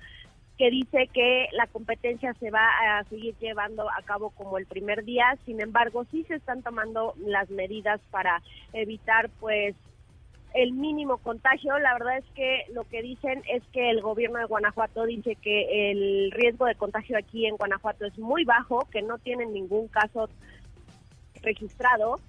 que 0.57 0.71
dice 0.71 1.07
que 1.13 1.47
la 1.51 1.67
competencia 1.67 2.33
se 2.33 2.49
va 2.49 2.67
a 2.67 3.03
seguir 3.05 3.35
llevando 3.39 3.89
a 3.89 4.01
cabo 4.03 4.31
como 4.31 4.57
el 4.57 4.65
primer 4.65 5.05
día. 5.05 5.37
Sin 5.45 5.61
embargo, 5.61 6.05
sí 6.09 6.23
se 6.23 6.35
están 6.35 6.63
tomando 6.63 7.13
las 7.17 7.49
medidas 7.51 8.01
para 8.09 8.41
evitar, 8.73 9.29
pues, 9.39 9.75
el 10.55 10.71
mínimo 10.71 11.17
contagio. 11.17 11.77
La 11.77 11.93
verdad 11.93 12.17
es 12.17 12.25
que 12.33 12.65
lo 12.73 12.85
que 12.85 13.03
dicen 13.03 13.43
es 13.47 13.61
que 13.71 13.91
el 13.91 14.01
gobierno 14.01 14.39
de 14.39 14.45
Guanajuato 14.45 15.05
dice 15.05 15.35
que 15.35 15.91
el 15.91 16.31
riesgo 16.31 16.65
de 16.65 16.73
contagio 16.73 17.17
aquí 17.17 17.45
en 17.45 17.57
Guanajuato 17.57 18.05
es 18.05 18.17
muy 18.17 18.43
bajo, 18.43 18.87
que 18.91 19.03
no 19.03 19.19
tienen 19.19 19.53
ningún 19.53 19.87
caso 19.87 20.27
registrado 21.43 22.19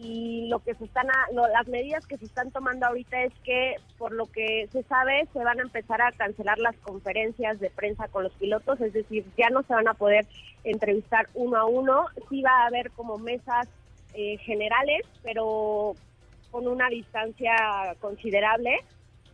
y 0.00 0.48
lo 0.48 0.58
que 0.58 0.74
se 0.74 0.84
están 0.84 1.08
a- 1.08 1.26
lo- 1.32 1.46
las 1.48 1.68
medidas 1.68 2.06
que 2.06 2.18
se 2.18 2.24
están 2.24 2.50
tomando 2.50 2.86
ahorita 2.86 3.22
es 3.22 3.32
que 3.44 3.76
por 3.96 4.12
lo 4.12 4.26
que 4.26 4.68
se 4.72 4.82
sabe 4.84 5.26
se 5.32 5.38
van 5.44 5.60
a 5.60 5.62
empezar 5.62 6.02
a 6.02 6.10
cancelar 6.12 6.58
las 6.58 6.76
conferencias 6.78 7.60
de 7.60 7.70
prensa 7.70 8.08
con 8.08 8.24
los 8.24 8.32
pilotos 8.32 8.80
es 8.80 8.92
decir 8.92 9.24
ya 9.36 9.50
no 9.50 9.62
se 9.62 9.72
van 9.74 9.86
a 9.88 9.94
poder 9.94 10.26
entrevistar 10.64 11.28
uno 11.34 11.58
a 11.58 11.64
uno. 11.66 12.06
Sí 12.28 12.42
va 12.42 12.62
a 12.62 12.66
haber 12.66 12.90
como 12.90 13.18
mesas 13.18 13.68
eh, 14.14 14.36
generales 14.38 15.02
pero 15.22 15.94
con 16.50 16.66
una 16.66 16.88
distancia 16.88 17.54
considerable. 18.00 18.78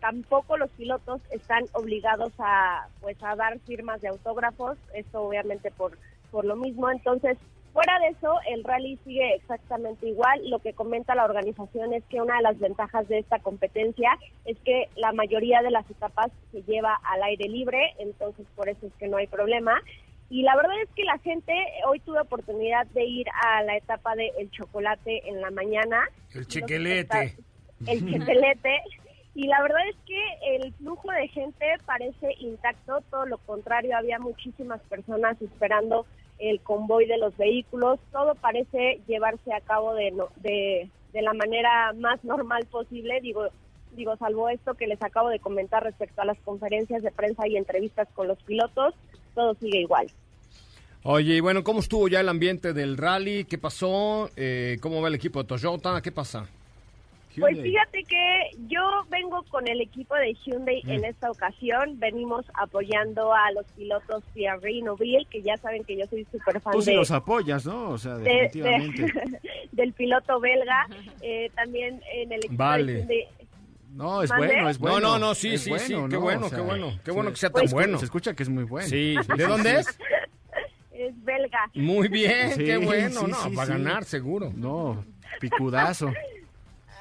Tampoco 0.00 0.56
los 0.56 0.70
pilotos 0.70 1.20
están 1.30 1.64
obligados 1.72 2.32
a 2.38 2.86
pues 3.00 3.16
a 3.22 3.34
dar 3.36 3.58
firmas 3.60 4.00
de 4.00 4.08
autógrafos 4.08 4.76
esto 4.94 5.22
obviamente 5.22 5.70
por 5.70 5.96
por 6.30 6.44
lo 6.44 6.56
mismo. 6.56 6.90
Entonces 6.90 7.38
Fuera 7.72 7.98
de 8.00 8.08
eso, 8.08 8.34
el 8.48 8.64
rally 8.64 8.98
sigue 9.04 9.34
exactamente 9.34 10.08
igual. 10.08 10.40
Lo 10.50 10.58
que 10.58 10.72
comenta 10.72 11.14
la 11.14 11.24
organización 11.24 11.94
es 11.94 12.02
que 12.04 12.20
una 12.20 12.36
de 12.36 12.42
las 12.42 12.58
ventajas 12.58 13.06
de 13.08 13.18
esta 13.18 13.38
competencia 13.38 14.10
es 14.44 14.58
que 14.64 14.88
la 14.96 15.12
mayoría 15.12 15.62
de 15.62 15.70
las 15.70 15.88
etapas 15.88 16.32
se 16.50 16.62
lleva 16.62 16.98
al 17.04 17.22
aire 17.22 17.48
libre, 17.48 17.94
entonces 17.98 18.44
por 18.56 18.68
eso 18.68 18.86
es 18.86 18.92
que 18.94 19.06
no 19.06 19.18
hay 19.18 19.28
problema. 19.28 19.80
Y 20.30 20.42
la 20.42 20.56
verdad 20.56 20.80
es 20.82 20.88
que 20.96 21.04
la 21.04 21.18
gente, 21.18 21.52
hoy 21.88 22.00
tuve 22.00 22.20
oportunidad 22.20 22.86
de 22.88 23.04
ir 23.04 23.26
a 23.42 23.62
la 23.62 23.76
etapa 23.76 24.16
de 24.16 24.32
El 24.38 24.50
Chocolate 24.50 25.28
en 25.28 25.40
la 25.40 25.50
mañana. 25.50 26.08
El 26.32 26.46
chequelete. 26.46 27.36
El 27.86 27.98
chequelete. 28.10 28.80
y 29.34 29.46
la 29.46 29.62
verdad 29.62 29.88
es 29.88 29.96
que 30.06 30.56
el 30.56 30.72
flujo 30.74 31.10
de 31.12 31.28
gente 31.28 31.66
parece 31.86 32.34
intacto, 32.40 33.00
todo 33.10 33.26
lo 33.26 33.38
contrario, 33.38 33.96
había 33.96 34.18
muchísimas 34.18 34.80
personas 34.82 35.40
esperando 35.40 36.04
el 36.40 36.60
convoy 36.60 37.06
de 37.06 37.18
los 37.18 37.36
vehículos, 37.36 38.00
todo 38.12 38.34
parece 38.34 39.00
llevarse 39.06 39.52
a 39.52 39.60
cabo 39.60 39.94
de, 39.94 40.12
de, 40.36 40.90
de 41.12 41.22
la 41.22 41.34
manera 41.34 41.92
más 41.94 42.22
normal 42.24 42.66
posible, 42.70 43.20
digo, 43.20 43.48
digo, 43.92 44.16
salvo 44.16 44.48
esto 44.48 44.74
que 44.74 44.86
les 44.86 45.02
acabo 45.02 45.28
de 45.28 45.38
comentar 45.38 45.82
respecto 45.82 46.22
a 46.22 46.24
las 46.24 46.38
conferencias 46.40 47.02
de 47.02 47.10
prensa 47.10 47.46
y 47.46 47.56
entrevistas 47.56 48.08
con 48.14 48.28
los 48.28 48.42
pilotos, 48.42 48.94
todo 49.34 49.54
sigue 49.54 49.80
igual. 49.80 50.06
Oye, 51.02 51.36
y 51.36 51.40
bueno, 51.40 51.64
¿cómo 51.64 51.80
estuvo 51.80 52.08
ya 52.08 52.20
el 52.20 52.28
ambiente 52.28 52.74
del 52.74 52.98
rally? 52.98 53.44
¿Qué 53.44 53.56
pasó? 53.56 54.28
Eh, 54.36 54.76
¿Cómo 54.82 55.00
va 55.00 55.08
el 55.08 55.14
equipo 55.14 55.42
de 55.42 55.48
Toyota? 55.48 56.00
¿Qué 56.02 56.12
pasa? 56.12 56.46
Pues 57.38 57.60
fíjate 57.60 58.02
que 58.04 58.50
yo 58.68 58.80
vengo 59.08 59.42
con 59.50 59.68
el 59.68 59.80
equipo 59.80 60.14
de 60.16 60.34
Hyundai 60.34 60.82
Mm. 60.84 60.90
en 60.90 61.04
esta 61.04 61.30
ocasión. 61.30 61.98
Venimos 62.00 62.44
apoyando 62.54 63.32
a 63.32 63.52
los 63.52 63.64
pilotos 63.72 64.24
Thierry 64.34 64.82
y 64.82 65.24
que 65.26 65.42
ya 65.42 65.56
saben 65.58 65.84
que 65.84 65.96
yo 65.98 66.06
soy 66.06 66.26
súper 66.32 66.60
fan 66.60 66.72
Tú 66.72 66.82
sí 66.82 66.90
de, 66.90 66.96
los 66.96 67.10
apoyas, 67.10 67.64
¿no? 67.66 67.90
O 67.90 67.98
sea, 67.98 68.16
de- 68.16 68.24
definitivamente. 68.24 69.02
de- 69.02 69.40
del 69.72 69.92
piloto 69.92 70.40
belga. 70.40 70.86
Eh, 71.22 71.50
también 71.54 72.00
en 72.14 72.32
el 72.32 72.38
equipo 72.38 72.54
Vale. 72.56 72.92
de 72.92 72.98
Hyundai. 73.00 73.28
No, 73.92 74.22
es 74.22 74.30
bueno, 74.34 74.68
es 74.70 74.78
bueno. 74.78 75.00
No, 75.00 75.08
no, 75.18 75.18
no, 75.18 75.34
sí, 75.34 75.54
Es 75.54 75.62
sí, 75.64 75.72
sí, 75.78 75.94
qué 75.94 75.94
¿no? 76.16 76.20
bueno, 76.20 76.46
O 76.46 76.48
sea, 76.48 76.58
qué 76.58 76.64
bueno, 76.64 76.92
qué 77.04 77.10
bueno 77.10 77.30
que 77.30 77.36
sea 77.36 77.48
se- 77.48 77.54
tan 77.54 77.66
bueno. 77.70 77.98
Se 77.98 78.04
escucha 78.06 78.34
que 78.34 78.42
es 78.44 78.48
muy 78.48 78.64
bueno. 78.64 78.88
Sí, 78.88 79.16
¿de 79.36 79.44
dónde 79.44 79.80
es? 79.80 79.98
Es 80.92 81.24
belga. 81.24 81.70
Muy 81.74 82.08
bien, 82.08 82.52
Sí, 82.52 82.64
qué 82.64 82.76
bueno, 82.76 83.20
sí, 83.22 83.26
no, 83.30 83.36
sí, 83.48 83.54
va 83.54 83.62
a 83.62 83.66
sí. 83.66 83.72
ganar 83.72 84.04
seguro. 84.04 84.52
No, 84.54 85.04
picudazo. 85.40 86.12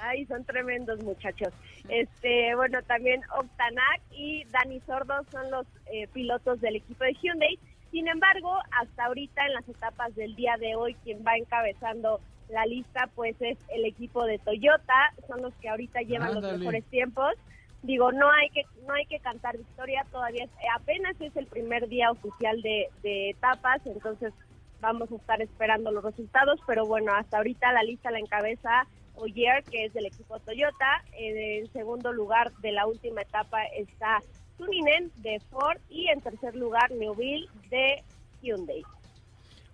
Ay, 0.02 0.26
son 0.28 0.46
tremendos 0.46 1.02
muchachos. 1.04 1.54
Este, 1.90 2.56
bueno, 2.56 2.82
también 2.84 3.22
Octanac 3.38 4.02
y 4.12 4.46
Dani 4.46 4.80
Sordo 4.82 5.16
son 5.32 5.52
los 5.52 5.66
eh, 5.92 6.08
pilotos 6.14 6.62
del 6.62 6.78
equipo 6.78 7.04
de 7.04 7.14
Hyundai. 7.14 7.60
Sin 7.92 8.08
embargo, 8.08 8.58
hasta 8.80 9.06
ahorita 9.06 9.46
en 9.46 9.54
las 9.54 9.68
etapas 9.68 10.16
del 10.16 10.36
día 10.36 10.56
de 10.60 10.76
hoy, 10.76 10.94
quien 11.04 11.24
va 11.26 11.36
encabezando 11.36 12.22
la 12.50 12.66
lista, 12.66 13.10
pues 13.16 13.36
es 13.42 13.58
el 13.70 13.86
equipo 13.86 14.26
de 14.26 14.40
Toyota. 14.40 15.12
Son 15.28 15.42
los 15.42 15.54
que 15.56 15.70
ahorita 15.70 16.02
llevan 16.02 16.30
los 16.36 16.44
mejores 16.60 16.86
tiempos. 16.86 17.34
Digo, 17.82 18.12
no 18.12 18.30
hay 18.32 18.50
que 18.50 18.64
no 18.86 18.94
hay 18.94 19.06
que 19.06 19.20
cantar 19.20 19.58
victoria 19.58 20.06
todavía. 20.12 20.44
es- 20.46 20.52
apenas 20.76 21.20
es 21.20 21.36
el 21.36 21.48
primer 21.48 21.88
día 21.88 22.12
oficial 22.12 22.62
de, 22.62 22.88
de 23.02 23.32
etapas, 23.32 23.82
entonces 23.86 24.34
vamos 24.82 25.12
a 25.12 25.16
estar 25.16 25.42
esperando 25.42 25.92
los 25.92 26.04
resultados. 26.04 26.60
Pero 26.68 26.86
bueno, 26.86 27.14
hasta 27.16 27.38
ahorita 27.38 27.72
la 27.74 27.84
lista 27.84 28.12
la 28.12 28.20
encabeza 28.20 28.88
Oyer, 29.20 29.64
que 29.64 29.86
es 29.86 29.94
del 29.94 30.06
equipo 30.08 30.40
Toyota. 30.40 31.04
En 31.14 31.72
segundo 31.72 32.12
lugar 32.14 32.52
de 32.62 32.72
la 32.72 32.86
última 32.88 33.22
etapa 33.22 33.64
está 33.78 34.20
Tuninen 34.58 35.12
de 35.18 35.40
Ford 35.52 35.78
y 35.90 36.08
en 36.10 36.22
tercer 36.22 36.56
lugar 36.56 36.92
Neuville 36.92 37.48
de 37.70 38.04
Hyundai. 38.42 38.84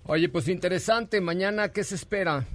Oye, 0.05 0.29
pues 0.29 0.47
interesante, 0.47 1.19
mañana, 1.21 1.71
¿qué 1.71 1.83
se 1.83 1.95
espera? 1.95 2.45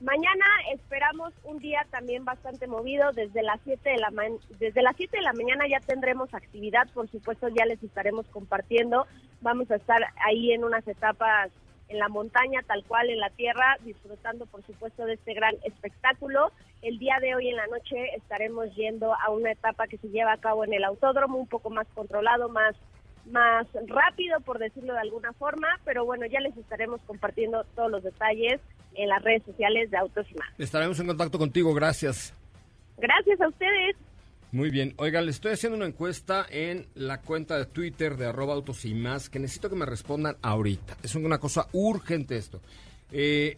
Mañana 0.00 0.44
esperamos 0.74 1.32
un 1.44 1.58
día 1.58 1.86
también 1.90 2.24
bastante 2.24 2.66
movido 2.66 3.12
desde 3.12 3.42
las 3.42 3.58
7 3.64 3.88
de 3.88 3.96
la 3.96 4.10
ma- 4.10 4.24
desde 4.58 4.82
las 4.82 4.94
7 4.96 5.16
de 5.16 5.22
la 5.22 5.32
mañana 5.32 5.64
ya 5.70 5.80
tendremos 5.80 6.34
actividad, 6.34 6.86
por 6.92 7.08
supuesto 7.08 7.48
ya 7.48 7.64
les 7.64 7.82
estaremos 7.82 8.26
compartiendo. 8.28 9.06
Vamos 9.40 9.70
a 9.70 9.76
estar 9.76 10.02
ahí 10.26 10.52
en 10.52 10.64
unas 10.64 10.86
etapas 10.86 11.50
en 11.88 11.98
la 11.98 12.08
montaña, 12.08 12.60
tal 12.66 12.84
cual 12.84 13.10
en 13.10 13.20
la 13.20 13.30
tierra, 13.30 13.76
disfrutando 13.84 14.46
por 14.46 14.64
supuesto 14.64 15.04
de 15.04 15.14
este 15.14 15.34
gran 15.34 15.54
espectáculo. 15.64 16.52
El 16.82 16.98
día 16.98 17.18
de 17.20 17.34
hoy 17.34 17.48
en 17.48 17.56
la 17.56 17.66
noche 17.66 17.96
estaremos 18.16 18.74
yendo 18.74 19.14
a 19.14 19.30
una 19.30 19.52
etapa 19.52 19.86
que 19.86 19.98
se 19.98 20.08
lleva 20.08 20.32
a 20.32 20.38
cabo 20.38 20.64
en 20.64 20.74
el 20.74 20.84
autódromo, 20.84 21.38
un 21.38 21.46
poco 21.46 21.70
más 21.70 21.86
controlado, 21.94 22.48
más 22.48 22.74
más 23.30 23.66
rápido, 23.88 24.40
por 24.40 24.58
decirlo 24.58 24.92
de 24.92 25.00
alguna 25.00 25.32
forma, 25.32 25.66
pero 25.84 26.04
bueno, 26.04 26.26
ya 26.26 26.40
les 26.40 26.56
estaremos 26.56 27.00
compartiendo 27.06 27.64
todos 27.74 27.90
los 27.90 28.04
detalles 28.04 28.60
en 28.94 29.08
las 29.08 29.22
redes 29.22 29.42
sociales 29.44 29.90
de 29.90 29.96
Autos 29.96 30.26
y 30.30 30.34
Más. 30.34 30.48
Estaremos 30.58 30.98
en 31.00 31.08
contacto 31.08 31.38
contigo, 31.38 31.74
gracias. 31.74 32.32
Gracias 32.98 33.40
a 33.40 33.48
ustedes. 33.48 33.96
Muy 34.52 34.70
bien. 34.70 34.94
Oiga, 34.96 35.20
le 35.20 35.30
estoy 35.30 35.52
haciendo 35.52 35.76
una 35.76 35.86
encuesta 35.86 36.46
en 36.48 36.86
la 36.94 37.20
cuenta 37.20 37.58
de 37.58 37.66
Twitter 37.66 38.16
de 38.16 38.26
arroba 38.26 38.54
autos 38.54 38.84
y 38.84 38.94
más 38.94 39.28
que 39.28 39.38
necesito 39.38 39.68
que 39.68 39.76
me 39.76 39.86
respondan 39.86 40.36
ahorita. 40.42 40.96
Es 41.02 41.14
una 41.14 41.38
cosa 41.38 41.68
urgente 41.72 42.36
esto. 42.36 42.60
Eh, 43.10 43.56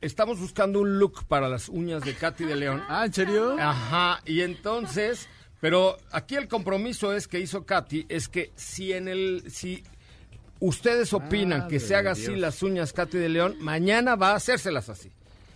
estamos 0.00 0.38
buscando 0.38 0.80
un 0.80 0.98
look 0.98 1.24
para 1.26 1.48
las 1.48 1.68
uñas 1.68 2.04
de 2.04 2.14
Katy 2.14 2.44
de 2.44 2.56
León. 2.56 2.82
Ah, 2.88 3.06
¿en 3.06 3.12
serio? 3.12 3.56
Ajá. 3.58 4.20
Y 4.26 4.42
entonces, 4.42 5.28
pero 5.60 5.96
aquí 6.12 6.36
el 6.36 6.48
compromiso 6.48 7.12
es 7.12 7.26
que 7.26 7.40
hizo 7.40 7.64
Katy 7.64 8.06
es 8.08 8.28
que 8.28 8.52
si 8.56 8.92
en 8.92 9.08
el 9.08 9.50
si 9.50 9.82
ustedes 10.60 11.12
opinan 11.14 11.68
que 11.68 11.80
se 11.80 11.96
haga 11.96 12.12
así 12.12 12.28
Dios. 12.28 12.38
las 12.38 12.62
uñas 12.62 12.92
Katy 12.92 13.18
de 13.18 13.28
León, 13.30 13.56
mañana 13.60 14.16
va 14.16 14.32
a 14.32 14.36
hacérselas 14.36 14.88
así. 14.90 15.10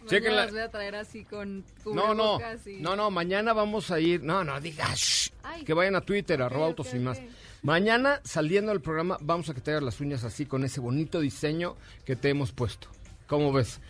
Chéquenla. 0.07 0.43
las 0.43 0.51
voy 0.53 0.61
a 0.61 0.71
traer 0.71 0.95
así 0.97 1.25
con 1.25 1.65
No, 1.87 2.15
no, 2.15 2.39
y- 2.67 2.81
no, 2.81 2.97
no, 2.97 3.11
mañana 3.11 3.53
vamos 3.53 3.91
a 3.91 4.01
ir, 4.01 4.23
no, 4.23 4.45
no, 4.45 4.61
diga, 4.61 4.87
shh, 4.95 5.31
Ay. 5.43 5.65
que 5.65 5.73
vayan 5.75 5.97
a 5.97 6.01
Twitter, 6.01 6.41
arroba 6.43 6.67
autos 6.67 6.93
y 6.95 6.99
más. 6.99 7.21
Mañana, 7.63 8.21
saliendo 8.25 8.73
del 8.73 8.81
programa, 8.83 9.17
vamos 9.21 9.49
a 9.49 9.55
que 9.55 9.61
te 9.61 9.71
hagas 9.71 9.83
las 9.83 10.01
uñas 10.01 10.23
así, 10.25 10.45
con 10.47 10.65
ese 10.65 10.81
bonito 10.81 11.21
diseño 11.21 11.77
que 12.05 12.15
te 12.17 12.29
hemos 12.29 12.53
puesto. 12.53 12.89
¿Cómo 13.27 13.53
ves? 13.53 13.81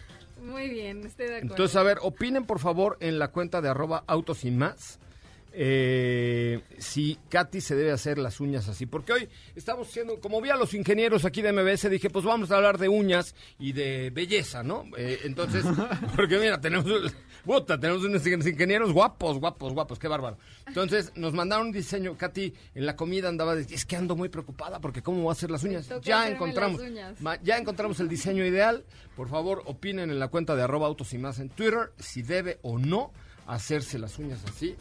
Muy 0.45 0.69
bien, 0.69 1.05
estoy 1.07 1.27
de 1.27 1.37
acuerdo. 1.37 1.55
Entonces, 1.55 1.77
a 1.77 1.83
ver, 1.83 1.99
opinen 2.03 2.45
por 2.45 2.59
favor 2.61 2.97
en 3.01 3.19
la 3.19 3.29
cuenta 3.29 3.61
de 3.61 3.69
arroba 3.71 4.05
autos 4.07 4.45
y 4.45 4.51
más. 4.51 5.01
Eh, 5.57 6.61
si 6.79 7.19
Katy 7.31 7.61
se 7.61 7.75
debe 7.77 7.93
hacer 7.93 8.19
las 8.19 8.41
uñas 8.41 8.69
así, 8.69 8.87
porque 8.87 9.13
hoy 9.13 9.29
estamos 9.55 9.89
siendo, 9.89 10.21
como 10.21 10.41
vi 10.41 10.51
a 10.51 10.57
los 10.57 10.75
ingenieros 10.75 11.25
aquí 11.25 11.43
de 11.43 11.53
MBS, 11.53 11.89
dije, 11.91 12.11
pues 12.11 12.25
vamos 12.25 12.51
a 12.51 12.57
hablar 12.57 12.79
de 12.79 12.89
uñas 12.89 13.35
y 13.59 13.73
de 13.73 14.11
belleza, 14.11 14.63
¿no? 14.63 14.85
Eh, 14.97 15.21
entonces, 15.25 15.65
porque 16.17 16.39
mira, 16.39 16.61
tenemos, 16.61 16.85
puta, 17.45 17.79
tenemos 17.79 18.03
unos 18.05 18.27
ingenieros 18.27 18.93
guapos, 18.93 19.39
guapos, 19.39 19.73
guapos, 19.73 19.99
qué 19.99 20.09
bárbaro. 20.09 20.39
Entonces, 20.67 21.13
nos 21.15 21.33
mandaron 21.35 21.69
un 21.69 21.73
diseño, 21.73 22.17
Katy 22.17 22.53
en 22.75 22.87
la 22.87 22.97
comida 22.97 23.29
andaba, 23.29 23.55
de, 23.55 23.63
es 23.75 23.85
que 23.85 23.97
ando 23.97 24.17
muy 24.17 24.29
preocupada 24.29 24.81
porque 24.81 25.03
cómo 25.03 25.23
voy 25.23 25.29
a 25.31 25.33
hacer 25.33 25.51
las 25.51 25.63
uñas. 25.63 25.89
Ya 26.03 26.29
encontramos, 26.29 26.81
las 26.81 26.91
uñas. 26.91 27.21
Ma- 27.21 27.41
ya 27.43 27.59
encontramos 27.59 28.01
el 28.01 28.09
diseño 28.09 28.45
ideal. 28.45 28.85
Por 29.15 29.29
favor, 29.29 29.63
opinen 29.67 30.11
en 30.11 30.19
la 30.19 30.29
cuenta 30.29 30.57
de 30.57 30.63
arroba 30.63 30.87
autos 30.89 31.13
y 31.15 31.19
más 31.19 31.39
en 31.39 31.49
Twitter 31.49 31.93
si 31.99 32.23
debe 32.23 32.59
o 32.63 32.79
no 32.79 33.13
hacerse 33.47 33.99
las 33.99 34.19
uñas 34.19 34.41
así. 34.49 34.75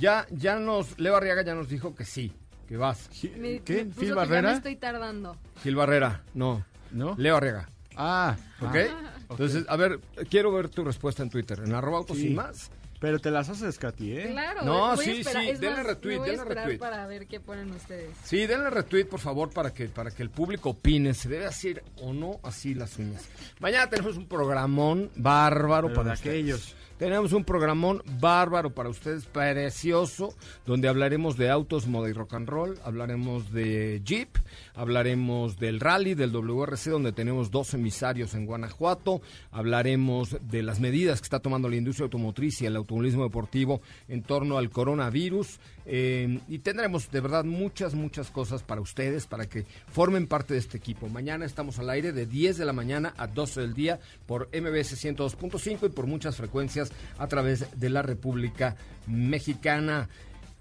Ya, 0.00 0.26
ya 0.30 0.56
nos, 0.56 0.98
Leo 0.98 1.16
Arriaga 1.16 1.42
ya 1.42 1.54
nos 1.54 1.68
dijo 1.68 1.94
que 1.94 2.04
sí, 2.04 2.32
que 2.68 2.76
vas. 2.76 3.08
Me- 3.38 3.60
¿Qué? 3.60 3.84
me 3.84 3.84
puso 3.86 4.00
¿Phil 4.00 4.08
que 4.08 4.14
Barrera? 4.14 4.42
Ya 4.42 4.48
me 4.48 4.56
estoy 4.56 4.76
tardando. 4.76 5.36
Gil 5.62 5.76
Barrera, 5.76 6.22
no. 6.34 6.64
¿No? 6.90 7.14
Leo 7.18 7.36
Arriaga. 7.36 7.68
Ah, 7.96 8.36
¿Ok? 8.60 8.74
ah, 8.90 9.12
ok. 9.28 9.30
Entonces, 9.32 9.64
a 9.68 9.76
ver, 9.76 10.00
quiero 10.30 10.52
ver 10.52 10.68
tu 10.68 10.84
respuesta 10.84 11.22
en 11.22 11.30
Twitter, 11.30 11.60
en 11.64 11.74
arroba 11.74 11.98
autos 11.98 12.16
Sí. 12.18 12.28
y 12.28 12.34
más. 12.34 12.70
Pero 13.00 13.18
te 13.18 13.32
las 13.32 13.48
haces, 13.48 13.78
Katy, 13.78 14.12
¿eh? 14.16 14.28
Claro, 14.30 14.62
No, 14.62 14.94
voy 14.94 15.00
a 15.00 15.02
sí, 15.02 15.10
esperar- 15.22 15.42
sí, 15.42 15.50
es 15.50 15.60
denle 15.60 15.76
más, 15.78 15.86
retweet, 15.86 16.12
me 16.12 16.18
voy 16.18 16.28
a 16.28 16.30
denle 16.30 16.42
esperar 16.44 16.64
retweet. 16.68 16.78
para 16.78 17.06
ver 17.08 17.26
qué 17.26 17.40
ponen 17.40 17.70
ustedes. 17.72 18.10
Sí, 18.22 18.46
denle 18.46 18.70
retweet, 18.70 19.06
por 19.06 19.18
favor, 19.18 19.50
para 19.50 19.72
que, 19.72 19.88
para 19.88 20.12
que 20.12 20.22
el 20.22 20.30
público 20.30 20.70
opine. 20.70 21.12
¿Se 21.12 21.28
debe 21.28 21.46
hacer 21.46 21.82
o 21.96 22.12
no 22.12 22.38
así 22.44 22.74
las 22.74 22.96
uñas? 22.98 23.28
Mañana 23.58 23.90
tenemos 23.90 24.16
un 24.16 24.28
programón 24.28 25.10
bárbaro 25.16 25.88
Pero 25.88 26.00
para 26.00 26.14
ustedes. 26.14 26.32
aquellos. 26.36 26.76
Tenemos 26.98 27.32
un 27.32 27.44
programón 27.44 28.02
bárbaro 28.20 28.70
para 28.70 28.88
ustedes, 28.88 29.24
precioso, 29.26 30.34
donde 30.66 30.88
hablaremos 30.88 31.36
de 31.36 31.50
autos, 31.50 31.86
moda 31.86 32.08
y 32.08 32.12
rock 32.12 32.34
and 32.34 32.48
roll, 32.48 32.78
hablaremos 32.84 33.52
de 33.52 34.00
Jeep, 34.04 34.28
hablaremos 34.74 35.58
del 35.58 35.80
rally, 35.80 36.14
del 36.14 36.32
WRC, 36.32 36.90
donde 36.90 37.12
tenemos 37.12 37.50
dos 37.50 37.74
emisarios 37.74 38.34
en 38.34 38.46
Guanajuato, 38.46 39.22
hablaremos 39.50 40.36
de 40.40 40.62
las 40.62 40.80
medidas 40.80 41.20
que 41.20 41.26
está 41.26 41.40
tomando 41.40 41.68
la 41.68 41.76
industria 41.76 42.04
automotriz 42.04 42.60
y 42.62 42.66
el 42.66 42.76
automovilismo 42.76 43.24
deportivo 43.24 43.82
en 44.08 44.22
torno 44.22 44.58
al 44.58 44.70
coronavirus, 44.70 45.58
eh, 45.84 46.38
y 46.48 46.58
tendremos 46.60 47.10
de 47.10 47.20
verdad 47.20 47.44
muchas, 47.44 47.94
muchas 47.94 48.30
cosas 48.30 48.62
para 48.62 48.80
ustedes, 48.80 49.26
para 49.26 49.46
que 49.46 49.66
formen 49.88 50.26
parte 50.26 50.54
de 50.54 50.60
este 50.60 50.78
equipo. 50.78 51.08
Mañana 51.08 51.44
estamos 51.44 51.78
al 51.78 51.90
aire 51.90 52.12
de 52.12 52.26
10 52.26 52.58
de 52.58 52.64
la 52.64 52.72
mañana 52.72 53.14
a 53.16 53.26
12 53.26 53.60
del 53.60 53.74
día 53.74 54.00
por 54.26 54.48
MBS 54.48 55.04
102.5 55.04 55.86
y 55.86 55.88
por 55.90 56.06
muchas 56.06 56.36
frecuencias 56.36 56.92
a 57.18 57.26
través 57.26 57.66
de 57.78 57.90
la 57.90 58.02
República 58.02 58.76
Mexicana. 59.06 60.08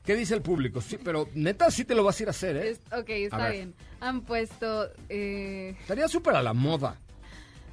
¿Qué 0.06 0.16
dice 0.16 0.34
el 0.34 0.42
público? 0.42 0.82
Sí, 0.82 0.98
pero 1.04 1.30
neta 1.36 1.70
sí 1.70 1.86
te 1.86 1.94
lo 1.96 2.04
vas 2.04 2.20
a 2.20 2.24
ir 2.24 2.28
a 2.30 2.32
hacer, 2.32 2.58
¿eh? 2.58 2.78
Ok, 2.92 3.10
está 3.10 3.50
bien. 3.50 3.74
Han 4.00 4.22
puesto, 4.22 4.90
eh, 5.10 5.76
Estaría 5.82 6.08
súper 6.08 6.36
a 6.36 6.42
la 6.42 6.54
moda. 6.54 6.98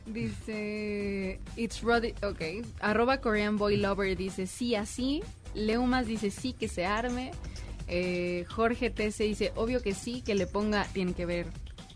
dice, 0.07 1.39
it's 1.57 1.83
Roddy, 1.83 2.15
ok, 2.23 2.67
arroba 2.81 3.19
Korean 3.21 3.57
Boy 3.57 3.77
Lover 3.77 4.17
dice 4.17 4.47
sí 4.47 4.75
así, 4.75 5.23
Leumas 5.55 6.07
dice 6.07 6.31
sí 6.31 6.53
que 6.53 6.69
se 6.69 6.87
arme, 6.87 7.31
eh, 7.89 8.45
Jorge 8.49 8.91
TC 8.91 9.25
dice 9.25 9.53
obvio 9.57 9.83
que 9.83 9.95
sí, 9.95 10.23
que 10.23 10.35
le 10.35 10.47
ponga, 10.47 10.85
tiene 10.93 11.13
que 11.15 11.27
ver. 11.27 11.47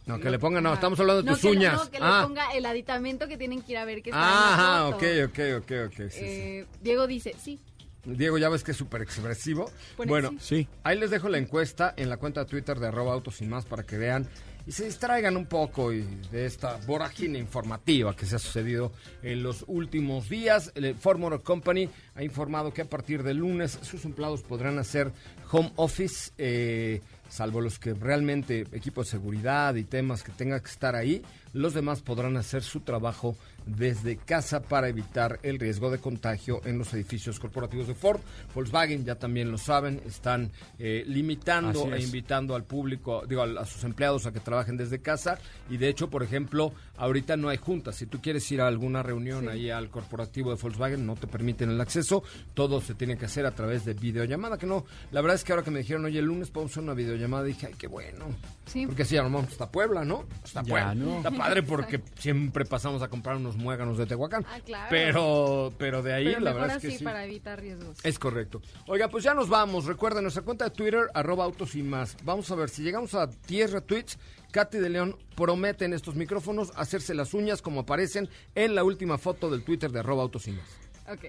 No, 0.04 0.18
que 0.18 0.30
le 0.30 0.38
pongan, 0.40 0.64
no, 0.64 0.74
estamos 0.74 0.98
hablando 0.98 1.22
de 1.22 1.28
No, 1.30 1.34
tus 1.36 1.44
le- 1.44 1.50
uñas. 1.50 1.74
no, 1.84 1.90
que 1.90 1.98
ah, 2.00 2.20
le 2.22 2.26
ponga 2.26 2.50
el 2.54 2.66
aditamento 2.66 3.28
que 3.28 3.36
tienen 3.36 3.62
que 3.62 3.72
ir 3.72 3.78
a 3.78 3.84
ver 3.84 4.02
que 4.02 4.10
está 4.10 4.52
Ajá, 4.54 4.62
en 4.88 4.90
la 4.90 4.96
ok, 4.96 5.02
foto. 5.30 5.62
ok, 5.62 5.62
ok, 5.62 5.72
ok. 6.02 6.10
sí. 6.10 6.18
Eh, 6.24 6.66
Diego 6.82 7.06
dice 7.06 7.36
sí. 7.40 7.60
Diego 8.04 8.38
ya 8.38 8.48
ves 8.48 8.64
que 8.64 8.72
es 8.72 8.76
súper 8.76 9.02
expresivo. 9.02 9.70
Pone 9.96 10.10
Bueno, 10.10 10.30
sí. 10.40 10.68
ahí 10.82 10.98
les 10.98 11.10
dejo 11.10 11.28
la 11.28 11.38
encuesta 11.38 11.94
en 11.96 12.08
la 12.08 12.16
cuenta 12.16 12.44
de 12.44 12.50
Twitter 12.50 12.78
de 12.78 12.88
arroba 12.88 13.12
autos 13.12 13.40
y 13.42 13.46
más 13.46 13.64
para 13.64 13.84
que 13.84 13.96
vean 13.98 14.28
y 14.66 14.72
se 14.72 14.84
distraigan 14.84 15.36
un 15.36 15.46
poco 15.46 15.92
y 15.92 16.02
de 16.30 16.46
esta 16.46 16.76
vorágine 16.86 17.38
informativa 17.38 18.14
que 18.14 18.26
se 18.26 18.36
ha 18.36 18.38
sucedido 18.38 18.92
en 19.22 19.42
los 19.42 19.64
últimos 19.66 20.28
días. 20.28 20.72
El 20.74 20.94
Ford 20.94 21.18
Motor 21.18 21.42
Company 21.42 21.88
ha 22.14 22.22
informado 22.22 22.72
que 22.72 22.82
a 22.82 22.88
partir 22.88 23.22
del 23.22 23.38
lunes 23.38 23.78
sus 23.82 24.04
empleados 24.04 24.42
podrán 24.42 24.78
hacer 24.78 25.12
home 25.50 25.72
office, 25.76 26.32
eh, 26.38 27.00
salvo 27.28 27.60
los 27.60 27.78
que 27.78 27.94
realmente 27.94 28.66
equipo 28.72 29.02
de 29.02 29.10
seguridad 29.10 29.74
y 29.74 29.84
temas 29.84 30.22
que 30.22 30.32
tengan 30.32 30.60
que 30.60 30.70
estar 30.70 30.94
ahí. 30.94 31.22
Los 31.52 31.74
demás 31.74 32.00
podrán 32.00 32.36
hacer 32.36 32.62
su 32.62 32.80
trabajo 32.80 33.36
desde 33.66 34.16
casa 34.16 34.62
para 34.62 34.88
evitar 34.88 35.38
el 35.42 35.58
riesgo 35.58 35.90
de 35.90 35.98
contagio 35.98 36.60
en 36.64 36.78
los 36.78 36.92
edificios 36.94 37.38
corporativos 37.38 37.88
de 37.88 37.94
Ford. 37.94 38.20
Volkswagen, 38.54 39.04
ya 39.04 39.16
también 39.16 39.50
lo 39.50 39.58
saben, 39.58 40.00
están 40.06 40.50
eh, 40.78 41.04
limitando 41.06 41.92
e 41.94 42.02
invitando 42.02 42.54
al 42.54 42.64
público, 42.64 43.24
digo, 43.26 43.42
a, 43.42 43.60
a 43.60 43.66
sus 43.66 43.84
empleados 43.84 44.26
a 44.26 44.32
que 44.32 44.40
trabajen 44.40 44.76
desde 44.76 45.00
casa. 45.00 45.38
Y 45.70 45.76
de 45.76 45.88
hecho, 45.88 46.10
por 46.10 46.22
ejemplo, 46.22 46.72
ahorita 46.96 47.36
no 47.36 47.48
hay 47.48 47.58
juntas. 47.58 47.96
Si 47.96 48.06
tú 48.06 48.20
quieres 48.20 48.50
ir 48.52 48.60
a 48.60 48.66
alguna 48.66 49.02
reunión 49.02 49.48
ahí 49.48 49.70
al 49.70 49.90
corporativo 49.90 50.54
de 50.54 50.60
Volkswagen, 50.60 51.06
no 51.06 51.16
te 51.16 51.26
permiten 51.26 51.70
el 51.70 51.80
acceso. 51.80 52.22
Todo 52.54 52.80
se 52.80 52.94
tiene 52.94 53.16
que 53.16 53.26
hacer 53.26 53.46
a 53.46 53.54
través 53.54 53.84
de 53.84 53.94
videollamada. 53.94 54.58
Que 54.58 54.66
no, 54.66 54.84
la 55.10 55.20
verdad 55.20 55.36
es 55.36 55.44
que 55.44 55.52
ahora 55.52 55.64
que 55.64 55.70
me 55.70 55.80
dijeron, 55.80 56.04
oye, 56.04 56.18
el 56.18 56.26
lunes 56.26 56.50
podemos 56.50 56.72
hacer 56.72 56.82
una 56.82 56.94
videollamada, 56.94 57.44
dije, 57.44 57.66
ay, 57.66 57.74
qué 57.78 57.86
bueno. 57.86 58.26
Sí. 58.66 58.86
Porque 58.86 59.04
si 59.04 59.16
ya 59.16 59.22
nos 59.22 59.32
vamos 59.32 59.50
hasta 59.50 59.70
Puebla, 59.70 60.04
¿no? 60.04 60.24
Hasta 60.44 60.62
Ya, 60.62 60.68
Puebla. 60.68 60.94
¿no? 60.94 61.16
Está 61.18 61.30
padre 61.32 61.62
porque 61.62 62.00
siempre 62.18 62.64
pasamos 62.64 63.02
a 63.02 63.08
comprar 63.08 63.36
unos 63.36 63.56
muéganos 63.56 63.98
de 63.98 64.06
Tehuacán. 64.06 64.46
Ah, 64.48 64.60
claro. 64.64 64.86
Pero, 64.90 65.72
pero 65.78 66.02
de 66.02 66.12
ahí, 66.14 66.24
Pero 66.26 66.40
la 66.40 66.50
mejor 66.50 66.60
verdad 66.62 66.76
es 66.76 66.82
que 66.92 66.98
sí. 66.98 67.04
para 67.04 67.24
evitar 67.24 67.60
riesgos. 67.60 67.98
Es 68.04 68.18
correcto. 68.18 68.62
Oiga, 68.86 69.08
pues 69.08 69.24
ya 69.24 69.34
nos 69.34 69.48
vamos. 69.48 69.86
Recuerden 69.86 70.22
nuestra 70.22 70.42
cuenta 70.42 70.64
de 70.66 70.70
Twitter, 70.70 71.08
arroba 71.14 71.44
autos 71.44 71.74
y 71.74 71.82
más. 71.82 72.16
Vamos 72.24 72.50
a 72.50 72.54
ver, 72.54 72.68
si 72.68 72.82
llegamos 72.82 73.14
a 73.14 73.26
10 73.26 73.72
retweets, 73.72 74.18
Katy 74.52 74.78
de 74.78 74.90
León 74.90 75.16
promete 75.34 75.84
en 75.84 75.92
estos 75.94 76.14
micrófonos 76.14 76.72
hacerse 76.76 77.14
las 77.14 77.34
uñas 77.34 77.62
como 77.62 77.80
aparecen 77.80 78.28
en 78.54 78.74
la 78.74 78.84
última 78.84 79.18
foto 79.18 79.50
del 79.50 79.64
Twitter 79.64 79.90
de 79.90 80.00
arroba 80.00 80.22
autos 80.22 80.46
y 80.46 80.52
más. 80.52 80.66
Ok, 81.10 81.24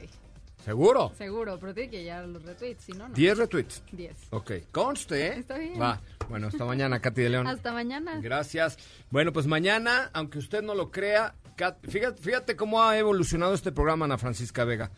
¿Seguro? 0.64 1.12
seguro, 1.18 1.58
pero 1.60 1.74
tiene 1.74 1.90
que 1.90 2.04
llegar 2.04 2.26
los 2.28 2.42
retweets, 2.44 2.84
si 2.84 2.92
no, 2.94 3.10
no. 3.10 3.14
10 3.16 3.38
retweets. 3.38 3.84
10. 3.92 4.16
Ok, 4.32 4.52
conste, 4.72 5.28
¿eh? 5.28 5.36
Está 5.40 5.58
bien. 5.58 5.80
Va. 5.82 6.00
Bueno, 6.30 6.48
hasta 6.48 6.64
mañana, 6.66 7.00
Katy 7.02 7.22
de 7.22 7.30
León. 7.30 7.48
Hasta 7.48 7.74
mañana. 7.74 8.20
Gracias. 8.22 8.78
Bueno, 9.10 9.34
pues 9.34 9.46
mañana, 9.48 10.10
aunque 10.14 10.38
usted 10.40 10.62
no 10.64 10.74
lo 10.74 10.90
crea, 10.92 11.36
Kat- 11.58 11.78
fíjate, 11.88 12.22
fíjate 12.22 12.56
cómo 12.56 12.82
ha 12.82 12.98
evolucionado 12.98 13.54
este 13.54 13.72
programa, 13.72 14.06
Ana 14.06 14.18
Francisca 14.18 14.64
Vega. 14.64 14.90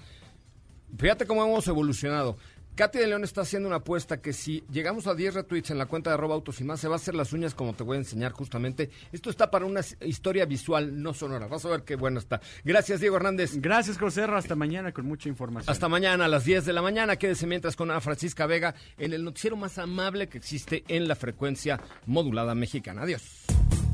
Fíjate 0.97 1.25
cómo 1.25 1.43
hemos 1.43 1.67
evolucionado. 1.67 2.37
Katy 2.75 2.99
de 2.99 3.07
León 3.07 3.23
está 3.23 3.41
haciendo 3.41 3.67
una 3.67 3.77
apuesta 3.77 4.21
que 4.21 4.33
si 4.33 4.63
llegamos 4.69 5.07
a 5.07 5.15
10 5.15 5.33
retweets 5.33 5.71
en 5.71 5.77
la 5.77 5.85
cuenta 5.85 6.09
de 6.09 6.15
arroba 6.15 6.35
autos 6.35 6.59
y 6.59 6.65
más, 6.65 6.81
se 6.81 6.89
va 6.89 6.95
a 6.95 6.97
hacer 6.97 7.15
las 7.15 7.31
uñas 7.31 7.55
como 7.55 7.73
te 7.73 7.83
voy 7.83 7.95
a 7.95 7.99
enseñar 7.99 8.33
justamente. 8.33 8.89
Esto 9.13 9.29
está 9.29 9.49
para 9.49 9.65
una 9.65 9.79
historia 10.01 10.45
visual, 10.45 11.01
no 11.01 11.13
sonora. 11.13 11.47
Vas 11.47 11.63
a 11.63 11.69
ver 11.69 11.83
qué 11.83 11.95
bueno 11.95 12.19
está. 12.19 12.41
Gracias, 12.65 12.99
Diego 12.99 13.15
Hernández. 13.15 13.55
Gracias, 13.55 13.97
José. 13.97 14.23
Hasta 14.23 14.55
mañana 14.55 14.91
con 14.91 15.05
mucha 15.05 15.29
información. 15.29 15.71
Hasta 15.71 15.87
mañana 15.87 16.25
a 16.25 16.27
las 16.27 16.43
10 16.43 16.65
de 16.65 16.73
la 16.73 16.81
mañana. 16.81 17.15
Quédese 17.15 17.47
mientras 17.47 17.77
con 17.77 17.91
Ana 17.91 18.01
Francisca 18.01 18.45
Vega 18.45 18.75
en 18.97 19.13
el 19.13 19.23
noticiero 19.23 19.55
más 19.55 19.77
amable 19.77 20.27
que 20.27 20.37
existe 20.37 20.83
en 20.89 21.07
la 21.07 21.15
frecuencia 21.15 21.79
modulada 22.05 22.55
mexicana. 22.55 23.03
Adiós. 23.03 23.45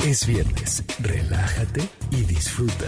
Es 0.03 0.25
viernes, 0.25 0.83
relájate 0.99 1.87
y 2.09 2.23
disfruta. 2.23 2.87